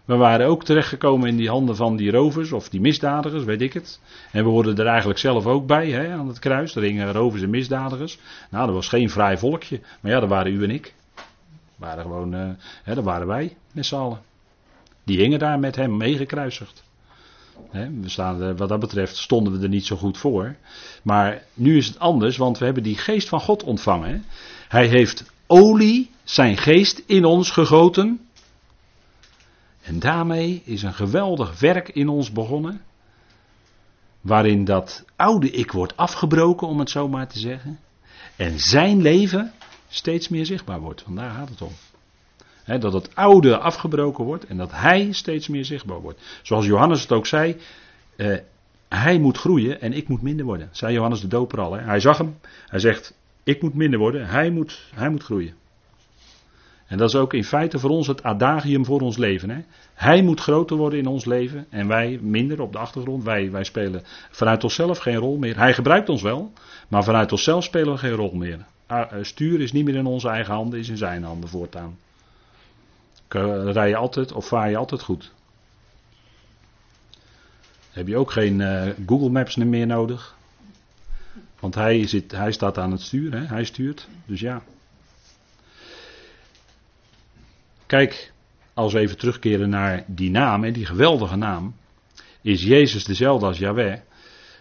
We 0.05 0.15
waren 0.15 0.47
ook 0.47 0.63
terechtgekomen 0.63 1.29
in 1.29 1.35
die 1.35 1.49
handen 1.49 1.75
van 1.75 1.95
die 1.95 2.11
rovers 2.11 2.51
of 2.51 2.69
die 2.69 2.81
misdadigers, 2.81 3.43
weet 3.43 3.61
ik 3.61 3.73
het. 3.73 3.99
En 4.31 4.43
we 4.43 4.49
hoorden 4.49 4.77
er 4.77 4.85
eigenlijk 4.85 5.19
zelf 5.19 5.45
ook 5.45 5.67
bij 5.67 5.89
hè, 5.89 6.13
aan 6.13 6.27
het 6.27 6.39
kruis. 6.39 6.75
Er 6.75 6.81
hingen 6.81 7.11
rovers 7.11 7.41
en 7.41 7.49
misdadigers. 7.49 8.19
Nou, 8.49 8.65
dat 8.65 8.75
was 8.75 8.87
geen 8.87 9.09
vrij 9.09 9.37
volkje. 9.37 9.81
Maar 10.01 10.11
ja, 10.11 10.19
dat 10.19 10.29
waren 10.29 10.53
u 10.53 10.63
en 10.63 10.71
ik. 10.71 10.93
Dat 11.15 11.23
waren 11.77 12.03
gewoon, 12.03 12.35
uh, 12.35 12.49
hè, 12.83 12.95
dat 12.95 13.03
waren 13.03 13.27
wij 13.27 13.57
met 13.71 13.85
z'n 13.85 13.95
allen. 13.95 14.21
Die 15.03 15.17
hingen 15.17 15.39
daar 15.39 15.59
met 15.59 15.75
hem 15.75 15.97
meegekruisigd. 15.97 16.83
We 17.71 18.09
staan, 18.09 18.57
wat 18.57 18.69
dat 18.69 18.79
betreft 18.79 19.17
stonden 19.17 19.53
we 19.53 19.63
er 19.63 19.69
niet 19.69 19.85
zo 19.85 19.95
goed 19.95 20.17
voor. 20.17 20.55
Maar 21.03 21.43
nu 21.53 21.77
is 21.77 21.87
het 21.87 21.99
anders, 21.99 22.37
want 22.37 22.57
we 22.57 22.65
hebben 22.65 22.83
die 22.83 22.97
geest 22.97 23.29
van 23.29 23.39
God 23.39 23.63
ontvangen. 23.63 24.25
Hij 24.67 24.87
heeft 24.87 25.31
olie, 25.47 26.11
zijn 26.23 26.57
geest 26.57 27.03
in 27.05 27.25
ons 27.25 27.51
gegoten. 27.51 28.19
En 29.81 29.99
daarmee 29.99 30.61
is 30.65 30.83
een 30.83 30.93
geweldig 30.93 31.59
werk 31.59 31.89
in 31.89 32.07
ons 32.07 32.31
begonnen. 32.31 32.81
Waarin 34.21 34.65
dat 34.65 35.05
oude 35.15 35.51
ik 35.51 35.71
wordt 35.71 35.97
afgebroken, 35.97 36.67
om 36.67 36.79
het 36.79 36.89
zo 36.89 37.07
maar 37.07 37.27
te 37.27 37.39
zeggen. 37.39 37.79
En 38.35 38.59
zijn 38.59 39.01
leven 39.01 39.51
steeds 39.89 40.29
meer 40.29 40.45
zichtbaar 40.45 40.79
wordt. 40.79 41.03
Want 41.03 41.17
daar 41.17 41.31
gaat 41.31 41.49
het 41.49 41.61
om. 41.61 41.71
Dat 42.65 42.93
het 42.93 43.15
oude 43.15 43.57
afgebroken 43.57 44.25
wordt 44.25 44.45
en 44.45 44.57
dat 44.57 44.71
hij 44.71 45.11
steeds 45.11 45.47
meer 45.47 45.65
zichtbaar 45.65 46.01
wordt. 46.01 46.39
Zoals 46.41 46.65
Johannes 46.65 47.01
het 47.01 47.11
ook 47.11 47.25
zei. 47.25 47.57
Eh, 48.15 48.37
hij 48.89 49.19
moet 49.19 49.37
groeien 49.37 49.81
en 49.81 49.93
ik 49.93 50.07
moet 50.07 50.21
minder 50.21 50.45
worden. 50.45 50.69
Zei 50.71 50.93
Johannes 50.93 51.21
de 51.21 51.27
Doper 51.27 51.59
al. 51.59 51.73
Hij 51.73 51.99
zag 51.99 52.17
hem. 52.17 52.35
Hij 52.67 52.79
zegt: 52.79 53.17
Ik 53.43 53.61
moet 53.61 53.73
minder 53.73 53.99
worden. 53.99 54.27
Hij 54.27 54.49
moet, 54.49 54.89
hij 54.95 55.09
moet 55.09 55.23
groeien. 55.23 55.53
En 56.87 56.97
dat 56.97 57.09
is 57.09 57.15
ook 57.15 57.33
in 57.33 57.43
feite 57.43 57.79
voor 57.79 57.89
ons 57.89 58.07
het 58.07 58.23
adagium 58.23 58.85
voor 58.85 59.01
ons 59.01 59.17
leven. 59.17 59.49
Hè? 59.49 59.61
Hij 59.93 60.21
moet 60.21 60.39
groter 60.39 60.77
worden 60.77 60.99
in 60.99 61.07
ons 61.07 61.25
leven 61.25 61.65
en 61.69 61.87
wij 61.87 62.19
minder 62.21 62.61
op 62.61 62.71
de 62.71 62.77
achtergrond. 62.77 63.23
Wij, 63.23 63.51
wij 63.51 63.63
spelen 63.63 64.01
vanuit 64.31 64.63
onszelf 64.63 64.97
geen 64.97 65.15
rol 65.15 65.37
meer. 65.37 65.57
Hij 65.57 65.73
gebruikt 65.73 66.09
ons 66.09 66.21
wel, 66.21 66.51
maar 66.87 67.03
vanuit 67.03 67.31
onszelf 67.31 67.63
spelen 67.63 67.93
we 67.93 67.97
geen 67.97 68.11
rol 68.11 68.33
meer. 68.33 68.65
Ah, 68.87 69.11
eh, 69.11 69.23
stuur 69.23 69.61
is 69.61 69.71
niet 69.71 69.85
meer 69.85 69.95
in 69.95 70.05
onze 70.05 70.29
eigen 70.29 70.53
handen, 70.53 70.79
is 70.79 70.89
in 70.89 70.97
zijn 70.97 71.23
handen 71.23 71.49
voortaan. 71.49 71.97
Rij 73.33 73.89
je 73.89 73.95
altijd 73.95 74.31
of 74.31 74.47
vaar 74.47 74.69
je 74.69 74.77
altijd 74.77 75.01
goed. 75.01 75.31
Heb 77.91 78.07
je 78.07 78.17
ook 78.17 78.31
geen 78.31 78.59
uh, 78.59 78.87
Google 79.05 79.29
Maps 79.29 79.55
meer 79.55 79.87
nodig. 79.87 80.35
Want 81.59 81.75
hij, 81.75 82.07
zit, 82.07 82.31
hij 82.31 82.51
staat 82.51 82.77
aan 82.77 82.91
het 82.91 83.01
stuur, 83.01 83.31
hè? 83.31 83.45
hij 83.45 83.63
stuurt. 83.63 84.07
Dus 84.25 84.39
ja. 84.39 84.61
Kijk, 87.85 88.31
als 88.73 88.93
we 88.93 88.99
even 88.99 89.17
terugkeren 89.17 89.69
naar 89.69 90.03
die 90.07 90.31
naam, 90.31 90.71
die 90.71 90.85
geweldige 90.85 91.35
naam, 91.35 91.75
is 92.41 92.63
Jezus 92.63 93.03
dezelfde 93.03 93.45
als 93.45 93.57
Yahweh, 93.57 93.99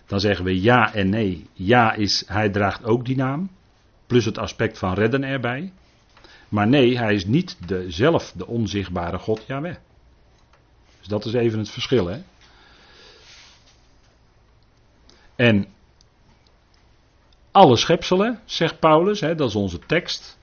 dan 0.06 0.20
zeggen 0.20 0.44
we 0.44 0.60
ja 0.60 0.94
en 0.94 1.08
nee. 1.08 1.46
Ja 1.52 1.92
is, 1.92 2.24
hij 2.26 2.48
draagt 2.50 2.84
ook 2.84 3.04
die 3.04 3.16
naam, 3.16 3.50
plus 4.06 4.24
het 4.24 4.38
aspect 4.38 4.78
van 4.78 4.94
redden 4.94 5.24
erbij. 5.24 5.72
Maar 6.50 6.68
nee, 6.68 6.98
hij 6.98 7.14
is 7.14 7.24
niet 7.24 7.68
de, 7.68 7.90
zelf 7.90 8.32
de 8.36 8.46
onzichtbare 8.46 9.18
God 9.18 9.44
Yahweh. 9.46 9.76
Dus 10.98 11.08
dat 11.08 11.24
is 11.24 11.32
even 11.32 11.58
het 11.58 11.70
verschil. 11.70 12.06
Hè? 12.06 12.20
En 15.36 15.66
alle 17.50 17.76
schepselen, 17.76 18.40
zegt 18.44 18.78
Paulus, 18.78 19.20
hè, 19.20 19.34
dat 19.34 19.48
is 19.48 19.54
onze 19.54 19.78
tekst, 19.78 20.38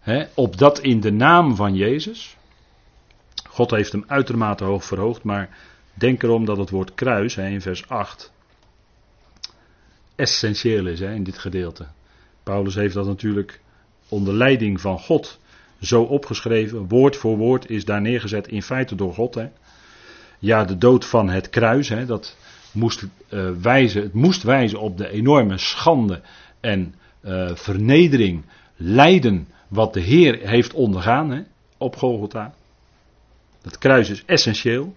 hè, 0.00 0.24
opdat 0.34 0.78
in 0.78 1.00
de 1.00 1.12
naam 1.12 1.56
van 1.56 1.74
Jezus. 1.74 2.36
God 3.48 3.70
heeft 3.70 3.92
hem 3.92 4.04
uitermate 4.06 4.64
hoog 4.64 4.84
verhoogd, 4.84 5.22
maar 5.22 5.56
denk 5.94 6.22
erom 6.22 6.44
dat 6.44 6.56
het 6.56 6.70
woord 6.70 6.94
kruis 6.94 7.34
hè, 7.34 7.48
in 7.48 7.60
vers 7.60 7.88
8 7.88 8.32
essentieel 10.14 10.86
is 10.86 11.00
hè, 11.00 11.14
in 11.14 11.24
dit 11.24 11.38
gedeelte. 11.38 11.86
Paulus 12.42 12.74
heeft 12.74 12.94
dat 12.94 13.06
natuurlijk 13.06 13.60
onder 14.08 14.34
leiding 14.34 14.80
van 14.80 14.98
God 14.98 15.40
zo 15.82 16.02
opgeschreven. 16.02 16.88
Woord 16.88 17.16
voor 17.16 17.36
woord 17.36 17.70
is 17.70 17.84
daar 17.84 18.00
neergezet 18.00 18.48
in 18.48 18.62
feite 18.62 18.94
door 18.94 19.14
God. 19.14 19.34
Hè. 19.34 19.48
Ja, 20.38 20.64
de 20.64 20.78
dood 20.78 21.04
van 21.04 21.28
het 21.28 21.50
kruis, 21.50 21.88
hè, 21.88 22.06
dat 22.06 22.36
moest, 22.72 23.06
uh, 23.30 23.50
wijzen, 23.62 24.02
het 24.02 24.12
moest 24.12 24.42
wijzen 24.42 24.80
op 24.80 24.98
de 24.98 25.08
enorme 25.08 25.58
schande 25.58 26.20
en 26.60 26.94
uh, 27.24 27.50
vernedering, 27.54 28.44
lijden 28.76 29.48
wat 29.68 29.94
de 29.94 30.00
Heer 30.00 30.38
heeft 30.48 30.74
ondergaan 30.74 31.30
hè, 31.30 31.42
op 31.78 31.96
Golgotha. 31.96 32.54
Dat 33.62 33.78
kruis 33.78 34.10
is 34.10 34.24
essentieel. 34.24 34.94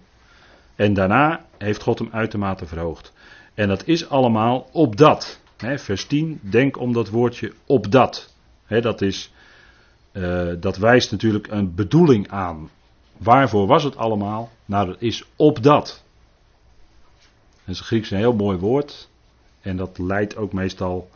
En 0.76 0.94
daarna 0.94 1.44
heeft 1.58 1.82
God 1.82 1.98
hem 1.98 2.08
uitermate 2.12 2.66
verhoogd. 2.66 3.12
En 3.54 3.68
dat 3.68 3.86
is 3.86 4.08
allemaal 4.08 4.68
op 4.72 4.96
dat. 4.96 5.40
Hè, 5.56 5.78
vers 5.78 6.06
10, 6.06 6.40
denk 6.42 6.78
om 6.78 6.92
dat 6.92 7.08
woordje 7.08 7.52
op 7.66 7.90
dat. 7.90 8.34
Hè, 8.64 8.80
dat, 8.80 9.02
is, 9.02 9.32
uh, 10.16 10.52
dat 10.60 10.76
wijst 10.76 11.10
natuurlijk 11.10 11.46
een 11.46 11.74
bedoeling 11.74 12.28
aan. 12.28 12.70
Waarvoor 13.16 13.66
was 13.66 13.84
het 13.84 13.96
allemaal? 13.96 14.50
Nou, 14.64 14.86
dat 14.86 14.96
is 15.00 15.24
op 15.36 15.62
dat. 15.62 16.04
Dat 17.64 17.74
is 17.74 17.80
Grieks 17.80 18.10
een 18.10 18.18
heel 18.18 18.34
mooi 18.34 18.58
woord. 18.58 19.08
En 19.60 19.76
dat 19.76 19.98
leidt 19.98 20.36
ook 20.36 20.52
meestal 20.52 21.10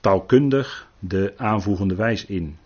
taalkundig 0.00 0.88
de 0.98 1.34
aanvoegende 1.36 1.94
wijs 1.94 2.24
in. 2.24 2.58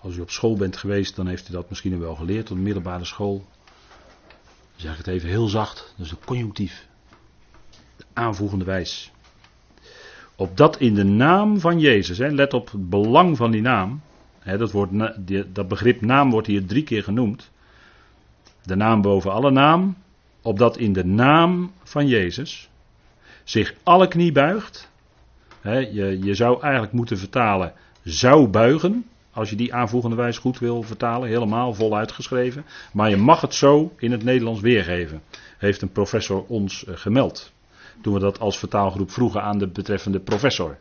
Als 0.00 0.16
u 0.16 0.20
op 0.20 0.30
school 0.30 0.56
bent 0.56 0.76
geweest, 0.76 1.16
dan 1.16 1.26
heeft 1.26 1.48
u 1.48 1.52
dat 1.52 1.68
misschien 1.68 1.98
wel 1.98 2.14
geleerd 2.14 2.50
op 2.50 2.56
de 2.56 2.62
middelbare 2.62 3.04
school. 3.04 3.46
Dan 4.72 4.80
zeg 4.80 4.92
ik 4.92 4.98
het 4.98 5.06
even 5.06 5.28
heel 5.28 5.48
zacht, 5.48 5.92
dat 5.96 6.06
is 6.06 6.12
de 6.12 6.18
conjunctief. 6.24 6.86
De 7.96 8.04
aanvoegende 8.12 8.64
wijs. 8.64 9.12
Opdat 10.36 10.80
in 10.80 10.94
de 10.94 11.04
naam 11.04 11.60
van 11.60 11.80
Jezus, 11.80 12.18
hè, 12.18 12.28
let 12.28 12.54
op 12.54 12.70
het 12.70 12.90
belang 12.90 13.36
van 13.36 13.50
die 13.50 13.62
naam. 13.62 14.00
Hè, 14.38 14.58
dat, 14.58 14.72
dat 15.52 15.68
begrip 15.68 16.00
naam 16.00 16.30
wordt 16.30 16.46
hier 16.46 16.66
drie 16.66 16.84
keer 16.84 17.02
genoemd. 17.02 17.50
De 18.62 18.76
naam 18.76 19.02
boven 19.02 19.32
alle 19.32 19.50
naam. 19.50 19.96
Opdat 20.42 20.76
in 20.76 20.92
de 20.92 21.04
naam 21.04 21.72
van 21.82 22.06
Jezus 22.06 22.68
zich 23.44 23.74
alle 23.82 24.08
knie 24.08 24.32
buigt. 24.32 24.90
Hè, 25.60 25.78
je, 25.78 26.18
je 26.22 26.34
zou 26.34 26.62
eigenlijk 26.62 26.92
moeten 26.92 27.18
vertalen 27.18 27.72
zou 28.04 28.48
buigen. 28.48 29.06
Als 29.32 29.50
je 29.50 29.56
die 29.56 29.74
aanvoegende 29.74 30.16
wijs 30.16 30.38
goed 30.38 30.58
wil 30.58 30.82
vertalen, 30.82 31.28
helemaal 31.28 31.74
voluit 31.74 32.12
geschreven. 32.12 32.64
Maar 32.92 33.10
je 33.10 33.16
mag 33.16 33.40
het 33.40 33.54
zo 33.54 33.92
in 33.98 34.12
het 34.12 34.24
Nederlands 34.24 34.60
weergeven. 34.60 35.22
Heeft 35.58 35.82
een 35.82 35.92
professor 35.92 36.44
ons 36.46 36.84
eh, 36.84 36.96
gemeld. 36.96 37.52
Toen 38.02 38.14
we 38.14 38.20
dat 38.20 38.40
als 38.40 38.58
vertaalgroep 38.58 39.10
vroegen 39.10 39.42
aan 39.42 39.58
de 39.58 39.68
betreffende 39.68 40.20
professor 40.20 40.78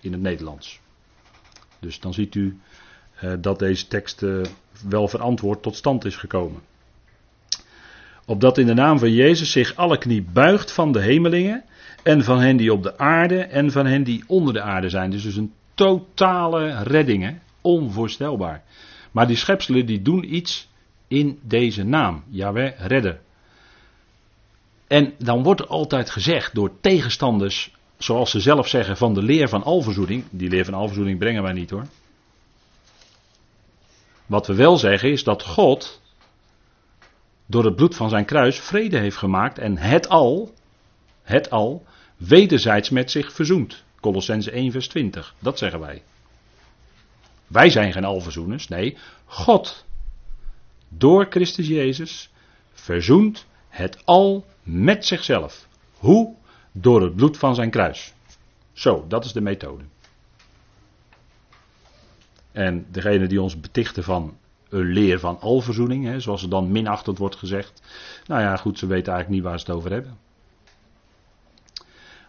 in 0.00 0.12
het 0.12 0.20
Nederlands. 0.20 0.80
Dus 1.80 2.00
dan 2.00 2.14
ziet 2.14 2.34
u 2.34 2.58
eh, 3.14 3.32
dat 3.40 3.58
deze 3.58 3.86
tekst 3.86 4.22
eh, 4.22 4.40
wel 4.88 5.08
verantwoord 5.08 5.62
tot 5.62 5.76
stand 5.76 6.04
is 6.04 6.16
gekomen. 6.16 6.60
Opdat 8.26 8.58
in 8.58 8.66
de 8.66 8.74
naam 8.74 8.98
van 8.98 9.12
Jezus 9.12 9.52
zich 9.52 9.76
alle 9.76 9.98
knie 9.98 10.22
buigt 10.22 10.72
van 10.72 10.92
de 10.92 11.00
hemelingen 11.00 11.64
en 12.02 12.24
van 12.24 12.40
hen 12.40 12.56
die 12.56 12.72
op 12.72 12.82
de 12.82 12.98
aarde 12.98 13.42
en 13.42 13.70
van 13.70 13.86
hen 13.86 14.02
die 14.02 14.24
onder 14.26 14.54
de 14.54 14.60
aarde 14.60 14.88
zijn. 14.88 15.10
Dus, 15.10 15.22
dus 15.22 15.36
een 15.36 15.52
totale 15.74 16.82
redding. 16.82 17.22
Hè? 17.22 17.34
Onvoorstelbaar. 17.60 18.62
Maar 19.10 19.26
die 19.26 19.36
schepselen 19.36 19.86
die 19.86 20.02
doen 20.02 20.34
iets 20.34 20.68
in 21.08 21.38
deze 21.42 21.84
naam. 21.84 22.24
Jawel, 22.28 22.72
redder. 22.76 23.20
En 24.90 25.14
dan 25.18 25.42
wordt 25.42 25.60
er 25.60 25.66
altijd 25.66 26.10
gezegd 26.10 26.54
door 26.54 26.80
tegenstanders, 26.80 27.74
zoals 27.98 28.30
ze 28.30 28.40
zelf 28.40 28.68
zeggen, 28.68 28.96
van 28.96 29.14
de 29.14 29.22
leer 29.22 29.48
van 29.48 29.62
alverzoening. 29.62 30.24
Die 30.30 30.48
leer 30.48 30.64
van 30.64 30.74
alverzoening 30.74 31.18
brengen 31.18 31.42
wij 31.42 31.52
niet 31.52 31.70
hoor. 31.70 31.86
Wat 34.26 34.46
we 34.46 34.54
wel 34.54 34.76
zeggen 34.76 35.10
is 35.10 35.24
dat 35.24 35.42
God 35.42 36.00
door 37.46 37.64
het 37.64 37.76
bloed 37.76 37.96
van 37.96 38.08
zijn 38.08 38.24
kruis 38.24 38.60
vrede 38.60 38.98
heeft 38.98 39.16
gemaakt 39.16 39.58
en 39.58 39.76
het 39.76 40.08
al, 40.08 40.54
het 41.22 41.50
al, 41.50 41.84
wederzijds 42.16 42.90
met 42.90 43.10
zich 43.10 43.32
verzoend. 43.32 43.84
Colossense 44.00 44.50
1 44.50 44.72
vers 44.72 44.88
20, 44.88 45.34
dat 45.38 45.58
zeggen 45.58 45.80
wij. 45.80 46.02
Wij 47.46 47.70
zijn 47.70 47.92
geen 47.92 48.04
alverzoeners, 48.04 48.68
nee, 48.68 48.96
God, 49.24 49.84
door 50.88 51.26
Christus 51.30 51.66
Jezus, 51.66 52.30
verzoent 52.72 53.46
het 53.68 54.04
al 54.04 54.44
met 54.72 55.06
zichzelf. 55.06 55.68
Hoe? 55.98 56.34
Door 56.72 57.02
het 57.02 57.14
bloed 57.14 57.36
van 57.36 57.54
zijn 57.54 57.70
kruis. 57.70 58.14
Zo, 58.72 59.04
dat 59.08 59.24
is 59.24 59.32
de 59.32 59.40
methode. 59.40 59.84
En 62.52 62.86
degene 62.90 63.26
die 63.26 63.42
ons 63.42 63.60
betichten 63.60 64.02
van 64.04 64.36
een 64.68 64.92
leer 64.92 65.18
van 65.18 65.40
alverzoening, 65.40 66.04
hè, 66.04 66.20
zoals 66.20 66.42
er 66.42 66.48
dan 66.48 66.72
minachtend 66.72 67.18
wordt 67.18 67.36
gezegd. 67.36 67.82
Nou 68.26 68.40
ja, 68.40 68.56
goed, 68.56 68.78
ze 68.78 68.86
weten 68.86 69.12
eigenlijk 69.12 69.42
niet 69.42 69.50
waar 69.50 69.60
ze 69.60 69.66
het 69.66 69.76
over 69.76 69.92
hebben. 69.92 70.18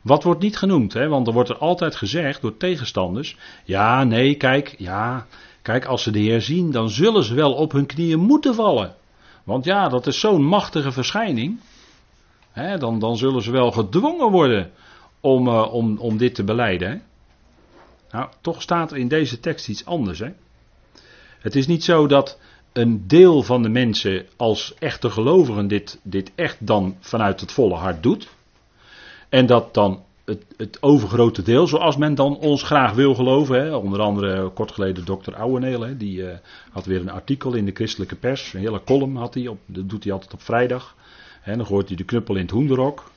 Wat 0.01 0.23
wordt 0.23 0.41
niet 0.41 0.57
genoemd, 0.57 0.93
hè? 0.93 1.07
want 1.07 1.27
er 1.27 1.33
wordt 1.33 1.49
er 1.49 1.57
altijd 1.57 1.95
gezegd 1.95 2.41
door 2.41 2.57
tegenstanders: 2.57 3.37
ja, 3.63 4.03
nee, 4.03 4.35
kijk, 4.35 4.75
ja, 4.77 5.25
kijk, 5.61 5.85
als 5.85 6.03
ze 6.03 6.11
de 6.11 6.19
Heer 6.19 6.41
zien, 6.41 6.71
dan 6.71 6.89
zullen 6.89 7.23
ze 7.23 7.33
wel 7.33 7.53
op 7.53 7.71
hun 7.71 7.85
knieën 7.85 8.19
moeten 8.19 8.55
vallen. 8.55 8.95
Want 9.43 9.65
ja, 9.65 9.89
dat 9.89 10.07
is 10.07 10.19
zo'n 10.19 10.43
machtige 10.43 10.91
verschijning. 10.91 11.59
Dan, 12.53 12.99
dan 12.99 13.17
zullen 13.17 13.41
ze 13.41 13.51
wel 13.51 13.71
gedwongen 13.71 14.31
worden 14.31 14.71
om, 15.19 15.47
uh, 15.47 15.73
om, 15.73 15.97
om 15.97 16.17
dit 16.17 16.35
te 16.35 16.43
beleiden. 16.43 16.89
Hè? 16.89 16.97
Nou, 18.11 18.29
toch 18.41 18.61
staat 18.61 18.91
er 18.91 18.97
in 18.97 19.07
deze 19.07 19.39
tekst 19.39 19.69
iets 19.69 19.85
anders. 19.85 20.19
Hè? 20.19 20.29
Het 21.39 21.55
is 21.55 21.67
niet 21.67 21.83
zo 21.83 22.07
dat 22.07 22.39
een 22.73 23.07
deel 23.07 23.43
van 23.43 23.61
de 23.61 23.69
mensen 23.69 24.25
als 24.37 24.73
echte 24.79 25.09
gelovigen 25.09 25.67
dit, 25.67 25.99
dit 26.03 26.31
echt 26.35 26.67
dan 26.67 26.95
vanuit 26.99 27.39
het 27.39 27.51
volle 27.51 27.75
hart 27.75 28.03
doet. 28.03 28.27
En 29.29 29.45
dat 29.45 29.73
dan 29.73 30.03
het, 30.25 30.45
het 30.57 30.77
overgrote 30.81 31.41
deel, 31.41 31.67
zoals 31.67 31.97
men 31.97 32.15
dan 32.15 32.37
ons 32.37 32.63
graag 32.63 32.93
wil 32.93 33.15
geloven. 33.15 33.61
Hè, 33.61 33.75
onder 33.75 33.99
andere 33.99 34.49
kort 34.49 34.71
geleden 34.71 35.05
dokter 35.05 35.35
Ouweneel, 35.35 35.97
die 35.97 36.17
uh, 36.17 36.29
had 36.71 36.85
weer 36.85 36.99
een 36.99 37.11
artikel 37.11 37.53
in 37.53 37.65
de 37.65 37.71
christelijke 37.71 38.15
pers. 38.15 38.53
Een 38.53 38.59
hele 38.59 38.83
column 38.83 39.15
had 39.15 39.33
hij, 39.33 39.47
op, 39.47 39.59
dat 39.65 39.89
doet 39.89 40.03
hij 40.03 40.13
altijd 40.13 40.33
op 40.33 40.41
vrijdag. 40.41 40.95
Hè, 41.41 41.55
dan 41.55 41.65
gooit 41.65 41.87
hij 41.87 41.97
de 41.97 42.03
knuppel 42.03 42.35
in 42.35 42.41
het 42.41 42.51
hoenderok. 42.51 43.11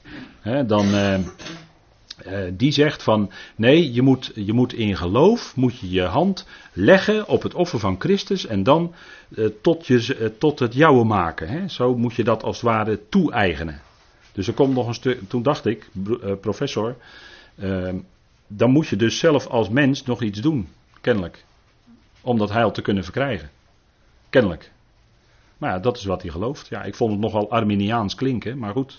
Dan, 0.66 0.94
uh, 0.94 1.18
uh, 1.18 2.52
die 2.52 2.72
zegt 2.72 3.02
van 3.02 3.30
nee, 3.56 3.92
je 3.92 4.02
moet, 4.02 4.32
je 4.34 4.52
moet 4.52 4.72
in 4.72 4.96
geloof 4.96 5.56
moet 5.56 5.78
je, 5.78 5.90
je 5.90 6.02
hand 6.02 6.46
leggen 6.72 7.28
op 7.28 7.42
het 7.42 7.54
offer 7.54 7.78
van 7.78 8.00
Christus 8.00 8.46
en 8.46 8.62
dan 8.62 8.94
uh, 9.28 9.48
tot, 9.62 9.86
je, 9.86 10.32
tot 10.38 10.58
het 10.58 10.74
jouwe 10.74 11.04
maken. 11.04 11.70
Zo 11.70 11.96
moet 11.96 12.14
je 12.14 12.24
dat 12.24 12.42
als 12.42 12.56
het 12.56 12.64
ware 12.64 13.00
toe-eigenen. 13.08 13.80
Dus 14.32 14.46
er 14.46 14.54
komt 14.54 14.74
nog 14.74 14.86
een 14.86 14.94
stuk, 14.94 15.20
toen 15.28 15.42
dacht 15.42 15.66
ik, 15.66 15.88
professor, 16.40 16.96
uh, 17.54 17.88
dan 18.46 18.70
moet 18.70 18.88
je 18.88 18.96
dus 18.96 19.18
zelf 19.18 19.46
als 19.46 19.68
mens 19.68 20.04
nog 20.04 20.22
iets 20.22 20.40
doen, 20.40 20.68
kennelijk. 21.00 21.44
Om 22.20 22.38
dat 22.38 22.50
heil 22.50 22.70
te 22.70 22.82
kunnen 22.82 23.04
verkrijgen. 23.04 23.50
Kennelijk. 24.30 24.72
Maar 25.64 25.72
ja, 25.72 25.78
dat 25.78 25.96
is 25.96 26.04
wat 26.04 26.22
hij 26.22 26.30
gelooft. 26.30 26.68
Ja, 26.68 26.82
ik 26.82 26.94
vond 26.94 27.10
het 27.12 27.20
nogal 27.20 27.50
Arminiaans 27.50 28.14
klinken, 28.14 28.58
maar 28.58 28.72
goed. 28.72 28.98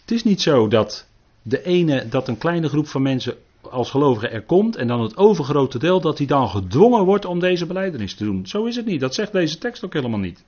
Het 0.00 0.10
is 0.10 0.24
niet 0.24 0.42
zo 0.42 0.68
dat 0.68 1.08
de 1.42 1.62
ene, 1.62 2.08
dat 2.08 2.28
een 2.28 2.38
kleine 2.38 2.68
groep 2.68 2.86
van 2.86 3.02
mensen 3.02 3.36
als 3.60 3.90
gelovigen 3.90 4.32
er 4.32 4.42
komt 4.42 4.76
en 4.76 4.86
dan 4.86 5.00
het 5.00 5.16
overgrote 5.16 5.78
deel 5.78 6.00
dat 6.00 6.18
hij 6.18 6.26
dan 6.26 6.48
gedwongen 6.48 7.04
wordt 7.04 7.24
om 7.24 7.40
deze 7.40 7.66
beleidenis 7.66 8.14
te 8.14 8.24
doen. 8.24 8.46
Zo 8.46 8.64
is 8.64 8.76
het 8.76 8.86
niet. 8.86 9.00
Dat 9.00 9.14
zegt 9.14 9.32
deze 9.32 9.58
tekst 9.58 9.84
ook 9.84 9.92
helemaal 9.92 10.18
niet. 10.18 10.44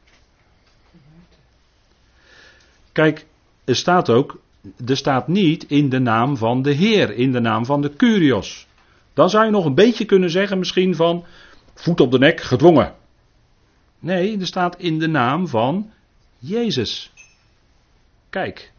Kijk, 2.92 3.26
er 3.64 3.76
staat 3.76 4.10
ook, 4.10 4.40
er 4.86 4.96
staat 4.96 5.28
niet 5.28 5.64
in 5.64 5.88
de 5.88 5.98
naam 5.98 6.36
van 6.36 6.62
de 6.62 6.72
Heer, 6.72 7.10
in 7.10 7.32
de 7.32 7.40
naam 7.40 7.64
van 7.64 7.80
de 7.80 7.96
Curios. 7.96 8.66
Dan 9.14 9.30
zou 9.30 9.44
je 9.44 9.50
nog 9.50 9.64
een 9.64 9.74
beetje 9.74 10.04
kunnen 10.04 10.30
zeggen 10.30 10.58
misschien 10.58 10.94
van 10.94 11.24
voet 11.74 12.00
op 12.00 12.10
de 12.10 12.18
nek, 12.18 12.40
gedwongen. 12.40 13.04
Nee, 14.06 14.38
er 14.40 14.46
staat 14.46 14.76
in 14.78 14.98
de 14.98 15.06
naam 15.06 15.48
van 15.48 15.90
Jezus. 16.38 17.12
Kijk. 18.30 18.72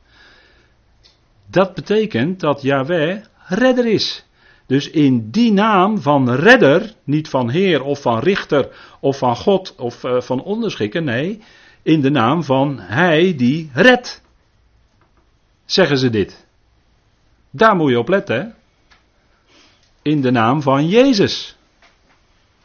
Dat 1.50 1.74
betekent 1.74 2.40
dat 2.40 2.62
Yahweh 2.62 3.24
redder 3.48 3.86
is. 3.86 4.26
Dus 4.66 4.90
in 4.90 5.32
die 5.32 5.52
naam 5.52 6.02
van 6.02 6.32
redder, 6.32 6.94
niet 7.04 7.30
van 7.30 7.50
heer 7.50 7.84
of 7.84 8.02
van 8.02 8.20
richter 8.20 8.70
of 9.00 9.18
van 9.18 9.36
God 9.36 9.76
of 9.76 10.04
uh, 10.04 10.22
van 10.22 10.44
onderschikken, 10.44 11.04
nee, 11.04 11.42
in 11.82 12.02
de 12.02 12.10
naam 12.10 12.44
van 12.44 12.80
hij 12.80 13.36
die 13.36 13.70
redt. 13.74 14.22
Zeggen 15.66 15.98
ze 15.98 16.10
dit. 16.10 16.46
Daar 17.50 17.76
moet 17.76 17.90
je 17.90 18.00
op 18.00 18.10
letten. 18.10 18.40
Hè? 18.40 18.48
In 20.02 20.22
de 20.22 20.32
naam 20.32 20.62
van 20.62 20.88
Jezus. 20.88 21.57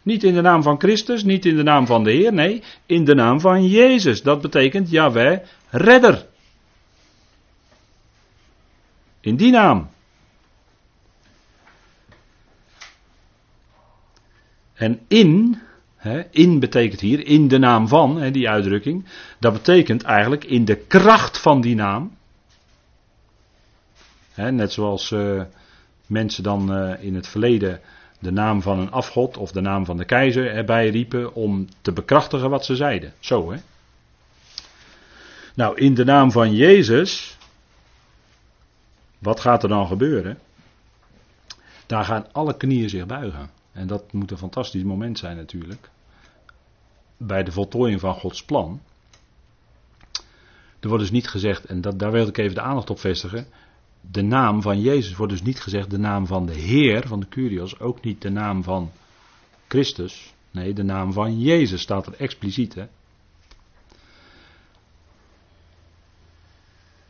Niet 0.03 0.24
in 0.24 0.34
de 0.34 0.40
naam 0.40 0.62
van 0.62 0.78
Christus, 0.78 1.22
niet 1.22 1.44
in 1.44 1.57
de 1.57 1.62
naam 1.62 1.86
van 1.86 2.05
de 2.05 2.11
Heer, 2.11 2.32
nee, 2.32 2.62
in 2.86 3.05
de 3.05 3.14
naam 3.14 3.40
van 3.40 3.66
Jezus. 3.66 4.22
Dat 4.22 4.40
betekent 4.40 4.90
Yahweh 4.90 5.38
redder. 5.70 6.26
In 9.20 9.36
die 9.36 9.50
naam. 9.50 9.90
En 14.74 15.00
in, 15.09 15.59
hè, 15.96 16.22
in 16.30 16.61
betekent 16.61 17.00
hier, 17.00 17.26
in 17.26 17.48
de 17.48 17.59
naam 17.59 17.88
van, 17.88 18.20
hè, 18.20 18.30
die 18.30 18.48
uitdrukking, 18.48 19.05
dat 19.38 19.53
betekent 19.53 20.03
eigenlijk 20.03 20.44
in 20.44 20.64
de 20.64 20.76
kracht 20.76 21.38
van 21.38 21.61
die 21.61 21.74
naam. 21.74 22.16
Hè, 24.32 24.53
net 24.53 24.72
zoals 24.72 25.11
uh, 25.11 25.42
mensen 26.07 26.42
dan 26.42 26.78
uh, 26.78 27.05
in 27.05 27.14
het 27.14 27.28
verleden 27.28 27.80
de 28.22 28.30
naam 28.30 28.62
van 28.62 28.78
een 28.78 28.90
afgod 28.90 29.36
of 29.36 29.52
de 29.52 29.60
naam 29.60 29.84
van 29.84 29.96
de 29.96 30.04
keizer 30.04 30.54
erbij 30.54 30.88
riepen 30.88 31.34
om 31.34 31.68
te 31.80 31.92
bekrachtigen 31.92 32.50
wat 32.50 32.64
ze 32.64 32.76
zeiden. 32.76 33.12
Zo 33.20 33.52
hè. 33.52 33.58
Nou, 35.54 35.78
in 35.78 35.94
de 35.94 36.04
naam 36.04 36.30
van 36.32 36.54
Jezus, 36.54 37.38
wat 39.18 39.40
gaat 39.40 39.62
er 39.62 39.68
dan 39.68 39.86
gebeuren? 39.86 40.38
Daar 41.86 42.04
gaan 42.04 42.32
alle 42.32 42.56
knieën 42.56 42.88
zich 42.88 43.06
buigen. 43.06 43.50
En 43.72 43.86
dat 43.86 44.12
moet 44.12 44.30
een 44.30 44.38
fantastisch 44.38 44.82
moment 44.82 45.18
zijn 45.18 45.36
natuurlijk. 45.36 45.90
Bij 47.16 47.42
de 47.42 47.52
voltooiing 47.52 48.00
van 48.00 48.14
Gods 48.14 48.44
plan. 48.44 48.80
Er 50.80 50.88
wordt 50.88 51.02
dus 51.02 51.12
niet 51.12 51.28
gezegd, 51.28 51.64
en 51.64 51.80
dat, 51.80 51.98
daar 51.98 52.10
wil 52.10 52.26
ik 52.26 52.38
even 52.38 52.54
de 52.54 52.60
aandacht 52.60 52.90
op 52.90 53.00
vestigen. 53.00 53.46
De 54.11 54.22
naam 54.22 54.62
van 54.62 54.80
Jezus 54.80 55.16
wordt 55.16 55.32
dus 55.32 55.42
niet 55.42 55.61
gezegd 55.61 55.90
de 55.90 55.98
naam 55.98 56.26
van 56.26 56.46
de 56.46 56.55
Heer, 56.55 57.07
van 57.07 57.20
de 57.20 57.28
Curios. 57.28 57.78
Ook 57.78 58.03
niet 58.03 58.22
de 58.22 58.30
naam 58.30 58.62
van 58.62 58.90
Christus. 59.68 60.34
Nee, 60.50 60.72
de 60.72 60.82
naam 60.82 61.12
van 61.12 61.40
Jezus 61.40 61.80
staat 61.80 62.07
er 62.07 62.14
expliciet. 62.14 62.74
Hè? 62.74 62.86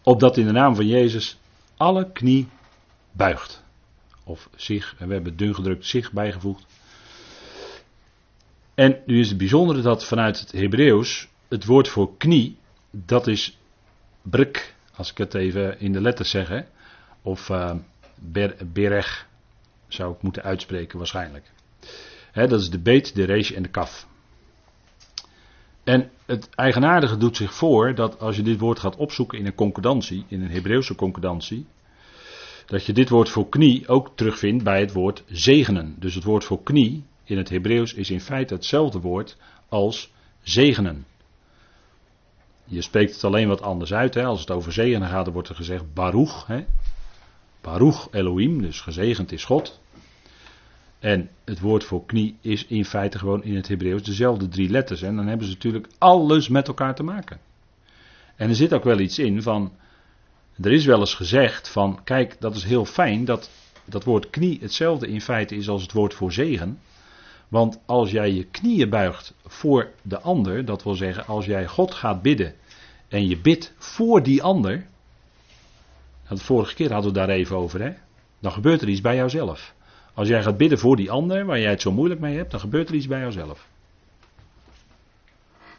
Opdat 0.03 0.37
in 0.37 0.47
de 0.47 0.53
naam 0.53 0.75
van 0.75 0.87
Jezus 0.87 1.39
alle 1.77 2.13
knie 2.13 2.49
buigt. 3.13 3.63
Of 4.25 4.49
zich, 4.57 4.95
en 4.99 5.09
we 5.09 5.15
hebben 5.15 5.37
dun 5.37 5.55
gedrukt 5.55 5.87
zich 5.87 6.13
bijgevoegd. 6.13 6.67
En 8.75 9.03
nu 9.07 9.21
is 9.21 9.29
het 9.29 9.39
bijzondere 9.39 9.81
dat 9.81 10.05
vanuit 10.05 10.41
het 10.41 10.53
Hebreeuws 10.53 11.29
het 11.49 11.65
woord 11.65 11.89
voor 11.89 12.17
knie, 12.17 12.57
dat 12.91 13.27
is 13.27 13.59
brek, 14.23 14.75
als 14.95 15.11
ik 15.11 15.19
het 15.19 15.35
even 15.35 15.81
in 15.81 15.93
de 15.93 16.01
letters 16.01 16.31
zeg, 16.31 16.65
of 17.23 17.49
uh, 17.49 17.75
bereg 18.73 19.29
zou 19.89 20.15
ik 20.15 20.23
moeten 20.23 20.43
uitspreken 20.43 20.99
waarschijnlijk. 20.99 21.51
dat 22.33 22.61
is 22.61 22.71
de 22.71 22.81
beet, 22.81 23.15
de 23.15 23.25
rees 23.25 23.53
en 23.53 23.63
de 23.63 23.69
kaf. 23.69 24.07
En 25.85 26.11
het 26.27 26.49
eigenaardige 26.55 27.17
doet 27.17 27.37
zich 27.37 27.55
voor 27.55 27.95
dat 27.95 28.19
als 28.19 28.37
je 28.37 28.43
dit 28.43 28.59
woord 28.59 28.79
gaat 28.79 28.97
opzoeken 28.97 29.39
in 29.39 29.47
een 29.47 29.55
concordantie, 29.55 30.25
in 30.29 30.43
een 30.43 30.51
Hebreeuwse 30.51 30.95
concordantie, 30.95 31.67
dat 32.67 32.85
je 32.85 32.93
dit 32.93 33.09
woord 33.09 33.29
voor 33.29 33.49
knie 33.49 33.89
ook 33.89 34.11
terugvindt 34.15 34.65
bij 34.65 34.81
het 34.81 34.93
woord 34.93 35.25
zegenen. 35.27 35.97
Dus 35.99 36.15
het 36.15 36.25
woord 36.25 36.45
voor 36.45 36.63
knie 36.63 37.05
in 37.25 37.37
het 37.37 37.49
Hebreeuws 37.49 37.95
is 37.95 38.11
in 38.11 38.21
feite 38.21 38.55
hetzelfde 38.55 39.01
woord 39.01 39.37
als 39.69 40.13
zegenen. 40.43 41.07
Je 42.65 42.83
spreekt 42.83 43.15
het 43.15 43.25
alleen 43.25 43.49
wat 43.49 43.63
anders 43.63 43.93
uit. 43.93 44.15
Hè? 44.15 44.25
Als 44.25 44.41
het 44.41 44.51
over 44.51 44.73
zegenen 44.73 45.09
gaat, 45.09 45.25
dan 45.25 45.35
wordt 45.35 45.49
er 45.49 45.55
gezegd 45.55 45.95
Baruch. 45.95 46.47
Hè? 46.47 46.65
Baruch 47.63 48.09
Elohim, 48.11 48.63
dus 48.63 48.81
gezegend 48.81 49.33
is 49.33 49.45
God. 49.45 49.81
En 50.99 51.31
het 51.45 51.61
woord 51.61 51.85
voor 51.85 52.07
knie 52.07 52.37
is 52.41 52.67
in 52.67 52.85
feite 52.85 53.19
gewoon 53.19 53.45
in 53.45 53.57
het 53.57 53.69
Hebreeuws 53.69 54.03
dezelfde 54.03 54.49
drie 54.49 54.69
letters. 54.69 55.03
En 55.03 55.17
dan 55.17 55.27
hebben 55.27 55.47
ze 55.47 55.53
natuurlijk 55.53 55.89
alles 55.99 56.49
met 56.49 56.69
elkaar 56.69 56.95
te 56.95 57.03
maken. 57.03 57.41
En 58.37 58.49
er 58.49 58.55
zit 58.55 58.73
ook 58.73 58.85
wel 58.85 58.99
iets 58.99 59.19
in 59.19 59.43
van 59.43 59.73
er 60.61 60.73
is 60.73 60.85
wel 60.85 61.01
eens 61.01 61.15
gezegd 61.15 61.69
van, 61.69 62.01
kijk, 62.05 62.37
dat 62.41 62.57
is 62.57 62.65
heel 62.65 62.85
fijn 62.85 63.25
dat 63.25 63.51
dat 63.85 64.05
woord 64.05 64.31
knie 64.31 64.59
hetzelfde 64.61 65.09
in 65.09 65.21
feite 65.21 65.57
is 65.57 65.69
als 65.69 65.83
het 65.83 65.93
woord 65.93 66.15
voor 66.15 66.33
zegen. 66.33 66.79
Want 67.49 67.81
als 67.87 68.11
jij 68.11 68.33
je 68.33 68.45
knieën 68.45 68.91
buigt 68.91 69.35
voor 69.45 69.91
de 70.03 70.21
ander, 70.21 70.65
dat 70.65 70.83
wil 70.83 70.95
zeggen 70.95 71.27
als 71.27 71.45
jij 71.45 71.67
God 71.67 71.95
gaat 71.95 72.23
bidden 72.23 72.55
en 73.09 73.29
je 73.29 73.41
bidt 73.41 73.75
voor 73.77 74.23
die 74.23 74.43
ander. 74.43 74.87
De 76.29 76.37
vorige 76.37 76.75
keer 76.75 76.93
hadden 76.93 77.13
we 77.13 77.19
daar 77.19 77.29
even 77.29 77.57
over, 77.57 77.83
hè? 77.83 77.93
Dan 78.39 78.53
gebeurt 78.53 78.83
er 78.83 78.89
iets 78.89 79.01
bij 79.01 79.17
jouzelf. 79.17 79.75
Als 80.15 80.29
jij 80.29 80.43
gaat 80.43 80.57
bidden 80.57 80.79
voor 80.79 80.97
die 80.97 81.11
ander, 81.11 81.45
waar 81.45 81.61
jij 81.61 81.71
het 81.71 81.81
zo 81.81 81.93
moeilijk 81.93 82.21
mee 82.21 82.37
hebt, 82.37 82.51
dan 82.51 82.61
gebeurt 82.61 82.89
er 82.89 82.95
iets 82.95 83.07
bij 83.07 83.21
jouzelf. 83.21 83.69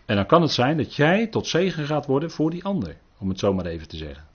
En 0.05 0.15
dan 0.15 0.25
kan 0.25 0.41
het 0.41 0.51
zijn 0.51 0.77
dat 0.77 0.95
jij 0.95 1.27
tot 1.27 1.47
zegen 1.47 1.85
gaat 1.85 2.05
worden 2.05 2.31
voor 2.31 2.49
die 2.49 2.63
ander, 2.63 2.95
om 3.17 3.29
het 3.29 3.39
zo 3.39 3.53
maar 3.53 3.65
even 3.65 3.87
te 3.87 3.97
zeggen. 3.97 4.25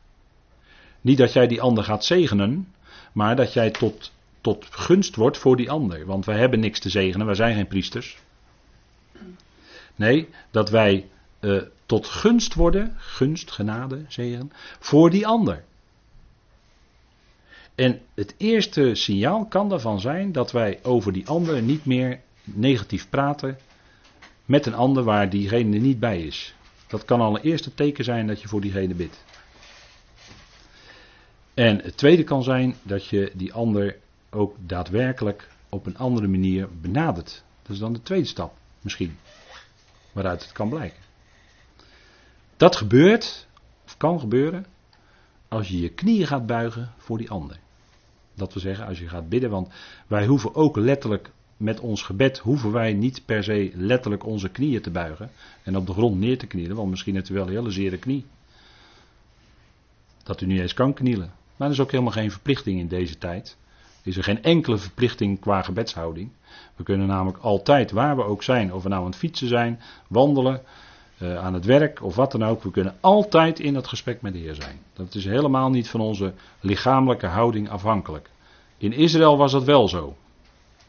Niet 1.01 1.19
dat 1.19 1.33
jij 1.33 1.47
die 1.47 1.61
ander 1.61 1.85
gaat 1.85 2.05
zegenen, 2.05 2.73
maar 3.13 3.37
dat 3.37 3.53
jij 3.53 3.71
tot, 3.71 4.13
tot 4.41 4.67
gunst 4.71 5.17
wordt 5.17 5.39
voor 5.39 5.57
die 5.57 5.71
ander. 5.71 6.07
Want 6.07 6.25
wij 6.25 6.39
hebben 6.39 6.61
niks 6.61 6.81
te 6.81 6.91
zegenen, 6.91 7.27
wij 7.27 7.35
zijn 7.35 7.55
geen 7.55 7.67
priesters. 7.67 8.19
Nee, 9.95 10.29
dat 10.51 10.71
wij 10.71 11.09
uh, 11.41 11.63
tot 11.87 12.07
gunst 12.07 12.55
worden, 12.55 12.95
gunst, 12.97 13.51
genade, 13.51 14.05
zegen, 14.09 14.53
voor 14.79 15.11
die 15.11 15.27
ander. 15.27 15.65
En 17.79 18.01
het 18.15 18.35
eerste 18.37 18.95
signaal 18.95 19.47
kan 19.47 19.69
daarvan 19.69 20.01
zijn 20.01 20.33
dat 20.33 20.53
wij 20.53 20.79
over 20.83 21.13
die 21.13 21.27
ander 21.27 21.63
niet 21.63 21.85
meer 21.85 22.21
negatief 22.45 23.09
praten 23.09 23.59
met 24.45 24.67
een 24.67 24.75
ander 24.75 25.03
waar 25.05 25.31
diegene 25.31 25.79
niet 25.79 25.99
bij 26.01 26.23
is. 26.23 26.55
Dat 26.87 27.05
kan 27.05 27.21
al 27.21 27.35
een 27.35 27.43
eerste 27.43 27.75
teken 27.75 28.05
zijn 28.05 28.27
dat 28.27 28.43
je 28.43 28.49
voor 28.49 28.61
diegene 28.61 28.95
bidt. 28.95 29.25
En 31.55 31.81
het 31.83 31.97
tweede 31.97 32.25
kan 32.25 32.43
zijn 32.43 32.77
dat 32.83 33.07
je 33.07 33.33
die 33.35 33.53
ander 33.53 33.97
ook 34.31 34.57
daadwerkelijk 34.59 35.49
op 35.69 35.87
een 35.87 35.99
andere 35.99 36.29
manier 36.29 36.69
benadert. 36.81 37.45
Dat 37.63 37.73
is 37.73 37.79
dan 37.79 37.93
de 37.93 38.03
tweede 38.03 38.27
stap, 38.27 38.57
misschien. 38.81 39.19
Waaruit 40.13 40.43
het 40.43 40.53
kan 40.53 40.69
blijken. 40.69 41.03
Dat 42.57 42.77
gebeurt, 42.77 43.47
of 43.85 43.97
kan 43.97 44.21
gebeuren, 44.21 44.67
als 45.49 45.69
je 45.69 45.81
je 45.81 45.89
knieën 45.89 46.27
gaat 46.27 46.47
buigen 46.47 46.93
voor 46.97 47.19
die 47.19 47.31
ander. 47.31 47.59
Dat 48.39 48.53
wil 48.53 48.63
zeggen, 48.63 48.87
als 48.87 48.99
je 48.99 49.09
gaat 49.09 49.29
bidden, 49.29 49.51
want 49.51 49.69
wij 50.07 50.27
hoeven 50.27 50.55
ook 50.55 50.77
letterlijk 50.77 51.31
met 51.57 51.81
ons 51.81 52.03
gebed, 52.03 52.39
hoeven 52.39 52.73
wij 52.73 52.93
niet 52.93 53.23
per 53.25 53.45
se 53.45 53.71
letterlijk 53.75 54.25
onze 54.25 54.49
knieën 54.49 54.83
te 54.83 54.91
buigen 54.91 55.31
en 55.63 55.77
op 55.77 55.87
de 55.87 55.93
grond 55.93 56.19
neer 56.19 56.39
te 56.39 56.47
knielen, 56.47 56.77
want 56.77 56.91
misschien 56.91 57.15
heeft 57.15 57.29
u 57.29 57.35
wel 57.35 57.47
een 57.47 57.53
hele 57.53 57.71
zere 57.71 57.99
knie. 57.99 58.25
Dat 60.23 60.41
u 60.41 60.47
niet 60.47 60.61
eens 60.61 60.75
kan 60.75 60.95
knielen. 60.95 61.33
Maar 61.57 61.69
er 61.69 61.75
is 61.75 61.81
ook 61.81 61.91
helemaal 61.91 62.13
geen 62.13 62.31
verplichting 62.31 62.79
in 62.79 62.89
deze 62.89 63.19
tijd. 63.19 63.57
Is 64.03 64.17
er 64.17 64.23
geen 64.23 64.43
enkele 64.43 64.79
verplichting 64.79 65.41
qua 65.41 65.63
gebedshouding. 65.63 66.31
We 66.77 66.83
kunnen 66.83 67.07
namelijk 67.07 67.39
altijd, 67.39 67.91
waar 67.91 68.17
we 68.17 68.23
ook 68.23 68.43
zijn, 68.43 68.73
of 68.75 68.83
we 68.83 68.89
nou 68.89 69.01
aan 69.01 69.11
het 69.11 69.19
fietsen 69.19 69.49
zijn, 69.49 69.81
wandelen, 70.09 70.63
uh, 71.23 71.39
aan 71.39 71.55
het 71.55 71.65
werk 71.65 72.03
of 72.03 72.15
wat 72.15 72.33
dan 72.33 72.45
ook, 72.45 72.63
we 72.63 72.71
kunnen 72.71 72.97
altijd 73.01 73.61
in 73.61 73.75
dat 73.75 73.87
gesprek 73.87 74.23
met 74.23 74.33
de 74.33 74.39
Heer 74.39 74.55
zijn. 74.55 74.81
Dat 74.93 75.15
is 75.15 75.25
helemaal 75.25 75.71
niet 75.71 75.89
van 75.89 76.01
onze 76.01 76.33
lichamelijke 76.61 77.27
houding 77.27 77.71
afhankelijk. 77.71 78.31
In 78.79 78.93
Israël 78.93 79.37
was 79.37 79.53
dat 79.53 79.65
wel 79.65 79.89
zo. 79.89 80.17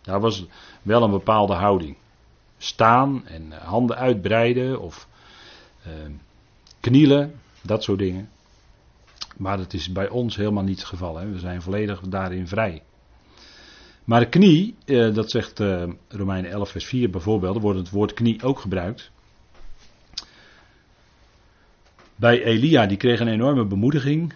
Daar 0.02 0.20
was 0.20 0.46
wel 0.82 1.04
een 1.04 1.12
bepaalde 1.12 1.54
houding. 1.54 1.98
Staan 2.58 3.28
en 3.28 3.52
eh, 3.52 3.58
handen 3.68 3.98
uitbreiden 3.98 4.82
of 4.82 5.08
uh, 5.88 5.94
knielen, 6.80 7.34
dat 7.62 7.84
soort 7.84 8.00
dingen. 8.00 8.30
Maar 9.38 9.58
dat 9.58 9.74
is 9.74 9.92
bij 9.92 10.10
ons 10.10 10.36
helemaal 10.36 10.64
niet 10.64 10.80
het 10.80 10.88
geval. 10.88 11.18
Hè. 11.18 11.32
We 11.32 11.40
zijn 11.40 11.62
volledig 11.62 12.00
daarin 12.02 12.48
vrij. 12.48 12.84
Maar 14.10 14.20
de 14.20 14.30
knie, 14.30 14.76
eh, 14.86 15.14
dat 15.14 15.32
zegt 15.32 15.60
eh, 15.60 15.84
Romeinen 16.08 16.52
11 16.52 16.70
vers 16.70 16.86
4 16.86 17.10
bijvoorbeeld, 17.10 17.62
wordt 17.62 17.80
het 17.80 17.90
woord 17.90 18.14
knie 18.14 18.44
ook 18.44 18.60
gebruikt. 18.60 19.12
Bij 22.20 22.44
Elia, 22.44 22.86
die 22.86 22.98
kreeg 22.98 23.20
een 23.20 23.28
enorme 23.28 23.66
bemoediging. 23.66 24.34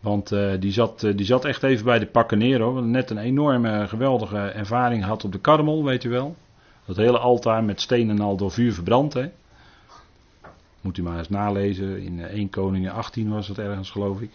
Want 0.00 0.32
uh, 0.32 0.52
die, 0.60 0.72
zat, 0.72 1.02
uh, 1.02 1.16
die 1.16 1.26
zat 1.26 1.44
echt 1.44 1.62
even 1.62 1.84
bij 1.84 1.98
de 1.98 2.06
pakken 2.06 2.38
neer 2.38 2.60
hoor. 2.60 2.82
Net 2.82 3.10
een 3.10 3.18
enorme 3.18 3.88
geweldige 3.88 4.38
ervaring 4.38 5.04
had 5.04 5.24
op 5.24 5.32
de 5.32 5.38
karmel, 5.38 5.84
weet 5.84 6.04
u 6.04 6.10
wel. 6.10 6.36
Dat 6.84 6.96
hele 6.96 7.18
altaar 7.18 7.64
met 7.64 7.80
stenen 7.80 8.20
al 8.20 8.36
door 8.36 8.50
vuur 8.50 8.72
verbrand. 8.72 9.12
Hè. 9.12 9.30
Moet 10.80 10.98
u 10.98 11.02
maar 11.02 11.18
eens 11.18 11.28
nalezen. 11.28 12.02
In 12.02 12.26
1 12.26 12.50
Koningen 12.50 12.92
18 12.92 13.30
was 13.30 13.48
het 13.48 13.58
ergens, 13.58 13.90
geloof 13.90 14.20
ik. 14.20 14.30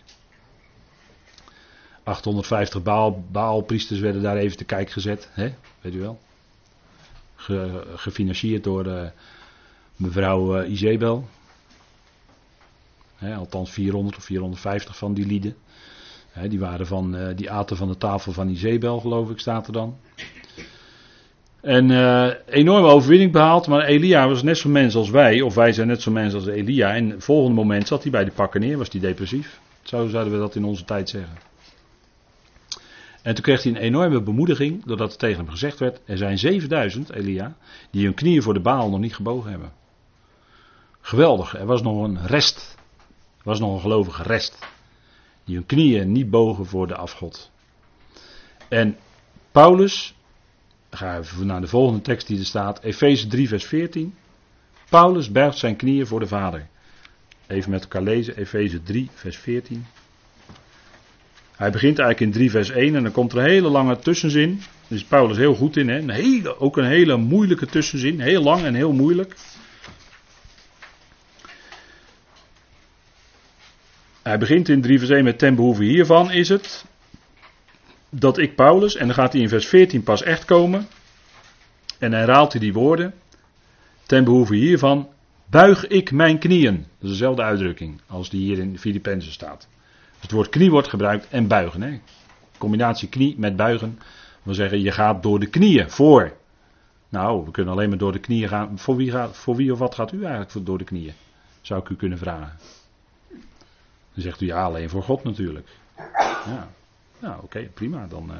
850 2.03 2.83
Baal, 2.83 3.23
Baalpriesters 3.31 3.99
werden 3.99 4.21
daar 4.21 4.37
even 4.37 4.57
te 4.57 4.65
kijk 4.65 4.89
gezet. 4.89 5.29
Hè? 5.31 5.53
Weet 5.81 5.93
u 5.93 5.99
wel. 5.99 6.19
gefinancierd 7.95 8.63
door 8.63 9.11
mevrouw 9.95 10.63
Izebel. 10.63 11.27
Althans 13.21 13.71
400 13.71 14.17
of 14.17 14.23
450 14.23 14.97
van 14.97 15.13
die 15.13 15.25
lieden. 15.25 15.55
Die, 16.49 16.59
waren 16.59 16.87
van, 16.87 17.15
uh, 17.15 17.27
die 17.35 17.51
aten 17.51 17.77
van 17.77 17.87
de 17.87 17.97
tafel 17.97 18.31
van 18.31 18.49
Izebel, 18.49 18.99
geloof 18.99 19.29
ik, 19.29 19.39
staat 19.39 19.67
er 19.67 19.73
dan. 19.73 19.97
En 21.61 21.89
uh, 21.89 22.29
enorme 22.45 22.87
overwinning 22.87 23.31
behaald, 23.31 23.67
maar 23.67 23.85
Elia 23.85 24.27
was 24.27 24.43
net 24.43 24.57
zo'n 24.57 24.71
mens 24.71 24.95
als 24.95 25.09
wij, 25.09 25.41
of 25.41 25.55
wij 25.55 25.71
zijn 25.71 25.87
net 25.87 26.01
zo'n 26.01 26.13
mens 26.13 26.33
als 26.33 26.47
Elia. 26.47 26.95
En 26.95 27.09
het 27.09 27.23
volgende 27.23 27.55
moment 27.55 27.87
zat 27.87 28.01
hij 28.01 28.11
bij 28.11 28.25
de 28.25 28.31
pakken 28.31 28.61
neer, 28.61 28.77
was 28.77 28.89
hij 28.91 29.01
depressief. 29.01 29.59
Zo 29.81 30.07
zouden 30.07 30.33
we 30.33 30.39
dat 30.39 30.55
in 30.55 30.63
onze 30.63 30.83
tijd 30.85 31.09
zeggen. 31.09 31.37
En 33.21 33.33
toen 33.33 33.43
kreeg 33.43 33.63
hij 33.63 33.71
een 33.71 33.77
enorme 33.77 34.21
bemoediging, 34.21 34.85
doordat 34.85 35.11
er 35.11 35.17
tegen 35.17 35.37
hem 35.37 35.49
gezegd 35.49 35.79
werd: 35.79 35.99
er 36.05 36.17
zijn 36.17 36.37
7000, 36.37 37.11
Elia, 37.11 37.55
die 37.91 38.05
hun 38.05 38.13
knieën 38.13 38.41
voor 38.41 38.53
de 38.53 38.61
baal 38.61 38.89
nog 38.89 38.99
niet 38.99 39.15
gebogen 39.15 39.49
hebben. 39.49 39.71
Geweldig, 41.01 41.59
er 41.59 41.65
was 41.65 41.81
nog 41.81 42.03
een 42.03 42.25
rest. 42.25 42.76
Was 43.47 43.59
nog 43.59 43.73
een 43.73 43.81
gelovige 43.81 44.23
rest. 44.23 44.57
Die 45.45 45.55
hun 45.55 45.65
knieën 45.65 46.11
niet 46.11 46.29
bogen 46.29 46.65
voor 46.65 46.87
de 46.87 46.95
afgod. 46.95 47.51
En 48.67 48.97
Paulus 49.51 50.15
ga 50.89 51.17
even 51.17 51.45
naar 51.45 51.61
de 51.61 51.67
volgende 51.67 52.01
tekst 52.01 52.27
die 52.27 52.39
er 52.39 52.45
staat. 52.45 52.83
Efeze 52.83 53.27
3, 53.27 53.47
vers 53.47 53.65
14. 53.65 54.15
Paulus 54.89 55.31
bergt 55.31 55.57
zijn 55.57 55.75
knieën 55.75 56.07
voor 56.07 56.19
de 56.19 56.27
Vader. 56.27 56.67
Even 57.47 57.71
met 57.71 57.81
elkaar 57.81 58.01
lezen. 58.01 58.37
Efeze 58.37 58.83
3, 58.83 59.09
vers 59.13 59.37
14. 59.37 59.85
Hij 61.55 61.71
begint 61.71 61.99
eigenlijk 61.99 62.31
in 62.31 62.39
3, 62.39 62.51
vers 62.51 62.69
1 62.69 62.95
en 62.95 63.03
dan 63.03 63.11
komt 63.11 63.31
er 63.31 63.37
een 63.37 63.49
hele 63.49 63.69
lange 63.69 63.99
tussenzin. 63.99 64.61
Daar 64.87 64.97
is 64.97 65.03
Paulus 65.03 65.37
heel 65.37 65.55
goed 65.55 65.77
in. 65.77 65.89
Hè? 65.89 65.97
Een 65.97 66.57
ook 66.57 66.77
een 66.77 66.87
hele 66.87 67.17
moeilijke 67.17 67.65
tussenzin. 67.65 68.19
Heel 68.19 68.43
lang 68.43 68.63
en 68.63 68.73
heel 68.73 68.93
moeilijk. 68.93 69.35
Hij 74.27 74.37
begint 74.37 74.69
in 74.69 74.81
3 74.81 74.99
vers 74.99 75.09
1 75.09 75.23
met 75.23 75.39
ten 75.39 75.55
behoeve 75.55 75.83
hiervan 75.83 76.31
is 76.31 76.49
het 76.49 76.85
dat 78.09 78.37
ik 78.37 78.55
Paulus, 78.55 78.95
en 78.95 79.05
dan 79.05 79.15
gaat 79.15 79.33
hij 79.33 79.41
in 79.41 79.49
vers 79.49 79.67
14 79.67 80.03
pas 80.03 80.23
echt 80.23 80.45
komen, 80.45 80.87
en 81.99 82.11
hij 82.11 82.21
herhaalt 82.21 82.51
hij 82.51 82.61
die 82.61 82.73
woorden, 82.73 83.13
ten 84.05 84.23
behoeve 84.23 84.55
hiervan 84.55 85.09
buig 85.49 85.87
ik 85.87 86.11
mijn 86.11 86.37
knieën. 86.39 86.75
Dat 86.75 86.85
is 86.99 87.09
dezelfde 87.09 87.41
uitdrukking 87.41 88.01
als 88.07 88.29
die 88.29 88.41
hier 88.41 88.59
in 88.59 88.79
Filippenzen 88.79 89.31
staat. 89.31 89.67
Het 90.19 90.31
woord 90.31 90.49
knie 90.49 90.71
wordt 90.71 90.87
gebruikt 90.87 91.27
en 91.29 91.47
buigen. 91.47 91.81
Hè? 91.81 91.99
Combinatie 92.57 93.09
knie 93.09 93.35
met 93.37 93.55
buigen 93.55 93.99
wil 94.43 94.53
zeggen 94.53 94.81
je 94.81 94.91
gaat 94.91 95.23
door 95.23 95.39
de 95.39 95.47
knieën 95.47 95.89
voor. 95.89 96.33
Nou, 97.09 97.45
we 97.45 97.51
kunnen 97.51 97.73
alleen 97.73 97.89
maar 97.89 97.97
door 97.97 98.11
de 98.11 98.19
knieën 98.19 98.47
gaan. 98.47 98.79
Voor 98.79 98.95
wie, 98.95 99.11
gaat, 99.11 99.37
voor 99.37 99.55
wie 99.55 99.71
of 99.71 99.79
wat 99.79 99.95
gaat 99.95 100.11
u 100.11 100.23
eigenlijk 100.23 100.65
door 100.65 100.77
de 100.77 100.83
knieën? 100.83 101.13
Zou 101.61 101.81
ik 101.81 101.89
u 101.89 101.95
kunnen 101.95 102.17
vragen. 102.17 102.76
Dan 104.17 104.25
zegt 104.25 104.41
u 104.41 104.45
ja, 104.45 104.63
alleen 104.63 104.89
voor 104.89 105.03
God 105.03 105.23
natuurlijk. 105.23 105.67
Ja. 106.45 106.67
Nou, 107.19 107.43
oké, 107.43 107.69
prima. 107.73 108.07
Dan, 108.07 108.31
uh... 108.31 108.37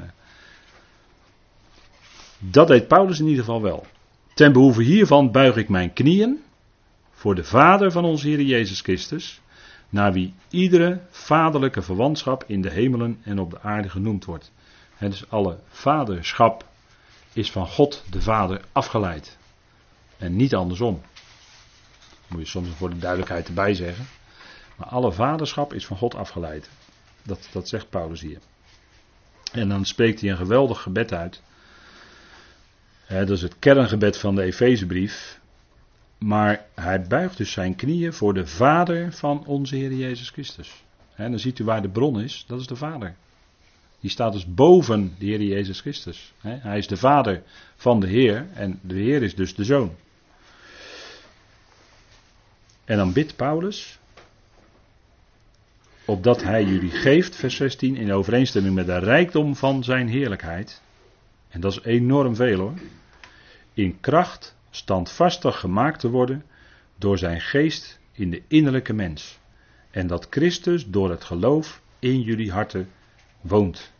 Dat 2.38 2.68
deed 2.68 2.88
Paulus 2.88 3.18
in 3.20 3.26
ieder 3.26 3.44
geval 3.44 3.62
wel. 3.62 3.86
Ten 4.34 4.52
behoeve 4.52 4.82
hiervan 4.82 5.30
buig 5.30 5.56
ik 5.56 5.68
mijn 5.68 5.92
knieën 5.92 6.42
voor 7.12 7.34
de 7.34 7.44
Vader 7.44 7.92
van 7.92 8.04
onze 8.04 8.28
Heer 8.28 8.40
Jezus 8.40 8.80
Christus, 8.80 9.40
naar 9.88 10.12
wie 10.12 10.34
iedere 10.50 11.00
vaderlijke 11.10 11.82
verwantschap 11.82 12.44
in 12.46 12.62
de 12.62 12.70
hemelen 12.70 13.20
en 13.22 13.38
op 13.38 13.50
de 13.50 13.60
aarde 13.60 13.88
genoemd 13.88 14.24
wordt. 14.24 14.52
He, 14.94 15.08
dus 15.08 15.30
alle 15.30 15.58
vaderschap 15.68 16.66
is 17.32 17.50
van 17.50 17.66
God 17.66 18.04
de 18.10 18.22
Vader 18.22 18.60
afgeleid. 18.72 19.38
En 20.16 20.36
niet 20.36 20.54
andersom. 20.54 21.00
Moet 22.28 22.40
je 22.40 22.46
soms 22.46 22.68
voor 22.68 22.90
de 22.90 22.98
duidelijkheid 22.98 23.48
erbij 23.48 23.74
zeggen. 23.74 24.06
Maar 24.78 24.88
alle 24.88 25.12
vaderschap 25.12 25.72
is 25.72 25.86
van 25.86 25.96
God 25.96 26.14
afgeleid. 26.14 26.70
Dat, 27.22 27.48
dat 27.52 27.68
zegt 27.68 27.90
Paulus 27.90 28.20
hier. 28.20 28.38
En 29.52 29.68
dan 29.68 29.84
spreekt 29.84 30.20
hij 30.20 30.30
een 30.30 30.36
geweldig 30.36 30.82
gebed 30.82 31.12
uit. 31.12 31.42
dat 33.08 33.30
is 33.30 33.42
het 33.42 33.58
kerngebed 33.58 34.18
van 34.18 34.34
de 34.34 34.42
Efezebrief. 34.42 35.40
Maar 36.18 36.66
hij 36.74 37.02
buigt 37.02 37.36
dus 37.36 37.52
zijn 37.52 37.76
knieën 37.76 38.12
voor 38.12 38.34
de 38.34 38.46
Vader 38.46 39.12
van 39.12 39.46
onze 39.46 39.76
Heer 39.76 39.92
Jezus 39.92 40.30
Christus. 40.30 40.82
En 41.14 41.30
dan 41.30 41.40
ziet 41.40 41.58
u 41.58 41.64
waar 41.64 41.82
de 41.82 41.88
bron 41.88 42.20
is, 42.20 42.44
dat 42.46 42.60
is 42.60 42.66
de 42.66 42.76
Vader. 42.76 43.16
Die 44.00 44.10
staat 44.10 44.32
dus 44.32 44.54
boven 44.54 45.14
de 45.18 45.24
Heer 45.26 45.42
Jezus 45.42 45.80
Christus. 45.80 46.32
Hij 46.40 46.78
is 46.78 46.86
de 46.86 46.96
Vader 46.96 47.42
van 47.76 48.00
de 48.00 48.06
Heer 48.06 48.46
en 48.54 48.78
de 48.82 48.94
Heer 48.94 49.22
is 49.22 49.34
dus 49.34 49.54
de 49.54 49.64
Zoon. 49.64 49.96
En 52.84 52.96
dan 52.96 53.12
bidt 53.12 53.36
Paulus 53.36 53.98
opdat 56.08 56.42
hij 56.42 56.64
jullie 56.64 56.90
geeft, 56.90 57.36
vers 57.36 57.56
16, 57.56 57.96
in 57.96 58.12
overeenstemming 58.12 58.74
met 58.74 58.86
de 58.86 58.98
rijkdom 58.98 59.56
van 59.56 59.84
zijn 59.84 60.08
heerlijkheid. 60.08 60.82
En 61.48 61.60
dat 61.60 61.72
is 61.72 61.82
enorm 61.82 62.36
veel 62.36 62.58
hoor. 62.58 62.74
In 63.74 64.00
kracht 64.00 64.56
standvastig 64.70 65.60
gemaakt 65.60 66.00
te 66.00 66.08
worden 66.08 66.44
door 66.96 67.18
zijn 67.18 67.40
geest 67.40 67.98
in 68.12 68.30
de 68.30 68.42
innerlijke 68.48 68.92
mens. 68.92 69.38
En 69.90 70.06
dat 70.06 70.26
Christus 70.30 70.86
door 70.86 71.10
het 71.10 71.24
geloof 71.24 71.82
in 71.98 72.20
jullie 72.20 72.52
harten 72.52 72.88
woont. 73.40 73.92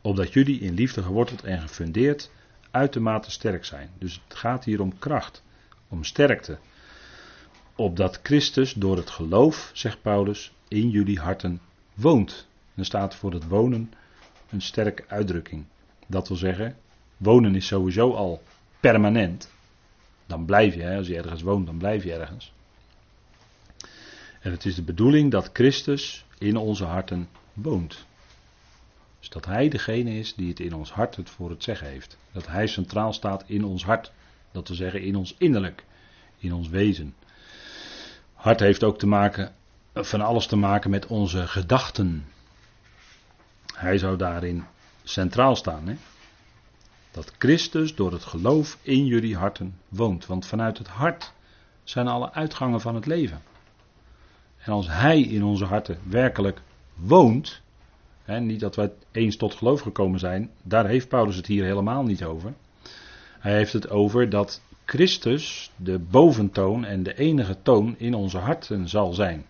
Opdat 0.00 0.32
jullie 0.32 0.60
in 0.60 0.74
liefde 0.74 1.02
geworteld 1.02 1.44
en 1.44 1.60
gefundeerd 1.60 2.30
uitermate 2.70 3.30
sterk 3.30 3.64
zijn. 3.64 3.90
Dus 3.98 4.22
het 4.28 4.36
gaat 4.38 4.64
hier 4.64 4.80
om 4.80 4.98
kracht, 4.98 5.42
om 5.88 6.04
sterkte 6.04 6.58
opdat 7.76 8.20
Christus 8.22 8.72
door 8.72 8.96
het 8.96 9.10
geloof, 9.10 9.70
zegt 9.74 10.02
Paulus, 10.02 10.52
in 10.68 10.90
jullie 10.90 11.18
harten 11.18 11.60
woont. 11.94 12.46
Dan 12.74 12.84
staat 12.84 13.14
voor 13.14 13.32
het 13.32 13.48
wonen 13.48 13.92
een 14.50 14.60
sterke 14.60 15.04
uitdrukking. 15.08 15.64
Dat 16.06 16.28
wil 16.28 16.36
zeggen, 16.36 16.76
wonen 17.16 17.54
is 17.54 17.66
sowieso 17.66 18.12
al 18.12 18.42
permanent. 18.80 19.50
Dan 20.26 20.44
blijf 20.44 20.74
je, 20.74 20.96
als 20.96 21.06
je 21.06 21.16
ergens 21.16 21.42
woont, 21.42 21.66
dan 21.66 21.78
blijf 21.78 22.04
je 22.04 22.12
ergens. 22.12 22.52
En 24.40 24.50
het 24.50 24.64
is 24.64 24.74
de 24.74 24.82
bedoeling 24.82 25.30
dat 25.30 25.50
Christus 25.52 26.24
in 26.38 26.56
onze 26.56 26.84
harten 26.84 27.28
woont. 27.52 28.06
Dus 29.18 29.28
dat 29.28 29.44
Hij 29.44 29.68
degene 29.68 30.18
is 30.18 30.34
die 30.34 30.48
het 30.48 30.60
in 30.60 30.74
ons 30.74 30.92
hart 30.92 31.16
het 31.16 31.30
voor 31.30 31.50
het 31.50 31.62
zeggen 31.62 31.88
heeft. 31.88 32.18
Dat 32.32 32.46
Hij 32.46 32.66
centraal 32.66 33.12
staat 33.12 33.44
in 33.46 33.64
ons 33.64 33.84
hart. 33.84 34.12
Dat 34.52 34.68
wil 34.68 34.76
zeggen 34.76 35.02
in 35.02 35.16
ons 35.16 35.34
innerlijk, 35.38 35.84
in 36.38 36.52
ons 36.52 36.68
wezen. 36.68 37.14
Hart 38.46 38.60
heeft 38.60 38.84
ook 38.84 38.98
te 38.98 39.06
maken, 39.06 39.52
van 39.94 40.20
alles 40.20 40.46
te 40.46 40.56
maken 40.56 40.90
met 40.90 41.06
onze 41.06 41.46
gedachten. 41.46 42.26
Hij 43.74 43.98
zou 43.98 44.16
daarin 44.16 44.64
centraal 45.04 45.56
staan. 45.56 45.86
Hè? 45.88 45.96
Dat 47.10 47.32
Christus 47.38 47.94
door 47.94 48.12
het 48.12 48.24
geloof 48.24 48.78
in 48.82 49.06
jullie 49.06 49.36
harten 49.36 49.78
woont. 49.88 50.26
Want 50.26 50.46
vanuit 50.46 50.78
het 50.78 50.88
hart 50.88 51.32
zijn 51.84 52.08
alle 52.08 52.32
uitgangen 52.32 52.80
van 52.80 52.94
het 52.94 53.06
leven. 53.06 53.42
En 54.56 54.72
als 54.72 54.88
Hij 54.88 55.20
in 55.20 55.44
onze 55.44 55.64
harten 55.64 55.98
werkelijk 56.02 56.60
woont. 56.94 57.60
Hè, 58.24 58.40
niet 58.40 58.60
dat 58.60 58.76
wij 58.76 58.92
eens 59.12 59.36
tot 59.36 59.54
geloof 59.54 59.80
gekomen 59.80 60.18
zijn, 60.18 60.50
daar 60.62 60.86
heeft 60.86 61.08
Paulus 61.08 61.36
het 61.36 61.46
hier 61.46 61.64
helemaal 61.64 62.02
niet 62.02 62.24
over. 62.24 62.54
Hij 63.38 63.56
heeft 63.56 63.72
het 63.72 63.90
over 63.90 64.30
dat 64.30 64.60
Christus 64.86 65.70
de 65.76 65.98
boventoon 65.98 66.84
en 66.84 67.02
de 67.02 67.14
enige 67.14 67.56
toon 67.62 67.94
in 67.98 68.14
onze 68.14 68.38
harten 68.38 68.88
zal 68.88 69.12
zijn. 69.12 69.46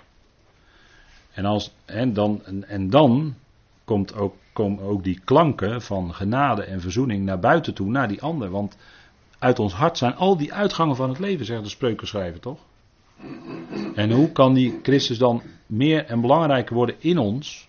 En, 1.33 1.45
als, 1.45 1.75
en, 1.85 2.13
dan, 2.13 2.43
en 2.67 2.91
dan 2.91 3.35
komt 3.85 4.15
ook, 4.15 4.35
komen 4.53 4.85
ook 4.85 5.05
die 5.05 5.21
klanken 5.25 5.83
van 5.83 6.15
genade 6.15 6.63
en 6.63 6.81
verzoening 6.81 7.25
naar 7.25 7.39
buiten 7.39 7.75
toe, 7.75 7.91
naar 7.91 8.09
die 8.09 8.23
ander. 8.23 8.51
Want 8.51 8.77
uit 9.39 9.59
ons 9.59 9.73
hart 9.73 9.99
zijn 9.99 10.15
al 10.15 10.37
die 10.37 10.53
uitgangen 10.53 10.97
van 10.97 11.09
het 11.09 11.19
leven, 11.19 11.47
zegt 11.47 11.63
de 11.63 11.69
spreukenschrijver 11.69 12.41
toch? 12.41 12.59
En 13.95 14.11
hoe 14.11 14.33
kan 14.33 14.55
die 14.55 14.79
Christus 14.83 15.19
dan 15.19 15.43
meer 15.67 16.05
en 16.05 16.21
belangrijker 16.21 16.75
worden 16.75 16.97
in 16.99 17.19
ons, 17.19 17.69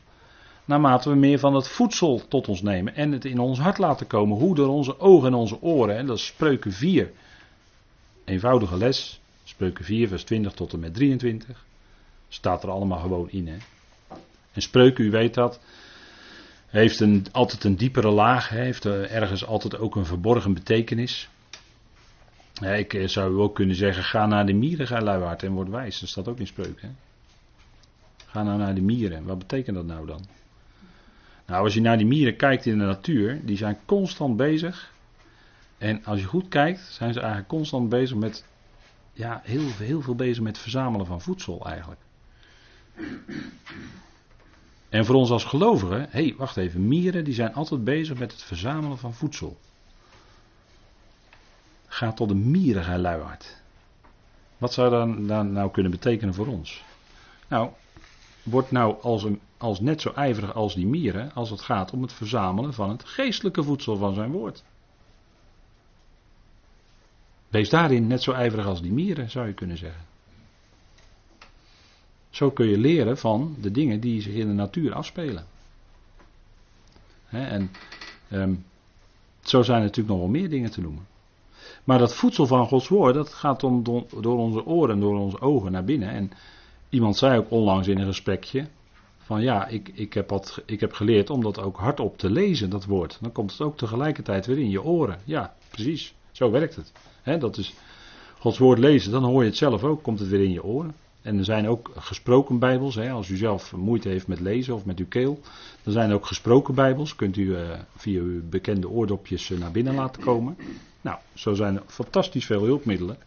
naarmate 0.65 1.09
we 1.09 1.15
meer 1.15 1.39
van 1.39 1.55
het 1.55 1.68
voedsel 1.68 2.22
tot 2.28 2.47
ons 2.47 2.61
nemen 2.61 2.95
en 2.95 3.11
het 3.11 3.26
in 3.26 3.39
ons 3.39 3.59
hart 3.59 3.78
laten 3.78 4.07
komen, 4.07 4.38
hoe 4.38 4.55
door 4.55 4.68
onze 4.68 4.99
ogen 4.99 5.28
en 5.28 5.34
onze 5.34 5.61
oren, 5.61 5.97
en 5.97 6.05
dat 6.05 6.18
is 6.18 6.26
spreuken 6.26 6.72
4, 6.72 7.11
eenvoudige 8.28 8.78
les, 8.78 9.19
spreuken 9.43 9.86
4, 9.86 10.07
vers 10.07 10.23
20 10.23 10.53
tot 10.53 10.73
en 10.73 10.80
met 10.80 10.93
23. 10.93 11.65
Staat 12.28 12.63
er 12.63 12.69
allemaal 12.69 12.99
gewoon 12.99 13.30
in. 13.30 13.47
Hè? 13.47 13.57
En 14.53 14.61
spreuken, 14.61 15.05
u 15.05 15.11
weet 15.11 15.34
dat, 15.34 15.59
heeft 16.67 16.99
een, 16.99 17.25
altijd 17.32 17.63
een 17.63 17.75
diepere 17.75 18.09
laag, 18.09 18.49
heeft 18.49 18.86
ergens 18.86 19.45
altijd 19.45 19.78
ook 19.78 19.95
een 19.95 20.05
verborgen 20.05 20.53
betekenis. 20.53 21.30
Ik 22.61 22.93
eh, 22.93 23.07
zou 23.07 23.39
ook 23.39 23.55
kunnen 23.55 23.75
zeggen, 23.75 24.03
ga 24.03 24.25
naar 24.25 24.45
de 24.45 24.53
mieren, 24.53 24.88
ga 24.88 25.01
luiwaard 25.01 25.43
en 25.43 25.51
word 25.51 25.69
wijs. 25.69 25.99
Dat 25.99 26.09
staat 26.09 26.28
ook 26.28 26.39
in 26.39 26.47
spreuken. 26.47 26.97
Ga 28.25 28.43
nou 28.43 28.57
naar 28.57 28.75
de 28.75 28.82
mieren. 28.82 29.23
Wat 29.23 29.38
betekent 29.38 29.75
dat 29.75 29.86
nou 29.86 30.05
dan? 30.05 30.25
Nou, 31.45 31.63
als 31.63 31.73
je 31.73 31.82
naar 31.82 31.97
die 31.97 32.05
mieren 32.05 32.36
kijkt 32.36 32.65
in 32.65 32.78
de 32.78 32.86
natuur, 32.86 33.39
die 33.45 33.57
zijn 33.57 33.78
constant 33.86 34.38
bezig. 34.38 34.91
En 35.78 36.05
als 36.05 36.19
je 36.19 36.25
goed 36.25 36.47
kijkt, 36.47 36.80
zijn 36.80 37.13
ze 37.13 37.19
eigenlijk 37.19 37.49
constant 37.49 37.89
bezig 37.89 38.17
met, 38.17 38.45
ja, 39.13 39.41
heel, 39.43 39.71
heel 39.78 40.01
veel 40.01 40.15
bezig 40.15 40.43
met 40.43 40.57
verzamelen 40.57 41.05
van 41.05 41.21
voedsel 41.21 41.65
eigenlijk. 41.65 42.01
En 44.89 45.05
voor 45.05 45.15
ons 45.15 45.30
als 45.30 45.43
gelovigen, 45.43 46.01
hé, 46.01 46.07
hey, 46.09 46.34
wacht 46.38 46.57
even, 46.57 46.88
mieren 46.88 47.23
die 47.23 47.34
zijn 47.34 47.53
altijd 47.53 47.84
bezig 47.84 48.17
met 48.17 48.32
het 48.32 48.43
verzamelen 48.43 48.97
van 48.97 49.13
voedsel. 49.13 49.57
Ga 51.88 52.13
tot 52.13 52.30
een 52.30 52.51
mierige 52.51 52.97
luiaard. 52.97 53.61
Wat 54.57 54.73
zou 54.73 54.89
dat 54.89 55.28
dan 55.28 55.51
nou 55.51 55.71
kunnen 55.71 55.91
betekenen 55.91 56.34
voor 56.34 56.47
ons? 56.47 56.84
Nou, 57.47 57.69
wordt 58.43 58.71
nou 58.71 59.01
als, 59.01 59.23
een, 59.23 59.39
als 59.57 59.80
net 59.80 60.01
zo 60.01 60.11
ijverig 60.15 60.53
als 60.53 60.75
die 60.75 60.86
mieren 60.86 61.34
als 61.34 61.49
het 61.49 61.61
gaat 61.61 61.91
om 61.91 62.01
het 62.01 62.13
verzamelen 62.13 62.73
van 62.73 62.89
het 62.89 63.03
geestelijke 63.03 63.63
voedsel 63.63 63.97
van 63.97 64.13
zijn 64.13 64.32
woord. 64.32 64.63
Wees 67.49 67.69
daarin 67.69 68.07
net 68.07 68.23
zo 68.23 68.31
ijverig 68.31 68.65
als 68.65 68.81
die 68.81 68.91
mieren, 68.91 69.29
zou 69.29 69.47
je 69.47 69.53
kunnen 69.53 69.77
zeggen. 69.77 70.05
Zo 72.29 72.51
kun 72.51 72.67
je 72.67 72.77
leren 72.77 73.17
van 73.17 73.55
de 73.61 73.71
dingen 73.71 73.99
die 73.99 74.21
zich 74.21 74.33
in 74.33 74.47
de 74.47 74.53
natuur 74.53 74.93
afspelen. 74.93 75.45
en 77.29 77.71
um, 78.31 78.65
zo 79.41 79.61
zijn 79.61 79.77
er 79.77 79.83
natuurlijk 79.83 80.09
nog 80.09 80.19
wel 80.19 80.41
meer 80.41 80.49
dingen 80.49 80.71
te 80.71 80.81
noemen. 80.81 81.07
Maar 81.83 81.99
dat 81.99 82.15
voedsel 82.15 82.47
van 82.47 82.67
Gods 82.67 82.87
woord, 82.87 83.13
dat 83.13 83.33
gaat 83.33 83.59
door 83.59 84.37
onze 84.37 84.65
oren 84.65 84.95
en 84.95 84.99
door 84.99 85.19
onze 85.19 85.41
ogen 85.41 85.71
naar 85.71 85.83
binnen. 85.83 86.09
En 86.09 86.31
iemand 86.89 87.17
zei 87.17 87.37
ook 87.37 87.51
onlangs 87.51 87.87
in 87.87 87.97
een 87.97 88.05
gesprekje, 88.05 88.67
van 89.17 89.41
ja, 89.41 89.67
ik, 89.67 89.91
ik, 89.93 90.13
heb 90.13 90.29
wat, 90.29 90.61
ik 90.65 90.79
heb 90.79 90.93
geleerd 90.93 91.29
om 91.29 91.41
dat 91.41 91.59
ook 91.59 91.77
hardop 91.77 92.17
te 92.17 92.29
lezen, 92.29 92.69
dat 92.69 92.85
woord. 92.85 93.17
Dan 93.21 93.31
komt 93.31 93.51
het 93.51 93.61
ook 93.61 93.77
tegelijkertijd 93.77 94.45
weer 94.45 94.57
in 94.57 94.69
je 94.69 94.83
oren. 94.83 95.19
Ja, 95.23 95.55
precies. 95.69 96.13
Zo 96.38 96.51
werkt 96.51 96.75
het. 96.75 96.91
dat 97.41 97.57
is 97.57 97.73
Gods 98.39 98.57
woord 98.57 98.79
lezen, 98.79 99.11
dan 99.11 99.23
hoor 99.23 99.43
je 99.43 99.49
het 99.49 99.57
zelf 99.57 99.83
ook, 99.83 100.03
komt 100.03 100.19
het 100.19 100.29
weer 100.29 100.43
in 100.43 100.51
je 100.51 100.63
oren. 100.63 100.95
En 101.21 101.38
er 101.38 101.45
zijn 101.45 101.67
ook 101.67 101.91
gesproken 101.95 102.59
bijbels. 102.59 102.99
Als 102.99 103.29
u 103.29 103.38
zelf 103.38 103.75
moeite 103.75 104.09
heeft 104.09 104.27
met 104.27 104.39
lezen 104.39 104.73
of 104.73 104.85
met 104.85 104.99
uw 104.99 105.07
keel. 105.07 105.39
Dan 105.83 105.93
zijn 105.93 106.11
ook 106.11 106.25
gesproken 106.25 106.75
bijbels. 106.75 107.15
Kunt 107.15 107.38
u 107.38 107.41
uh, 107.41 107.79
via 107.95 108.21
uw 108.21 108.41
bekende 108.49 108.89
oordopjes 108.89 109.49
uh, 109.49 109.59
naar 109.59 109.71
binnen 109.71 109.95
laten 109.95 110.23
komen. 110.23 110.57
Nou, 111.01 111.17
zo 111.33 111.53
zijn 111.53 111.75
er 111.75 111.83
fantastisch 111.85 112.45
veel 112.45 112.63
hulpmiddelen. 112.63 113.17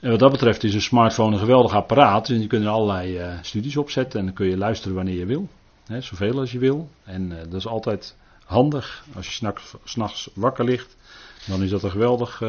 En 0.00 0.10
wat 0.10 0.18
dat 0.18 0.30
betreft 0.30 0.64
is 0.64 0.74
een 0.74 0.80
smartphone 0.80 1.32
een 1.32 1.40
geweldig 1.40 1.74
apparaat. 1.74 2.28
En 2.28 2.40
je 2.40 2.46
kunt 2.46 2.64
er 2.64 2.70
allerlei 2.70 3.18
uh, 3.18 3.38
studies 3.42 3.76
opzetten. 3.76 4.18
En 4.18 4.24
dan 4.24 4.34
kun 4.34 4.46
je 4.46 4.56
luisteren 4.56 4.96
wanneer 4.96 5.18
je 5.18 5.26
wil. 5.26 5.48
Hè, 5.86 6.00
zoveel 6.00 6.38
als 6.38 6.52
je 6.52 6.58
wil. 6.58 6.88
En 7.04 7.28
dat 7.28 7.54
is 7.54 7.66
altijd 7.66 8.16
handig. 8.44 9.04
Als 9.14 9.38
je 9.38 9.52
s'nachts 9.84 10.30
wakker 10.34 10.64
ligt. 10.64 10.96
Dan 11.46 11.62
is 11.62 11.70
dat 11.70 11.82
een 11.82 11.90
geweldig, 11.90 12.42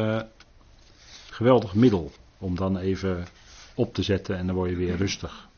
geweldig 1.30 1.74
middel. 1.74 2.12
Om 2.38 2.56
dan 2.56 2.78
even 2.78 3.26
op 3.74 3.94
te 3.94 4.02
zetten 4.02 4.36
en 4.36 4.46
dan 4.46 4.54
word 4.54 4.70
je 4.70 4.76
weer 4.76 4.96
rustig. 4.96 5.48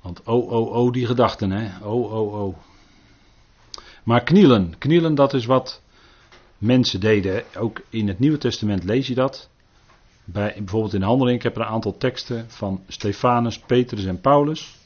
Want 0.00 0.22
oh, 0.24 0.50
oh, 0.50 0.72
oh, 0.72 0.92
die 0.92 1.06
gedachten, 1.06 1.50
hè. 1.50 1.86
Oh, 1.86 2.12
oh, 2.12 2.42
oh. 2.42 2.56
Maar 4.02 4.22
knielen, 4.22 4.78
knielen, 4.78 5.14
dat 5.14 5.34
is 5.34 5.44
wat 5.44 5.82
mensen 6.58 7.00
deden. 7.00 7.44
Ook 7.56 7.80
in 7.88 8.08
het 8.08 8.18
Nieuwe 8.18 8.38
Testament 8.38 8.84
lees 8.84 9.06
je 9.06 9.14
dat. 9.14 9.48
Bij, 10.24 10.54
bijvoorbeeld 10.56 10.94
in 10.94 11.00
de 11.00 11.06
handeling, 11.06 11.36
ik 11.36 11.42
heb 11.42 11.56
er 11.56 11.62
een 11.62 11.68
aantal 11.68 11.96
teksten 11.96 12.50
van 12.50 12.82
Stefanus, 12.88 13.58
Petrus 13.58 14.04
en 14.04 14.20
Paulus. 14.20 14.76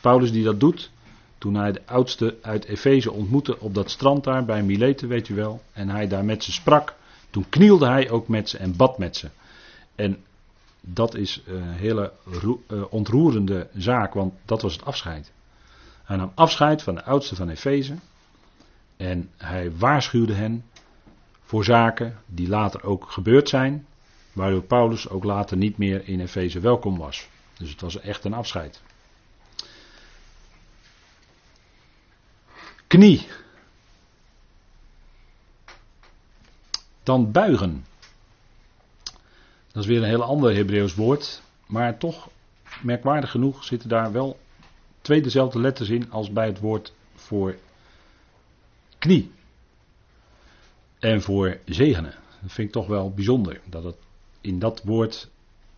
Paulus 0.00 0.32
die 0.32 0.44
dat 0.44 0.60
doet, 0.60 0.90
toen 1.38 1.54
hij 1.54 1.72
de 1.72 1.82
oudste 1.86 2.36
uit 2.42 2.64
Efeze 2.64 3.12
ontmoette 3.12 3.60
op 3.60 3.74
dat 3.74 3.90
strand 3.90 4.24
daar 4.24 4.44
bij 4.44 4.62
Mileten, 4.62 5.08
weet 5.08 5.28
u 5.28 5.34
wel. 5.34 5.62
En 5.72 5.88
hij 5.88 6.08
daar 6.08 6.24
met 6.24 6.44
ze 6.44 6.52
sprak. 6.52 6.94
Toen 7.30 7.48
knielde 7.48 7.86
hij 7.86 8.10
ook 8.10 8.28
met 8.28 8.48
ze 8.48 8.58
en 8.58 8.76
bad 8.76 8.98
met 8.98 9.16
ze. 9.16 9.28
En 9.94 10.24
dat 10.80 11.14
is 11.14 11.42
een 11.46 11.62
hele 11.62 12.12
eh, 12.66 12.82
ontroerende 12.90 13.68
zaak, 13.76 14.14
want 14.14 14.34
dat 14.44 14.62
was 14.62 14.72
het 14.72 14.84
afscheid. 14.84 15.32
Hij 16.04 16.16
nam 16.16 16.32
afscheid 16.34 16.82
van 16.82 16.94
de 16.94 17.04
oudste 17.04 17.34
van 17.34 17.48
Efeze. 17.48 17.94
En 18.96 19.30
hij 19.36 19.72
waarschuwde 19.76 20.34
hen 20.34 20.64
voor 21.42 21.64
zaken 21.64 22.18
die 22.26 22.48
later 22.48 22.82
ook 22.84 23.10
gebeurd 23.10 23.48
zijn. 23.48 23.86
Waardoor 24.32 24.62
Paulus 24.62 25.08
ook 25.08 25.24
later 25.24 25.56
niet 25.56 25.78
meer 25.78 26.08
in 26.08 26.20
Efeze 26.20 26.60
welkom 26.60 26.98
was. 26.98 27.28
Dus 27.58 27.70
het 27.70 27.80
was 27.80 28.00
echt 28.00 28.24
een 28.24 28.34
afscheid. 28.34 28.82
Knie. 32.88 33.26
Dan 37.02 37.32
buigen. 37.32 37.84
Dat 39.72 39.82
is 39.82 39.86
weer 39.86 40.02
een 40.02 40.08
heel 40.08 40.22
ander 40.22 40.54
Hebreeuws 40.54 40.94
woord. 40.94 41.42
Maar 41.66 41.98
toch, 41.98 42.28
merkwaardig 42.82 43.30
genoeg, 43.30 43.64
zitten 43.64 43.88
daar 43.88 44.12
wel 44.12 44.38
twee 45.00 45.22
dezelfde 45.22 45.60
letters 45.60 45.88
in 45.88 46.10
als 46.10 46.32
bij 46.32 46.46
het 46.46 46.60
woord 46.60 46.92
voor 47.14 47.56
knie. 48.98 49.30
En 50.98 51.22
voor 51.22 51.58
zegenen. 51.64 52.14
Dat 52.40 52.52
vind 52.52 52.68
ik 52.68 52.74
toch 52.74 52.86
wel 52.86 53.10
bijzonder. 53.10 53.60
Dat 53.64 53.84
het 53.84 53.96
in 54.40 54.58
dat 54.58 54.82
woord, 54.84 55.28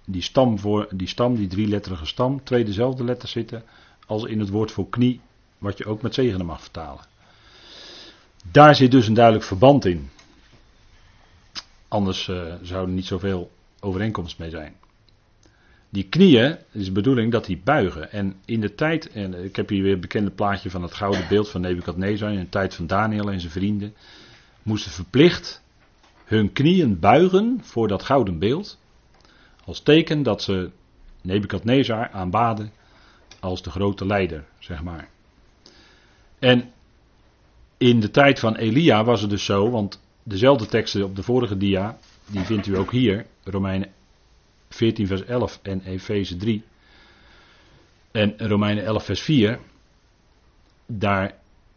die 0.04 0.22
stam, 0.22 0.58
voor, 0.58 0.88
die 0.94 1.08
stam, 1.08 1.36
die 1.36 1.48
drieletterige 1.48 2.06
stam, 2.06 2.44
twee 2.44 2.64
dezelfde 2.64 3.04
letters 3.04 3.32
zitten 3.32 3.64
als 4.06 4.24
in 4.24 4.40
het 4.40 4.48
woord 4.48 4.70
voor 4.72 4.88
knie, 4.88 5.20
wat 5.61 5.78
je 5.78 5.86
ook 5.86 6.02
met 6.02 6.14
zegenen 6.14 6.46
mag 6.46 6.61
vertalen. 6.61 7.04
Daar 8.50 8.74
zit 8.74 8.90
dus 8.90 9.06
een 9.06 9.14
duidelijk 9.14 9.44
verband 9.44 9.84
in. 9.84 10.11
Anders 11.88 12.28
uh, 12.28 12.54
zou 12.62 12.86
er 12.86 12.92
niet 12.92 13.06
zoveel 13.06 13.50
overeenkomst 13.80 14.38
mee 14.38 14.50
zijn. 14.50 14.74
Die 15.88 16.08
knieën 16.08 16.58
is 16.72 16.84
de 16.84 16.92
bedoeling 16.92 17.32
dat 17.32 17.44
die 17.44 17.61
buigen. 17.64 18.12
En 18.12 18.36
in 18.44 18.61
de 18.61 18.74
tijd, 18.74 19.11
en 19.11 19.44
ik 19.44 19.56
heb 19.56 19.68
hier 19.68 19.82
weer 19.82 19.92
het 19.92 20.00
bekende 20.00 20.30
plaatje 20.30 20.70
van 20.70 20.82
het 20.82 20.94
gouden 20.94 21.28
beeld 21.28 21.50
van 21.50 21.61
Nebukadnezar. 21.61 22.32
In 22.32 22.38
de 22.38 22.48
tijd 22.48 22.74
van 22.74 22.86
Daniel 22.86 23.30
en 23.30 23.40
zijn 23.40 23.52
vrienden. 23.52 23.94
Moesten 24.62 24.92
verplicht 24.92 25.62
hun 26.24 26.52
knieën 26.52 26.98
buigen 26.98 27.58
voor 27.62 27.88
dat 27.88 28.02
gouden 28.02 28.38
beeld. 28.38 28.78
Als 29.64 29.80
teken 29.80 30.22
dat 30.22 30.42
ze 30.42 30.70
Nebukadnezar 31.22 32.11
aanbaden 32.11 32.72
als 33.40 33.62
de 33.62 33.70
grote 33.70 34.06
leider, 34.06 34.44
zeg 34.58 34.82
maar. 34.82 35.08
En 36.41 36.72
in 37.76 38.01
de 38.01 38.11
tijd 38.11 38.38
van 38.38 38.57
Elia 38.57 39.05
was 39.05 39.20
het 39.20 39.30
dus 39.30 39.45
zo, 39.45 39.70
want 39.70 40.01
dezelfde 40.22 40.66
teksten 40.66 41.05
op 41.05 41.16
de 41.16 41.22
vorige 41.22 41.57
dia 41.57 41.99
die 42.26 42.45
vindt 42.45 42.66
u 42.66 42.76
ook 42.76 42.91
hier, 42.91 43.26
Romeinen 43.45 43.88
14 44.68 45.07
vers 45.07 45.24
11 45.24 45.59
en 45.62 45.82
Efeze 45.84 46.36
3. 46.36 46.62
En 48.11 48.34
Romeinen 48.38 48.84
11 48.84 49.05
vers 49.05 49.20
4, 49.20 49.59
daar 50.86 51.34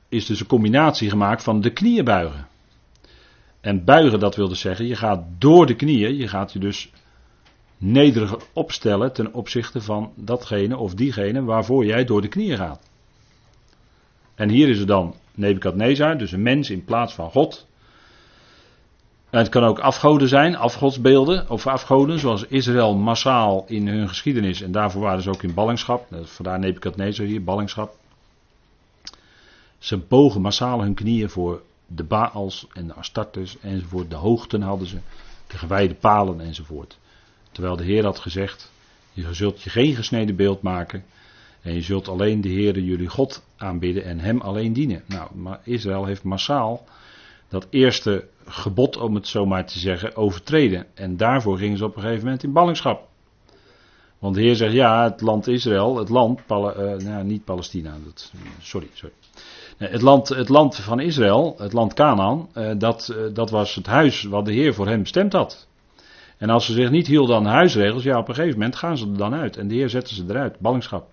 is 0.09 0.25
dus 0.25 0.39
een 0.39 0.45
combinatie 0.45 1.09
gemaakt 1.09 1.43
van 1.43 1.61
de 1.61 1.73
knieën 1.73 2.05
buigen. 2.05 2.47
En 3.61 3.83
buigen, 3.83 4.19
dat 4.19 4.35
wil 4.35 4.47
dus 4.47 4.59
zeggen, 4.59 4.87
je 4.87 4.95
gaat 4.95 5.23
door 5.37 5.65
de 5.65 5.75
knieën, 5.75 6.15
je 6.15 6.27
gaat 6.27 6.53
je 6.53 6.59
dus 6.59 6.91
nederiger 7.77 8.41
opstellen 8.53 9.13
ten 9.13 9.33
opzichte 9.33 9.81
van 9.81 10.11
datgene 10.15 10.77
of 10.77 10.93
diegene 10.93 11.43
waarvoor 11.43 11.85
jij 11.85 12.05
door 12.05 12.21
de 12.21 12.27
knieën 12.27 12.57
gaat. 12.57 12.89
En 14.35 14.49
hier 14.49 14.69
is 14.69 14.79
er 14.79 14.87
dan 14.87 15.15
Nebukadnezar, 15.33 16.17
dus 16.17 16.31
een 16.31 16.41
mens 16.41 16.69
in 16.69 16.85
plaats 16.85 17.13
van 17.13 17.29
God, 17.29 17.67
het 19.39 19.49
kan 19.49 19.63
ook 19.63 19.79
afgoden 19.79 20.27
zijn, 20.27 20.55
afgodsbeelden 20.55 21.49
of 21.49 21.67
afgoden, 21.67 22.19
zoals 22.19 22.45
Israël 22.45 22.95
massaal 22.95 23.65
in 23.67 23.87
hun 23.87 24.07
geschiedenis. 24.07 24.61
En 24.61 24.71
daarvoor 24.71 25.01
waren 25.01 25.21
ze 25.21 25.29
ook 25.29 25.43
in 25.43 25.53
ballingschap. 25.53 26.07
Vandaar 26.23 26.59
Nebuchadnezzar 26.59 27.25
hier, 27.25 27.43
ballingschap. 27.43 27.95
Ze 29.77 29.97
bogen 29.97 30.41
massaal 30.41 30.81
hun 30.81 30.93
knieën 30.93 31.29
voor 31.29 31.61
de 31.87 32.03
Baals 32.03 32.67
en 32.73 32.87
de 32.87 32.93
Astartes 32.93 33.57
enzovoort. 33.59 34.09
De 34.09 34.15
hoogten 34.15 34.61
hadden 34.61 34.87
ze, 34.87 34.97
de 35.47 35.57
gewijde 35.57 35.93
palen 35.93 36.41
enzovoort. 36.41 36.97
Terwijl 37.51 37.75
de 37.75 37.83
Heer 37.83 38.03
had 38.03 38.19
gezegd, 38.19 38.71
je 39.13 39.33
zult 39.33 39.61
je 39.61 39.69
geen 39.69 39.95
gesneden 39.95 40.35
beeld 40.35 40.61
maken. 40.61 41.03
En 41.63 41.73
je 41.73 41.81
zult 41.81 42.07
alleen 42.07 42.41
de 42.41 42.49
Heere 42.49 42.83
jullie 42.83 43.09
God 43.09 43.43
aanbidden 43.57 44.03
en 44.03 44.19
hem 44.19 44.41
alleen 44.41 44.73
dienen. 44.73 45.03
Nou, 45.07 45.35
maar 45.35 45.59
Israël 45.63 46.05
heeft 46.05 46.23
massaal 46.23 46.85
dat 47.47 47.67
eerste 47.69 48.27
gebod, 48.45 48.97
om 48.97 49.15
het 49.15 49.27
zo 49.27 49.45
maar 49.45 49.65
te 49.65 49.79
zeggen, 49.79 50.15
overtreden. 50.15 50.85
En 50.93 51.17
daarvoor 51.17 51.57
gingen 51.57 51.77
ze 51.77 51.85
op 51.85 51.95
een 51.95 52.01
gegeven 52.01 52.23
moment 52.23 52.43
in 52.43 52.53
ballingschap. 52.53 53.07
Want 54.19 54.35
de 54.35 54.41
Heer 54.41 54.55
zegt, 54.55 54.73
ja, 54.73 55.03
het 55.03 55.21
land 55.21 55.47
Israël, 55.47 55.97
het 55.97 56.09
land, 56.09 56.39
uh, 56.49 56.67
nou, 56.97 57.23
niet 57.23 57.43
Palestina, 57.43 57.97
dat, 58.05 58.31
sorry, 58.59 58.89
sorry. 58.93 59.13
Het, 59.77 60.01
land, 60.01 60.29
het 60.29 60.49
land 60.49 60.75
van 60.75 60.99
Israël, 60.99 61.55
het 61.57 61.73
land 61.73 61.93
Canaan, 61.93 62.49
eh, 62.53 62.71
dat, 62.77 63.09
eh, 63.09 63.33
dat 63.33 63.49
was 63.49 63.75
het 63.75 63.85
huis 63.85 64.23
wat 64.23 64.45
de 64.45 64.53
Heer 64.53 64.73
voor 64.73 64.87
hem 64.87 65.01
bestemd 65.01 65.33
had. 65.33 65.67
En 66.37 66.49
als 66.49 66.65
ze 66.65 66.73
zich 66.73 66.89
niet 66.89 67.07
hielden 67.07 67.35
aan 67.35 67.45
huisregels, 67.45 68.03
ja, 68.03 68.17
op 68.17 68.27
een 68.27 68.35
gegeven 68.35 68.57
moment 68.57 68.75
gaan 68.75 68.97
ze 68.97 69.05
er 69.05 69.17
dan 69.17 69.33
uit. 69.33 69.57
En 69.57 69.67
de 69.67 69.75
Heer 69.75 69.89
zette 69.89 70.13
ze 70.13 70.23
eruit, 70.27 70.59
ballingschap. 70.59 71.11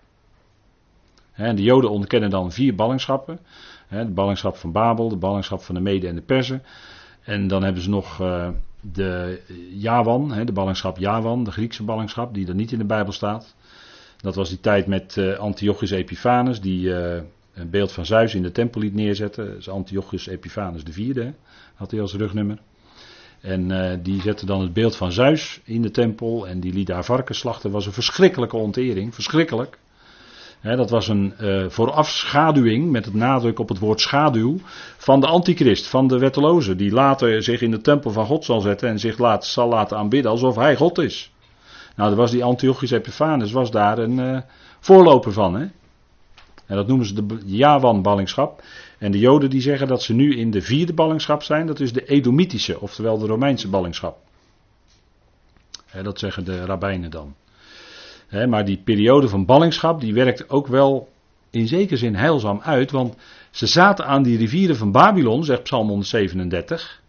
De 1.40 1.62
Joden 1.62 1.90
onderkennen 1.90 2.30
dan 2.30 2.52
vier 2.52 2.74
ballingschappen. 2.74 3.40
De 3.88 4.04
ballingschap 4.04 4.56
van 4.56 4.72
Babel, 4.72 5.08
de 5.08 5.16
ballingschap 5.16 5.62
van 5.62 5.74
de 5.74 5.80
Mede 5.80 6.08
en 6.08 6.14
de 6.14 6.22
Perzen. 6.22 6.62
En 7.20 7.48
dan 7.48 7.62
hebben 7.62 7.82
ze 7.82 7.90
nog 7.90 8.20
eh, 8.20 8.48
de 8.80 9.40
Jawan, 9.72 10.32
hè, 10.32 10.44
de 10.44 10.52
ballingschap 10.52 10.98
Jawan, 10.98 11.44
de 11.44 11.50
Griekse 11.50 11.82
ballingschap, 11.82 12.34
die 12.34 12.48
er 12.48 12.54
niet 12.54 12.72
in 12.72 12.78
de 12.78 12.84
Bijbel 12.84 13.12
staat. 13.12 13.54
Dat 14.20 14.34
was 14.34 14.48
die 14.48 14.60
tijd 14.60 14.86
met 14.86 15.16
eh, 15.16 15.38
Antiochus 15.38 15.90
Epiphanes, 15.90 16.60
die 16.60 16.94
eh, 16.94 17.22
een 17.54 17.70
beeld 17.70 17.92
van 17.92 18.06
Zeus 18.06 18.34
in 18.34 18.42
de 18.42 18.52
tempel 18.52 18.80
liet 18.80 18.94
neerzetten. 18.94 19.46
Dat 19.46 19.56
is 19.56 19.68
Antiochus 19.68 20.26
Epiphanes 20.26 20.82
hè, 21.14 21.32
had 21.74 21.90
hij 21.90 22.00
als 22.00 22.14
rugnummer. 22.14 22.58
En 23.40 24.02
die 24.02 24.20
zette 24.20 24.46
dan 24.46 24.60
het 24.60 24.72
beeld 24.72 24.96
van 24.96 25.12
Zeus 25.12 25.60
in 25.64 25.82
de 25.82 25.90
tempel 25.90 26.48
en 26.48 26.60
die 26.60 26.72
liet 26.72 26.86
daar 26.86 27.04
varkens 27.04 27.38
slachten. 27.38 27.70
Was 27.70 27.86
een 27.86 27.92
verschrikkelijke 27.92 28.56
ontering, 28.56 29.14
verschrikkelijk. 29.14 29.78
Dat 30.62 30.90
was 30.90 31.08
een 31.08 31.34
eh 31.38 31.64
voorafschaduwing, 31.68 32.90
met 32.90 33.04
het 33.04 33.14
nadruk 33.14 33.58
op 33.58 33.68
het 33.68 33.78
woord 33.78 34.00
schaduw, 34.00 34.56
van 34.96 35.20
de 35.20 35.26
antichrist, 35.26 35.86
van 35.86 36.08
de 36.08 36.18
wetteloze, 36.18 36.76
die 36.76 36.92
later 36.92 37.42
zich 37.42 37.60
in 37.60 37.70
de 37.70 37.80
tempel 37.80 38.10
van 38.10 38.26
God 38.26 38.44
zal 38.44 38.60
zetten 38.60 38.88
en 38.88 38.98
zich 38.98 39.18
laat, 39.18 39.44
zal 39.44 39.68
laten 39.68 39.96
aanbidden 39.96 40.30
alsof 40.30 40.56
hij 40.56 40.76
God 40.76 40.98
is. 40.98 41.32
Nou, 41.96 42.08
daar 42.08 42.18
was 42.18 42.30
die 42.30 42.44
Antiochus 42.44 42.90
Epiphanes, 42.90 43.52
was 43.52 43.70
daar 43.70 43.98
een 43.98 44.18
eh, 44.20 44.40
voorloper 44.80 45.32
van. 45.32 45.56
En 46.66 46.76
dat 46.76 46.86
noemen 46.86 47.06
ze 47.06 47.26
de 47.26 47.38
Jawan-ballingschap. 47.44 48.62
En 48.98 49.12
de 49.12 49.18
Joden 49.18 49.50
die 49.50 49.60
zeggen 49.60 49.88
dat 49.88 50.02
ze 50.02 50.14
nu 50.14 50.36
in 50.36 50.50
de 50.50 50.62
vierde 50.62 50.92
ballingschap 50.92 51.42
zijn, 51.42 51.66
dat 51.66 51.80
is 51.80 51.92
de 51.92 52.04
Edomitische, 52.04 52.80
oftewel 52.80 53.18
de 53.18 53.26
Romeinse 53.26 53.68
ballingschap. 53.68 54.18
Dat 56.02 56.18
zeggen 56.18 56.44
de 56.44 56.64
rabbijnen 56.64 57.10
dan. 57.10 57.34
Maar 58.30 58.64
die 58.64 58.82
periode 58.84 59.28
van 59.28 59.44
ballingschap, 59.44 60.00
die 60.00 60.14
werkt 60.14 60.50
ook 60.50 60.66
wel 60.66 61.08
in 61.50 61.68
zekere 61.68 61.96
zin 61.96 62.14
heilzaam 62.14 62.60
uit, 62.62 62.90
want 62.90 63.16
ze 63.50 63.66
zaten 63.66 64.06
aan 64.06 64.22
die 64.22 64.38
rivieren 64.38 64.76
van 64.76 64.92
Babylon, 64.92 65.44
zegt 65.44 65.62
Psalm 65.62 65.88
137. 65.88 67.00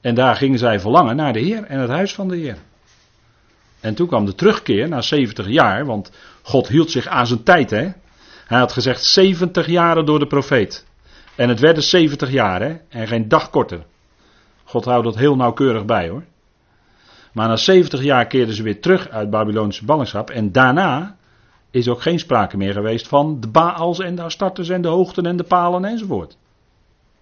En 0.00 0.14
daar 0.14 0.36
gingen 0.36 0.58
zij 0.58 0.80
verlangen 0.80 1.16
naar 1.16 1.32
de 1.32 1.40
Heer 1.40 1.64
en 1.64 1.80
het 1.80 1.90
huis 1.90 2.14
van 2.14 2.28
de 2.28 2.36
Heer. 2.36 2.56
En 3.80 3.94
toen 3.94 4.06
kwam 4.06 4.24
de 4.24 4.34
terugkeer 4.34 4.88
na 4.88 5.00
70 5.00 5.48
jaar, 5.48 5.86
want 5.86 6.10
God 6.42 6.68
hield 6.68 6.90
zich 6.90 7.06
aan 7.06 7.26
zijn 7.26 7.42
tijd. 7.42 7.70
Hè? 7.70 7.88
Hij 8.46 8.58
had 8.58 8.72
gezegd 8.72 9.04
70 9.04 9.66
jaren 9.66 10.06
door 10.06 10.18
de 10.18 10.26
profeet. 10.26 10.86
En 11.34 11.48
het 11.48 11.60
werden 11.60 11.82
70 11.82 12.30
jaar 12.30 12.80
en 12.88 13.08
geen 13.08 13.28
dag 13.28 13.50
korter. 13.50 13.84
God 14.64 14.84
houdt 14.84 15.04
dat 15.04 15.16
heel 15.16 15.36
nauwkeurig 15.36 15.84
bij 15.84 16.08
hoor. 16.08 16.22
Maar 17.36 17.48
na 17.48 17.56
70 17.56 18.02
jaar 18.02 18.26
keerden 18.26 18.54
ze 18.54 18.62
weer 18.62 18.80
terug 18.80 19.08
uit 19.08 19.30
Babylonische 19.30 19.84
ballingschap. 19.84 20.30
En 20.30 20.52
daarna 20.52 21.16
is 21.70 21.88
ook 21.88 22.02
geen 22.02 22.18
sprake 22.18 22.56
meer 22.56 22.72
geweest 22.72 23.08
van 23.08 23.40
de 23.40 23.48
Baals 23.48 23.98
en 23.98 24.14
de 24.14 24.22
Astartes 24.22 24.68
en 24.68 24.82
de 24.82 24.88
hoogten 24.88 25.26
en 25.26 25.36
de 25.36 25.42
palen 25.42 25.84
enzovoort. 25.84 26.36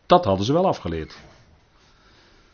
Dat 0.06 0.24
hadden 0.24 0.46
ze 0.46 0.52
wel 0.52 0.66
afgeleerd. 0.66 1.16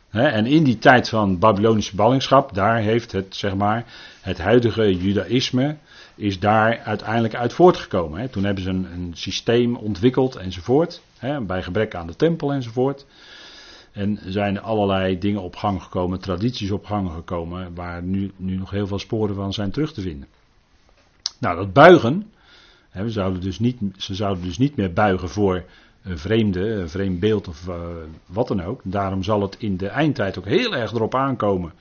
En 0.09 0.45
in 0.45 0.63
die 0.63 0.77
tijd 0.77 1.09
van 1.09 1.39
Babylonische 1.39 1.95
ballingschap, 1.95 2.53
daar 2.53 2.77
heeft 2.77 3.11
het, 3.11 3.35
zeg 3.35 3.55
maar, 3.55 3.85
het 4.21 4.37
huidige 4.37 4.97
judaïsme, 4.97 5.77
is 6.15 6.39
daar 6.39 6.79
uiteindelijk 6.79 7.35
uit 7.35 7.53
voortgekomen. 7.53 8.29
Toen 8.29 8.43
hebben 8.43 8.63
ze 8.63 8.69
een, 8.69 8.87
een 8.93 9.11
systeem 9.15 9.75
ontwikkeld 9.75 10.35
enzovoort, 10.35 11.01
bij 11.41 11.63
gebrek 11.63 11.95
aan 11.95 12.07
de 12.07 12.15
tempel 12.15 12.53
enzovoort. 12.53 13.05
En 13.91 14.19
zijn 14.25 14.55
er 14.55 14.61
allerlei 14.61 15.17
dingen 15.17 15.41
op 15.41 15.55
gang 15.55 15.83
gekomen, 15.83 16.19
tradities 16.19 16.71
op 16.71 16.85
gang 16.85 17.11
gekomen, 17.11 17.75
waar 17.75 18.03
nu, 18.03 18.31
nu 18.35 18.55
nog 18.55 18.69
heel 18.69 18.87
veel 18.87 18.99
sporen 18.99 19.35
van 19.35 19.53
zijn 19.53 19.71
terug 19.71 19.93
te 19.93 20.01
vinden. 20.01 20.27
Nou, 21.39 21.55
dat 21.55 21.73
buigen, 21.73 22.31
hè, 22.89 23.03
we 23.03 23.09
zouden 23.09 23.41
dus 23.41 23.59
niet, 23.59 23.77
ze 23.97 24.15
zouden 24.15 24.43
dus 24.43 24.57
niet 24.57 24.75
meer 24.75 24.93
buigen 24.93 25.29
voor 25.29 25.63
een 26.03 26.17
vreemde, 26.17 26.69
een 26.69 26.89
vreemd 26.89 27.19
beeld 27.19 27.47
of 27.47 27.67
uh, 27.67 27.75
wat 28.25 28.47
dan 28.47 28.63
ook. 28.63 28.81
Daarom 28.83 29.23
zal 29.23 29.41
het 29.41 29.55
in 29.59 29.77
de 29.77 29.87
eindtijd 29.87 30.37
ook 30.37 30.45
heel 30.45 30.75
erg 30.75 30.91
erop 30.91 31.15
aankomen. 31.15 31.73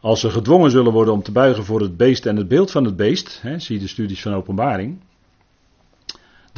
Als 0.00 0.20
ze 0.20 0.30
gedwongen 0.30 0.70
zullen 0.70 0.92
worden 0.92 1.14
om 1.14 1.22
te 1.22 1.32
buigen 1.32 1.64
voor 1.64 1.80
het 1.80 1.96
beest 1.96 2.26
en 2.26 2.36
het 2.36 2.48
beeld 2.48 2.70
van 2.70 2.84
het 2.84 2.96
beest, 2.96 3.38
hè, 3.42 3.58
zie 3.58 3.78
de 3.78 3.88
studies 3.88 4.22
van 4.22 4.34
openbaring. 4.34 4.98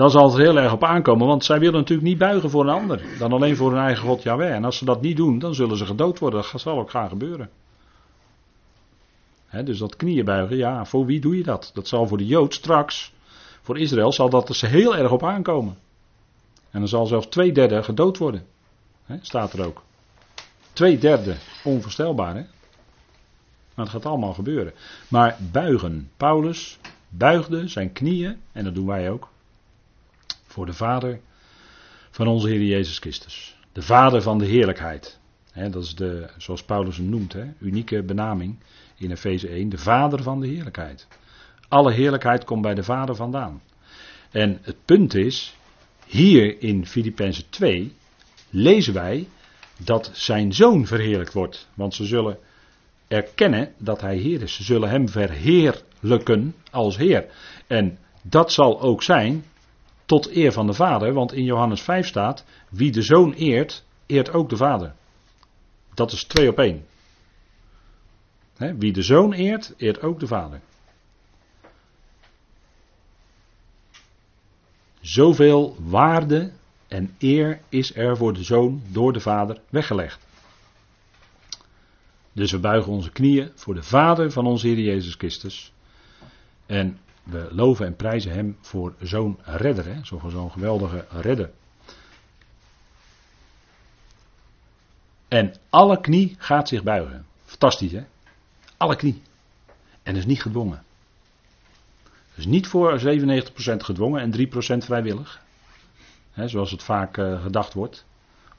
Dan 0.00 0.10
zal 0.10 0.28
het 0.28 0.36
heel 0.36 0.58
erg 0.58 0.72
op 0.72 0.84
aankomen, 0.84 1.26
want 1.26 1.44
zij 1.44 1.58
willen 1.58 1.80
natuurlijk 1.80 2.08
niet 2.08 2.18
buigen 2.18 2.50
voor 2.50 2.62
een 2.62 2.74
ander, 2.74 3.02
dan 3.18 3.32
alleen 3.32 3.56
voor 3.56 3.70
hun 3.72 3.80
eigen 3.80 4.06
God 4.06 4.22
Yahweh. 4.22 4.54
En 4.54 4.64
als 4.64 4.76
ze 4.76 4.84
dat 4.84 5.00
niet 5.00 5.16
doen, 5.16 5.38
dan 5.38 5.54
zullen 5.54 5.76
ze 5.76 5.86
gedood 5.86 6.18
worden. 6.18 6.44
Dat 6.52 6.60
zal 6.60 6.78
ook 6.78 6.90
gaan 6.90 7.08
gebeuren. 7.08 7.50
Dus 9.64 9.78
dat 9.78 9.96
knieën 9.96 10.24
buigen, 10.24 10.56
ja, 10.56 10.84
voor 10.84 11.06
wie 11.06 11.20
doe 11.20 11.36
je 11.36 11.42
dat? 11.42 11.70
Dat 11.74 11.88
zal 11.88 12.06
voor 12.06 12.18
de 12.18 12.26
Jood 12.26 12.54
straks, 12.54 13.12
voor 13.60 13.78
Israël, 13.78 14.12
zal 14.12 14.30
dat 14.30 14.48
er 14.48 14.54
ze 14.54 14.66
heel 14.66 14.96
erg 14.96 15.10
op 15.10 15.24
aankomen. 15.24 15.76
En 16.70 16.78
dan 16.78 16.88
zal 16.88 17.06
zelfs 17.06 17.26
twee 17.26 17.52
derde 17.52 17.82
gedood 17.82 18.18
worden. 18.18 18.46
Staat 19.20 19.52
er 19.52 19.66
ook. 19.66 19.82
Twee 20.72 20.98
derde, 20.98 21.34
onvoorstelbaar 21.64 22.34
hè. 22.34 22.42
Maar 23.74 23.84
het 23.84 23.94
gaat 23.94 24.06
allemaal 24.06 24.34
gebeuren. 24.34 24.72
Maar 25.08 25.36
buigen. 25.52 26.10
Paulus 26.16 26.78
buigde 27.08 27.68
zijn 27.68 27.92
knieën, 27.92 28.36
en 28.52 28.64
dat 28.64 28.74
doen 28.74 28.86
wij 28.86 29.10
ook, 29.10 29.28
de 30.66 30.72
Vader 30.72 31.20
van 32.10 32.26
onze 32.26 32.48
Heer 32.48 32.62
Jezus 32.62 32.98
Christus. 32.98 33.56
De 33.72 33.82
Vader 33.82 34.22
van 34.22 34.38
de 34.38 34.44
heerlijkheid. 34.44 35.18
He, 35.52 35.70
dat 35.70 35.82
is 35.82 35.94
de, 35.94 36.30
zoals 36.38 36.62
Paulus 36.62 36.96
hem 36.96 37.08
noemt, 37.08 37.36
unieke 37.58 38.02
benaming 38.02 38.58
in 38.96 39.10
Efeze 39.10 39.48
1. 39.48 39.68
De 39.68 39.78
Vader 39.78 40.22
van 40.22 40.40
de 40.40 40.46
heerlijkheid. 40.46 41.06
Alle 41.68 41.92
heerlijkheid 41.92 42.44
komt 42.44 42.62
bij 42.62 42.74
de 42.74 42.82
Vader 42.82 43.14
vandaan. 43.14 43.62
En 44.30 44.58
het 44.62 44.76
punt 44.84 45.14
is, 45.14 45.56
hier 46.06 46.62
in 46.62 46.86
Filippenzen 46.86 47.50
2 47.50 47.92
lezen 48.50 48.94
wij 48.94 49.28
dat 49.84 50.10
zijn 50.12 50.52
zoon 50.52 50.86
verheerlijkt 50.86 51.32
wordt. 51.32 51.68
Want 51.74 51.94
ze 51.94 52.04
zullen 52.04 52.38
erkennen 53.08 53.72
dat 53.78 54.00
hij 54.00 54.16
Heer 54.16 54.42
is. 54.42 54.54
Ze 54.54 54.62
zullen 54.62 54.88
hem 54.88 55.08
verheerlijken 55.08 56.54
als 56.70 56.96
Heer. 56.96 57.26
En 57.66 57.98
dat 58.22 58.52
zal 58.52 58.80
ook 58.80 59.02
zijn 59.02 59.44
tot 60.10 60.30
eer 60.36 60.52
van 60.52 60.66
de 60.66 60.72
Vader. 60.72 61.12
Want 61.12 61.32
in 61.32 61.44
Johannes 61.44 61.80
5 61.82 62.06
staat: 62.06 62.44
wie 62.68 62.92
de 62.92 63.02
zoon 63.02 63.32
eert, 63.32 63.84
eert 64.06 64.32
ook 64.32 64.48
de 64.48 64.56
Vader. 64.56 64.94
Dat 65.94 66.12
is 66.12 66.24
twee 66.24 66.48
op 66.48 66.58
één. 66.58 66.86
wie 68.56 68.92
de 68.92 69.02
zoon 69.02 69.32
eert, 69.32 69.74
eert 69.76 70.02
ook 70.02 70.20
de 70.20 70.26
Vader. 70.26 70.60
Zoveel 75.00 75.76
waarde 75.78 76.52
en 76.88 77.14
eer 77.18 77.60
is 77.68 77.96
er 77.96 78.16
voor 78.16 78.32
de 78.32 78.42
zoon 78.42 78.82
door 78.86 79.12
de 79.12 79.20
vader 79.20 79.60
weggelegd. 79.68 80.26
Dus 82.32 82.52
we 82.52 82.58
buigen 82.58 82.92
onze 82.92 83.10
knieën 83.10 83.50
voor 83.54 83.74
de 83.74 83.82
vader 83.82 84.32
van 84.32 84.46
onze 84.46 84.66
Heer 84.66 84.78
Jezus 84.78 85.14
Christus. 85.14 85.72
En 86.66 86.98
we 87.30 87.48
loven 87.50 87.86
en 87.86 87.96
prijzen 87.96 88.32
hem 88.32 88.56
voor 88.60 88.94
zo'n 89.00 89.38
redder, 89.44 89.98
zo'n 90.02 90.50
geweldige 90.50 91.06
redder. 91.10 91.50
En 95.28 95.54
alle 95.70 96.00
knie 96.00 96.36
gaat 96.38 96.68
zich 96.68 96.82
buigen. 96.82 97.26
Fantastisch 97.44 97.92
hè? 97.92 98.04
Alle 98.76 98.96
knie. 98.96 99.22
En 100.02 100.16
is 100.16 100.26
niet 100.26 100.42
gedwongen. 100.42 100.82
Dus 102.34 102.46
niet 102.46 102.66
voor 102.66 103.00
97% 103.00 103.02
gedwongen 103.76 104.20
en 104.20 104.48
3% 104.48 104.84
vrijwillig. 104.84 105.42
Hè, 106.30 106.48
zoals 106.48 106.70
het 106.70 106.82
vaak 106.82 107.16
uh, 107.16 107.42
gedacht 107.42 107.74
wordt. 107.74 108.04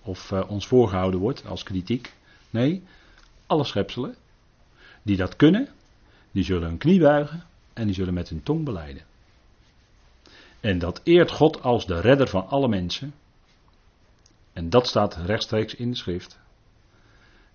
Of 0.02 0.32
uh, 0.32 0.50
ons 0.50 0.68
voorgehouden 0.68 1.20
wordt 1.20 1.46
als 1.46 1.64
kritiek. 1.64 2.14
Nee, 2.50 2.84
alle 3.46 3.64
schepselen 3.64 4.16
die 5.02 5.18
dat 5.18 5.36
kunnen, 5.36 5.70
die 6.32 6.44
zullen 6.44 6.68
hun 6.68 6.78
knie 6.78 7.00
buigen 7.00 7.44
en 7.74 7.86
die 7.86 7.96
zullen 7.96 8.14
met 8.14 8.30
hun 8.30 8.44
tong 8.44 8.66
beleiden. 8.66 9.04
En 10.60 10.80
dat 10.80 11.02
eert 11.04 11.32
God 11.32 11.62
als 11.62 11.86
de 11.86 12.00
redder 12.00 12.28
van 12.28 12.48
alle 12.48 12.68
mensen. 12.68 13.14
En 14.54 14.70
dat 14.70 14.88
staat 14.88 15.16
rechtstreeks 15.16 15.76
in 15.76 15.92
de 15.92 15.98
schrift. 15.98 16.40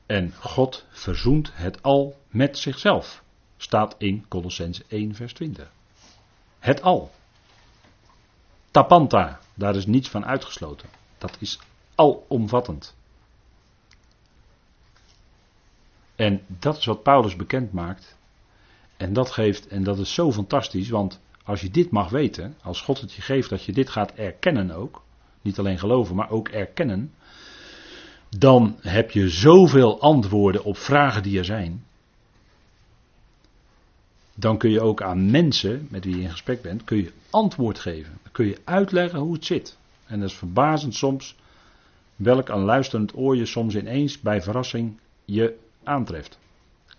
En 0.07 0.35
God 0.35 0.87
verzoent 0.91 1.51
het 1.53 1.83
al 1.83 2.17
met 2.29 2.59
zichzelf. 2.59 3.23
Staat 3.57 3.95
in 3.99 4.29
Colossens 4.29 4.87
1 4.87 5.15
vers 5.15 5.33
20. 5.33 5.71
Het 6.59 6.83
al. 6.83 7.11
Tapanta, 8.71 9.41
daar 9.55 9.77
is 9.77 9.87
niets 9.87 10.09
van 10.09 10.25
uitgesloten. 10.25 10.89
Dat 11.19 11.37
is 11.41 11.59
alomvattend. 11.95 12.95
En 16.15 16.45
dat 16.47 16.77
is 16.77 16.85
wat 16.85 17.03
Paulus 17.03 17.37
bekend 17.37 17.73
maakt. 17.73 18.16
En 18.97 19.13
dat 19.13 19.31
geeft, 19.31 19.69
en 19.69 19.83
dat 19.83 19.99
is 19.99 20.15
zo 20.15 20.33
fantastisch, 20.33 20.89
want 20.89 21.21
Als 21.47 21.61
je 21.61 21.71
dit 21.71 21.91
mag 21.91 22.09
weten, 22.09 22.55
als 22.63 22.81
God 22.81 23.01
het 23.01 23.13
je 23.13 23.23
geeft 23.23 23.49
dat 23.49 23.65
je 23.65 23.73
dit 23.73 23.91
gaat 23.91 24.13
erkennen 24.13 24.71
ook, 24.71 25.03
niet 25.43 25.59
alleen 25.59 25.79
geloven, 25.79 26.17
maar 26.17 26.31
ook 26.31 26.49
erkennen, 26.49 27.13
dan 28.39 28.77
heb 28.81 29.11
je 29.11 29.29
zoveel 29.29 30.01
antwoorden 30.01 30.65
op 30.65 30.77
vragen 30.77 31.23
die 31.23 31.39
er 31.39 31.45
zijn. 31.45 31.85
Dan 34.35 34.59
kun 34.59 34.71
je 34.71 34.81
ook 34.81 35.03
aan 35.03 35.31
mensen 35.31 35.87
met 35.91 36.05
wie 36.05 36.17
je 36.17 36.23
in 36.23 36.31
gesprek 36.31 36.63
bent, 36.63 36.85
kun 36.85 36.97
je 36.97 37.13
antwoord 37.31 37.79
geven. 37.79 38.19
Dan 38.23 38.33
kun 38.33 38.47
je 38.47 38.61
uitleggen 38.65 39.19
hoe 39.19 39.33
het 39.33 39.45
zit. 39.45 39.77
En 40.07 40.21
dat 40.21 40.29
is 40.29 40.37
verbazend 40.37 40.95
soms 40.95 41.37
welk 42.17 42.49
een 42.49 42.65
luisterend 42.65 43.17
oor 43.17 43.37
je 43.37 43.47
soms 43.47 43.75
ineens 43.75 44.21
bij 44.21 44.43
verrassing 44.43 44.99
je 45.25 45.59
aantreft. 45.85 46.39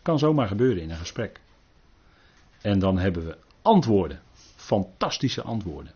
Kan 0.02 0.20
zomaar 0.20 0.48
gebeuren 0.48 0.84
in 0.84 0.90
een 0.90 0.98
gesprek. 0.98 1.40
En 2.62 2.80
dan 2.80 2.98
hebben 2.98 3.26
we 3.26 3.38
antwoorden. 3.62 4.22
Fantastische 4.56 5.42
antwoorden. 5.42 5.94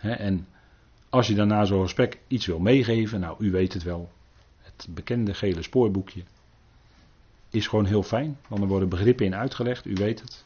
en 0.00 0.46
als 1.12 1.26
je 1.26 1.34
daarna 1.34 1.64
zo'n 1.64 1.82
gesprek 1.82 2.18
iets 2.26 2.46
wil 2.46 2.58
meegeven, 2.58 3.20
nou 3.20 3.36
u 3.38 3.50
weet 3.50 3.72
het 3.72 3.82
wel, 3.82 4.10
het 4.62 4.86
bekende 4.90 5.34
gele 5.34 5.62
spoorboekje, 5.62 6.22
is 7.50 7.66
gewoon 7.66 7.84
heel 7.84 8.02
fijn, 8.02 8.38
want 8.48 8.62
er 8.62 8.68
worden 8.68 8.88
begrippen 8.88 9.26
in 9.26 9.34
uitgelegd, 9.34 9.86
u 9.86 9.94
weet 9.94 10.20
het. 10.20 10.44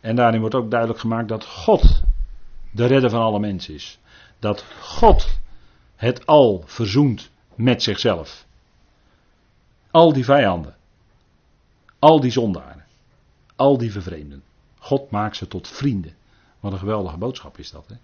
En 0.00 0.16
daarin 0.16 0.40
wordt 0.40 0.54
ook 0.54 0.70
duidelijk 0.70 1.00
gemaakt 1.00 1.28
dat 1.28 1.44
God 1.44 2.02
de 2.70 2.86
redder 2.86 3.10
van 3.10 3.20
alle 3.20 3.40
mensen 3.40 3.74
is. 3.74 3.98
Dat 4.38 4.64
God 4.80 5.38
het 5.96 6.26
al 6.26 6.62
verzoent 6.66 7.30
met 7.54 7.82
zichzelf. 7.82 8.46
Al 9.90 10.12
die 10.12 10.24
vijanden, 10.24 10.76
al 11.98 12.20
die 12.20 12.30
zondaren, 12.30 12.85
al 13.56 13.78
die 13.78 13.92
vervreemden. 13.92 14.42
God 14.78 15.10
maakt 15.10 15.36
ze 15.36 15.48
tot 15.48 15.68
vrienden. 15.68 16.14
Wat 16.60 16.72
een 16.72 16.78
geweldige 16.78 17.16
boodschap 17.16 17.58
is 17.58 17.70
dat. 17.70 17.84
Hè? 17.88 17.94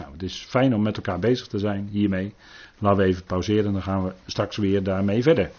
Nou, 0.00 0.12
het 0.12 0.22
is 0.22 0.46
fijn 0.48 0.74
om 0.74 0.82
met 0.82 0.96
elkaar 0.96 1.18
bezig 1.18 1.46
te 1.46 1.58
zijn 1.58 1.88
hiermee. 1.88 2.34
Laten 2.78 2.98
we 2.98 3.04
even 3.04 3.24
pauzeren, 3.24 3.72
dan 3.72 3.82
gaan 3.82 4.04
we 4.04 4.12
straks 4.26 4.56
weer 4.56 4.82
daarmee 4.82 5.22
verder. 5.22 5.50